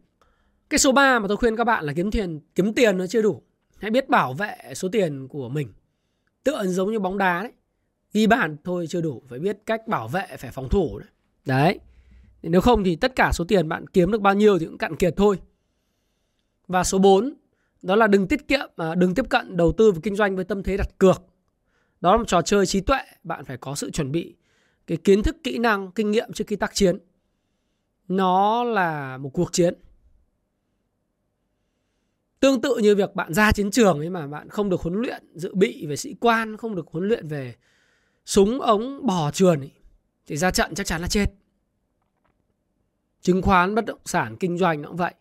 Cái 0.70 0.78
số 0.78 0.92
3 0.92 1.18
mà 1.18 1.28
tôi 1.28 1.36
khuyên 1.36 1.56
các 1.56 1.64
bạn 1.64 1.84
là 1.84 1.92
kiếm 1.96 2.10
tiền 2.10 2.40
Kiếm 2.54 2.74
tiền 2.74 2.98
nó 2.98 3.06
chưa 3.06 3.22
đủ 3.22 3.42
hãy 3.80 3.90
biết 3.90 4.08
bảo 4.08 4.32
vệ 4.32 4.56
số 4.74 4.88
tiền 4.88 5.28
của 5.28 5.48
mình. 5.48 5.72
Tựa 6.44 6.66
giống 6.66 6.92
như 6.92 6.98
bóng 6.98 7.18
đá 7.18 7.42
đấy. 7.42 7.52
Ghi 8.12 8.26
bàn 8.26 8.56
thôi 8.64 8.86
chưa 8.88 9.00
đủ, 9.00 9.22
phải 9.28 9.38
biết 9.38 9.58
cách 9.66 9.88
bảo 9.88 10.08
vệ, 10.08 10.26
phải 10.38 10.50
phòng 10.50 10.68
thủ 10.68 10.98
đấy. 10.98 11.08
Đấy. 11.44 11.78
Nếu 12.42 12.60
không 12.60 12.84
thì 12.84 12.96
tất 12.96 13.16
cả 13.16 13.30
số 13.32 13.44
tiền 13.44 13.68
bạn 13.68 13.86
kiếm 13.86 14.10
được 14.10 14.20
bao 14.20 14.34
nhiêu 14.34 14.58
thì 14.58 14.66
cũng 14.66 14.78
cạn 14.78 14.96
kiệt 14.96 15.14
thôi. 15.16 15.38
Và 16.68 16.84
số 16.84 16.98
4 16.98 17.34
đó 17.82 17.96
là 17.96 18.06
đừng 18.06 18.26
tiết 18.26 18.48
kiệm 18.48 18.70
mà 18.76 18.94
đừng 18.94 19.14
tiếp 19.14 19.24
cận 19.30 19.56
đầu 19.56 19.72
tư 19.72 19.92
và 19.92 20.00
kinh 20.02 20.16
doanh 20.16 20.36
với 20.36 20.44
tâm 20.44 20.62
thế 20.62 20.76
đặt 20.76 20.98
cược. 20.98 21.22
Đó 22.00 22.12
là 22.12 22.18
một 22.18 22.28
trò 22.28 22.42
chơi 22.42 22.66
trí 22.66 22.80
tuệ, 22.80 23.00
bạn 23.24 23.44
phải 23.44 23.56
có 23.56 23.74
sự 23.74 23.90
chuẩn 23.90 24.12
bị 24.12 24.34
cái 24.86 24.98
kiến 24.98 25.22
thức, 25.22 25.36
kỹ 25.42 25.58
năng, 25.58 25.92
kinh 25.92 26.10
nghiệm 26.10 26.32
trước 26.32 26.44
khi 26.46 26.56
tác 26.56 26.74
chiến. 26.74 26.98
Nó 28.08 28.64
là 28.64 29.18
một 29.18 29.30
cuộc 29.32 29.52
chiến. 29.52 29.74
Tương 32.40 32.60
tự 32.60 32.76
như 32.76 32.94
việc 32.94 33.14
bạn 33.14 33.34
ra 33.34 33.52
chiến 33.52 33.70
trường 33.70 33.98
ấy 33.98 34.10
mà 34.10 34.26
bạn 34.26 34.48
không 34.48 34.70
được 34.70 34.80
huấn 34.80 34.94
luyện 34.94 35.24
dự 35.34 35.54
bị 35.54 35.86
về 35.86 35.96
sĩ 35.96 36.14
quan, 36.20 36.56
không 36.56 36.74
được 36.74 36.86
huấn 36.90 37.08
luyện 37.08 37.28
về 37.28 37.54
súng 38.24 38.60
ống 38.60 39.06
bò 39.06 39.30
trườn 39.30 39.60
ấy, 39.60 39.72
thì 40.26 40.36
ra 40.36 40.50
trận 40.50 40.74
chắc 40.74 40.86
chắn 40.86 41.00
là 41.00 41.08
chết. 41.08 41.26
Chứng 43.22 43.42
khoán, 43.42 43.74
bất 43.74 43.84
động 43.84 44.00
sản, 44.04 44.36
kinh 44.40 44.58
doanh 44.58 44.82
nó 44.82 44.88
cũng 44.88 44.96
vậy. 44.96 45.14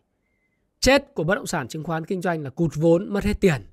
Chết 0.80 1.14
của 1.14 1.24
bất 1.24 1.34
động 1.34 1.46
sản, 1.46 1.68
chứng 1.68 1.84
khoán, 1.84 2.04
kinh 2.06 2.22
doanh 2.22 2.42
là 2.42 2.50
cụt 2.50 2.74
vốn, 2.74 3.12
mất 3.12 3.24
hết 3.24 3.40
tiền, 3.40 3.66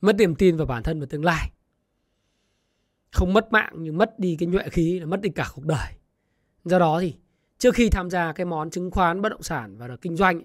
mất 0.00 0.16
niềm 0.16 0.34
tin 0.34 0.56
vào 0.56 0.66
bản 0.66 0.82
thân 0.82 1.00
và 1.00 1.06
tương 1.10 1.24
lai. 1.24 1.50
Không 3.12 3.32
mất 3.32 3.52
mạng 3.52 3.72
nhưng 3.76 3.98
mất 3.98 4.18
đi 4.18 4.36
cái 4.38 4.46
nhuệ 4.46 4.68
khí 4.68 5.00
là 5.00 5.06
mất 5.06 5.20
đi 5.20 5.30
cả 5.30 5.46
cuộc 5.54 5.64
đời. 5.64 5.92
Do 6.64 6.78
đó 6.78 7.00
thì 7.00 7.14
trước 7.58 7.74
khi 7.74 7.90
tham 7.90 8.10
gia 8.10 8.32
cái 8.32 8.46
món 8.46 8.70
chứng 8.70 8.90
khoán, 8.90 9.22
bất 9.22 9.28
động 9.28 9.42
sản 9.42 9.76
và 9.78 9.96
kinh 10.00 10.16
doanh 10.16 10.42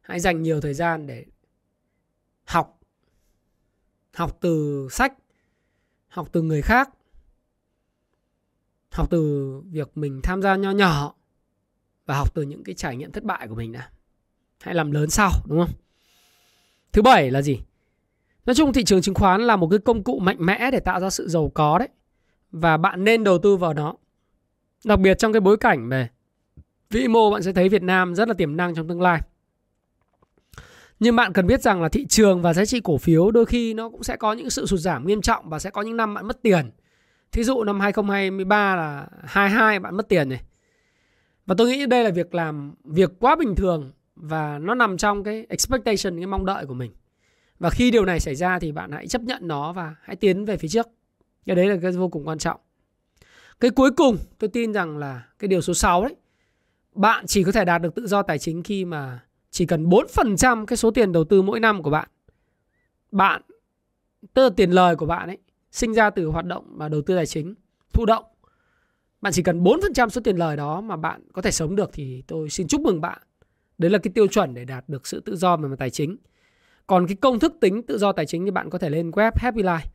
hãy 0.00 0.20
dành 0.20 0.42
nhiều 0.42 0.60
thời 0.60 0.74
gian 0.74 1.06
để 1.06 1.24
học 2.48 2.80
học 4.14 4.38
từ 4.40 4.88
sách, 4.90 5.12
học 6.08 6.28
từ 6.32 6.42
người 6.42 6.62
khác, 6.62 6.90
học 8.90 9.10
từ 9.10 9.50
việc 9.70 9.96
mình 9.96 10.20
tham 10.22 10.42
gia 10.42 10.56
nho 10.56 10.70
nhỏ 10.70 11.14
và 12.06 12.16
học 12.16 12.34
từ 12.34 12.42
những 12.42 12.64
cái 12.64 12.74
trải 12.74 12.96
nghiệm 12.96 13.12
thất 13.12 13.24
bại 13.24 13.48
của 13.48 13.54
mình 13.54 13.72
đã. 13.72 13.90
Hãy 14.60 14.74
làm 14.74 14.90
lớn 14.90 15.10
sau, 15.10 15.30
đúng 15.48 15.58
không? 15.58 15.74
Thứ 16.92 17.02
bảy 17.02 17.30
là 17.30 17.42
gì? 17.42 17.60
Nói 18.46 18.54
chung 18.54 18.72
thị 18.72 18.84
trường 18.84 19.02
chứng 19.02 19.14
khoán 19.14 19.40
là 19.40 19.56
một 19.56 19.68
cái 19.70 19.78
công 19.78 20.04
cụ 20.04 20.18
mạnh 20.18 20.36
mẽ 20.40 20.70
để 20.70 20.80
tạo 20.80 21.00
ra 21.00 21.10
sự 21.10 21.28
giàu 21.28 21.50
có 21.54 21.78
đấy, 21.78 21.88
và 22.50 22.76
bạn 22.76 23.04
nên 23.04 23.24
đầu 23.24 23.38
tư 23.38 23.56
vào 23.56 23.74
nó. 23.74 23.94
Đặc 24.84 25.00
biệt 25.00 25.18
trong 25.18 25.32
cái 25.32 25.40
bối 25.40 25.56
cảnh 25.56 25.88
về 25.88 26.08
vĩ 26.90 27.08
mô, 27.08 27.30
bạn 27.30 27.42
sẽ 27.42 27.52
thấy 27.52 27.68
Việt 27.68 27.82
Nam 27.82 28.14
rất 28.14 28.28
là 28.28 28.34
tiềm 28.34 28.56
năng 28.56 28.74
trong 28.74 28.88
tương 28.88 29.00
lai 29.00 29.20
nhưng 31.00 31.16
bạn 31.16 31.32
cần 31.32 31.46
biết 31.46 31.62
rằng 31.62 31.82
là 31.82 31.88
thị 31.88 32.06
trường 32.06 32.42
và 32.42 32.54
giá 32.54 32.64
trị 32.64 32.80
cổ 32.84 32.98
phiếu 32.98 33.30
đôi 33.30 33.46
khi 33.46 33.74
nó 33.74 33.88
cũng 33.88 34.02
sẽ 34.02 34.16
có 34.16 34.32
những 34.32 34.50
sự 34.50 34.66
sụt 34.66 34.80
giảm 34.80 35.06
nghiêm 35.06 35.22
trọng 35.22 35.48
và 35.48 35.58
sẽ 35.58 35.70
có 35.70 35.82
những 35.82 35.96
năm 35.96 36.14
bạn 36.14 36.26
mất 36.26 36.42
tiền. 36.42 36.70
Thí 37.32 37.44
dụ 37.44 37.64
năm 37.64 37.80
2023 37.80 38.76
là 38.76 39.06
22 39.24 39.80
bạn 39.80 39.96
mất 39.96 40.08
tiền 40.08 40.28
này. 40.28 40.40
Và 41.46 41.54
tôi 41.58 41.68
nghĩ 41.68 41.86
đây 41.86 42.04
là 42.04 42.10
việc 42.10 42.34
làm 42.34 42.74
việc 42.84 43.10
quá 43.18 43.36
bình 43.36 43.54
thường 43.54 43.92
và 44.16 44.58
nó 44.58 44.74
nằm 44.74 44.96
trong 44.96 45.24
cái 45.24 45.46
expectation, 45.48 46.16
cái 46.16 46.26
mong 46.26 46.46
đợi 46.46 46.66
của 46.66 46.74
mình. 46.74 46.92
Và 47.58 47.70
khi 47.70 47.90
điều 47.90 48.04
này 48.04 48.20
xảy 48.20 48.34
ra 48.34 48.58
thì 48.58 48.72
bạn 48.72 48.92
hãy 48.92 49.06
chấp 49.06 49.22
nhận 49.22 49.48
nó 49.48 49.72
và 49.72 49.94
hãy 50.02 50.16
tiến 50.16 50.44
về 50.44 50.56
phía 50.56 50.68
trước. 50.68 50.86
Cái 51.46 51.56
đấy 51.56 51.66
là 51.66 51.76
cái 51.82 51.92
vô 51.92 52.08
cùng 52.08 52.28
quan 52.28 52.38
trọng. 52.38 52.60
Cái 53.60 53.70
cuối 53.70 53.90
cùng 53.90 54.16
tôi 54.38 54.48
tin 54.48 54.72
rằng 54.72 54.98
là 54.98 55.22
cái 55.38 55.48
điều 55.48 55.60
số 55.60 55.74
6 55.74 56.02
đấy. 56.02 56.16
Bạn 56.94 57.26
chỉ 57.26 57.44
có 57.44 57.52
thể 57.52 57.64
đạt 57.64 57.82
được 57.82 57.94
tự 57.94 58.06
do 58.06 58.22
tài 58.22 58.38
chính 58.38 58.62
khi 58.62 58.84
mà 58.84 59.20
chỉ 59.58 59.66
cần 59.66 59.88
4% 59.88 60.66
cái 60.66 60.76
số 60.76 60.90
tiền 60.90 61.12
đầu 61.12 61.24
tư 61.24 61.42
mỗi 61.42 61.60
năm 61.60 61.82
của 61.82 61.90
bạn. 61.90 62.08
Bạn, 63.10 63.42
tức 64.34 64.42
là 64.42 64.50
tiền 64.56 64.70
lời 64.70 64.96
của 64.96 65.06
bạn 65.06 65.28
ấy, 65.28 65.38
sinh 65.70 65.94
ra 65.94 66.10
từ 66.10 66.26
hoạt 66.26 66.44
động 66.44 66.64
và 66.76 66.88
đầu 66.88 67.02
tư 67.02 67.16
tài 67.16 67.26
chính, 67.26 67.54
thụ 67.92 68.06
động. 68.06 68.24
Bạn 69.20 69.32
chỉ 69.32 69.42
cần 69.42 69.64
4% 69.64 70.08
số 70.08 70.20
tiền 70.24 70.36
lời 70.36 70.56
đó 70.56 70.80
mà 70.80 70.96
bạn 70.96 71.22
có 71.32 71.42
thể 71.42 71.50
sống 71.50 71.76
được 71.76 71.90
thì 71.92 72.22
tôi 72.26 72.50
xin 72.50 72.68
chúc 72.68 72.80
mừng 72.80 73.00
bạn. 73.00 73.18
Đấy 73.78 73.90
là 73.90 73.98
cái 73.98 74.12
tiêu 74.14 74.26
chuẩn 74.26 74.54
để 74.54 74.64
đạt 74.64 74.88
được 74.88 75.06
sự 75.06 75.20
tự 75.20 75.36
do 75.36 75.56
về 75.56 75.68
mặt 75.68 75.76
tài 75.78 75.90
chính. 75.90 76.16
Còn 76.86 77.06
cái 77.06 77.16
công 77.16 77.38
thức 77.38 77.56
tính 77.60 77.82
tự 77.82 77.98
do 77.98 78.12
tài 78.12 78.26
chính 78.26 78.44
thì 78.44 78.50
bạn 78.50 78.70
có 78.70 78.78
thể 78.78 78.90
lên 78.90 79.10
web 79.10 79.32
Happy 79.34 79.62
Life 79.62 79.88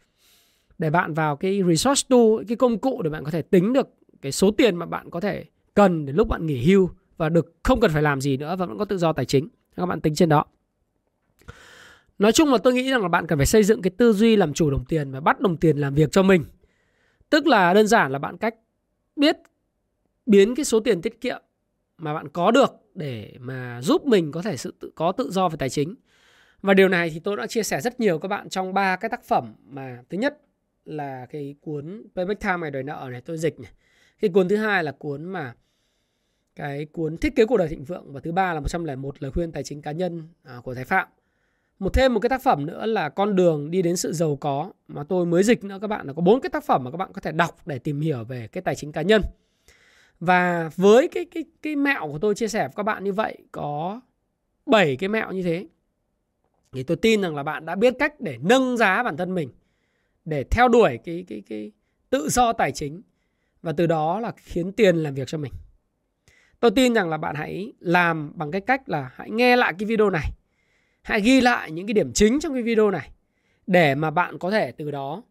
để 0.77 0.89
bạn 0.89 1.13
vào 1.13 1.35
cái 1.35 1.61
resource 1.67 2.07
tool, 2.09 2.45
cái 2.47 2.57
công 2.57 2.79
cụ 2.79 3.01
để 3.01 3.09
bạn 3.09 3.23
có 3.23 3.31
thể 3.31 3.41
tính 3.41 3.73
được 3.73 3.87
cái 4.21 4.31
số 4.31 4.51
tiền 4.51 4.75
mà 4.75 4.85
bạn 4.85 5.09
có 5.09 5.19
thể 5.19 5.45
cần 5.73 6.05
để 6.05 6.13
lúc 6.13 6.27
bạn 6.27 6.45
nghỉ 6.45 6.65
hưu 6.65 6.89
và 7.17 7.29
được 7.29 7.55
không 7.63 7.79
cần 7.79 7.91
phải 7.91 8.03
làm 8.03 8.21
gì 8.21 8.37
nữa 8.37 8.55
và 8.59 8.65
vẫn 8.65 8.77
có 8.77 8.85
tự 8.85 8.97
do 8.97 9.13
tài 9.13 9.25
chính 9.25 9.47
các 9.75 9.85
bạn 9.85 10.01
tính 10.01 10.15
trên 10.15 10.29
đó 10.29 10.45
nói 12.19 12.31
chung 12.31 12.51
là 12.51 12.57
tôi 12.57 12.73
nghĩ 12.73 12.91
rằng 12.91 13.01
là 13.01 13.07
bạn 13.07 13.27
cần 13.27 13.39
phải 13.39 13.45
xây 13.45 13.63
dựng 13.63 13.81
cái 13.81 13.91
tư 13.97 14.13
duy 14.13 14.35
làm 14.35 14.53
chủ 14.53 14.71
đồng 14.71 14.85
tiền 14.85 15.11
và 15.11 15.19
bắt 15.19 15.39
đồng 15.39 15.57
tiền 15.57 15.77
làm 15.77 15.93
việc 15.93 16.11
cho 16.11 16.23
mình 16.23 16.43
tức 17.29 17.47
là 17.47 17.73
đơn 17.73 17.87
giản 17.87 18.11
là 18.11 18.19
bạn 18.19 18.37
cách 18.37 18.55
biết 19.15 19.37
biến 20.25 20.55
cái 20.55 20.65
số 20.65 20.79
tiền 20.79 21.01
tiết 21.01 21.21
kiệm 21.21 21.41
mà 21.97 22.13
bạn 22.13 22.29
có 22.29 22.51
được 22.51 22.71
để 22.95 23.33
mà 23.39 23.81
giúp 23.81 24.05
mình 24.05 24.31
có 24.31 24.41
thể 24.41 24.57
sự 24.57 24.73
tự, 24.79 24.91
có 24.95 25.11
tự 25.11 25.31
do 25.31 25.49
về 25.49 25.55
tài 25.59 25.69
chính. 25.69 25.95
Và 26.61 26.73
điều 26.73 26.89
này 26.89 27.09
thì 27.09 27.19
tôi 27.19 27.37
đã 27.37 27.47
chia 27.47 27.63
sẻ 27.63 27.81
rất 27.81 27.99
nhiều 27.99 28.19
các 28.19 28.27
bạn 28.27 28.49
trong 28.49 28.73
ba 28.73 28.95
cái 28.95 29.09
tác 29.09 29.23
phẩm 29.23 29.55
mà 29.65 30.03
thứ 30.09 30.17
nhất 30.17 30.41
là 30.85 31.25
cái 31.29 31.55
cuốn 31.61 32.05
Payback 32.15 32.41
Time 32.41 32.57
ngày 32.57 32.71
đòi 32.71 32.83
nợ 32.83 33.07
này 33.11 33.21
tôi 33.21 33.37
dịch 33.37 33.59
này. 33.59 33.71
Cái 34.19 34.29
cuốn 34.33 34.49
thứ 34.49 34.55
hai 34.55 34.83
là 34.83 34.91
cuốn 34.91 35.23
mà 35.23 35.53
cái 36.55 36.85
cuốn 36.85 37.17
thiết 37.17 37.35
kế 37.35 37.45
cuộc 37.45 37.57
đời 37.57 37.67
thịnh 37.67 37.83
vượng 37.83 38.13
và 38.13 38.19
thứ 38.19 38.31
ba 38.31 38.53
là 38.53 38.59
101 38.59 39.23
lời 39.23 39.31
khuyên 39.31 39.51
tài 39.51 39.63
chính 39.63 39.81
cá 39.81 39.91
nhân 39.91 40.27
à, 40.43 40.59
của 40.63 40.75
Thái 40.75 40.85
Phạm. 40.85 41.07
Một 41.79 41.93
thêm 41.93 42.13
một 42.13 42.19
cái 42.19 42.29
tác 42.29 42.43
phẩm 42.43 42.65
nữa 42.65 42.85
là 42.85 43.09
con 43.09 43.35
đường 43.35 43.71
đi 43.71 43.81
đến 43.81 43.95
sự 43.95 44.13
giàu 44.13 44.35
có, 44.35 44.71
mà 44.87 45.03
tôi 45.03 45.25
mới 45.25 45.43
dịch 45.43 45.63
nữa 45.63 45.77
các 45.81 45.87
bạn, 45.87 46.07
là 46.07 46.13
có 46.13 46.21
bốn 46.21 46.41
cái 46.41 46.49
tác 46.49 46.63
phẩm 46.63 46.83
mà 46.83 46.91
các 46.91 46.97
bạn 46.97 47.13
có 47.13 47.21
thể 47.21 47.31
đọc 47.31 47.57
để 47.65 47.79
tìm 47.79 48.01
hiểu 48.01 48.23
về 48.23 48.47
cái 48.47 48.61
tài 48.61 48.75
chính 48.75 48.91
cá 48.91 49.01
nhân. 49.01 49.21
Và 50.19 50.69
với 50.75 51.07
cái 51.07 51.25
cái 51.25 51.45
cái 51.61 51.75
mẹo 51.75 52.07
của 52.11 52.19
tôi 52.19 52.35
chia 52.35 52.47
sẻ 52.47 52.59
với 52.59 52.73
các 52.75 52.83
bạn 52.83 53.03
như 53.03 53.13
vậy, 53.13 53.37
có 53.51 54.01
7 54.65 54.95
cái 54.95 55.09
mẹo 55.09 55.31
như 55.31 55.43
thế. 55.43 55.67
Thì 56.71 56.83
tôi 56.83 56.97
tin 56.97 57.21
rằng 57.21 57.35
là 57.35 57.43
bạn 57.43 57.65
đã 57.65 57.75
biết 57.75 57.93
cách 57.99 58.21
để 58.21 58.37
nâng 58.41 58.77
giá 58.77 59.03
bản 59.03 59.17
thân 59.17 59.35
mình, 59.35 59.49
để 60.25 60.43
theo 60.43 60.67
đuổi 60.67 60.99
cái 61.03 61.25
cái 61.27 61.43
cái 61.49 61.71
tự 62.09 62.29
do 62.29 62.53
tài 62.53 62.71
chính, 62.71 63.01
và 63.61 63.71
từ 63.71 63.87
đó 63.87 64.19
là 64.19 64.31
khiến 64.35 64.71
tiền 64.71 64.95
làm 64.95 65.13
việc 65.13 65.27
cho 65.27 65.37
mình. 65.37 65.51
Tôi 66.63 66.71
tin 66.71 66.93
rằng 66.93 67.09
là 67.09 67.17
bạn 67.17 67.35
hãy 67.35 67.73
làm 67.79 68.31
bằng 68.35 68.51
cái 68.51 68.61
cách 68.61 68.89
là 68.89 69.11
hãy 69.15 69.31
nghe 69.31 69.55
lại 69.55 69.73
cái 69.79 69.85
video 69.85 70.09
này. 70.09 70.31
Hãy 71.01 71.21
ghi 71.21 71.41
lại 71.41 71.71
những 71.71 71.87
cái 71.87 71.93
điểm 71.93 72.13
chính 72.13 72.39
trong 72.39 72.53
cái 72.53 72.63
video 72.63 72.91
này 72.91 73.09
để 73.67 73.95
mà 73.95 74.11
bạn 74.11 74.39
có 74.39 74.51
thể 74.51 74.71
từ 74.71 74.91
đó 74.91 75.23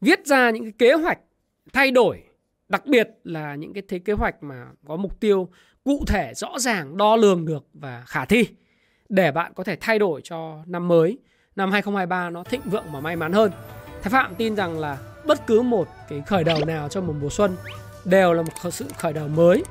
viết 0.00 0.26
ra 0.26 0.50
những 0.50 0.62
cái 0.62 0.72
kế 0.78 0.92
hoạch 0.92 1.18
thay 1.72 1.90
đổi, 1.90 2.22
đặc 2.68 2.86
biệt 2.86 3.08
là 3.24 3.54
những 3.54 3.72
cái 3.72 3.82
thế 3.88 3.98
kế 3.98 4.12
hoạch 4.12 4.42
mà 4.42 4.66
có 4.86 4.96
mục 4.96 5.20
tiêu 5.20 5.48
cụ 5.84 6.04
thể, 6.06 6.32
rõ 6.34 6.58
ràng, 6.58 6.96
đo 6.96 7.16
lường 7.16 7.44
được 7.46 7.66
và 7.74 8.04
khả 8.06 8.24
thi 8.24 8.46
để 9.08 9.32
bạn 9.32 9.52
có 9.54 9.64
thể 9.64 9.76
thay 9.80 9.98
đổi 9.98 10.20
cho 10.24 10.62
năm 10.66 10.88
mới, 10.88 11.18
năm 11.56 11.72
2023 11.72 12.30
nó 12.30 12.44
thịnh 12.44 12.62
vượng 12.64 12.86
và 12.92 13.00
may 13.00 13.16
mắn 13.16 13.32
hơn 13.32 13.50
Thái 14.02 14.10
Phạm 14.10 14.34
tin 14.34 14.56
rằng 14.56 14.78
là 14.78 14.98
bất 15.26 15.46
cứ 15.46 15.62
một 15.62 15.88
cái 16.08 16.22
khởi 16.26 16.44
đầu 16.44 16.64
nào 16.64 16.88
cho 16.88 17.00
một 17.00 17.14
mùa 17.20 17.30
xuân 17.30 17.56
đều 18.06 18.32
là 18.32 18.42
một 18.42 18.70
sự 18.72 18.84
khởi 18.98 19.12
đầu 19.12 19.28
mới 19.28 19.64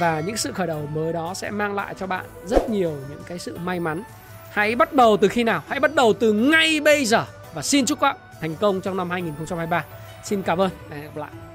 và 0.00 0.20
những 0.20 0.36
sự 0.36 0.52
khởi 0.52 0.66
đầu 0.66 0.88
mới 0.94 1.12
đó 1.12 1.34
sẽ 1.34 1.50
mang 1.50 1.74
lại 1.74 1.94
cho 1.98 2.06
bạn 2.06 2.24
rất 2.46 2.70
nhiều 2.70 2.92
những 3.10 3.22
cái 3.26 3.38
sự 3.38 3.58
may 3.58 3.80
mắn. 3.80 4.02
Hãy 4.50 4.74
bắt 4.74 4.92
đầu 4.92 5.16
từ 5.16 5.28
khi 5.28 5.44
nào? 5.44 5.62
Hãy 5.68 5.80
bắt 5.80 5.94
đầu 5.94 6.12
từ 6.12 6.32
ngay 6.32 6.80
bây 6.80 7.04
giờ 7.04 7.24
và 7.54 7.62
xin 7.62 7.86
chúc 7.86 8.00
các 8.00 8.12
bạn 8.12 8.16
thành 8.40 8.54
công 8.56 8.80
trong 8.80 8.96
năm 8.96 9.10
2023. 9.10 9.84
Xin 10.24 10.42
cảm 10.42 10.60
ơn 10.60 10.70
hẹn 10.90 11.02
gặp 11.02 11.16
lại. 11.16 11.45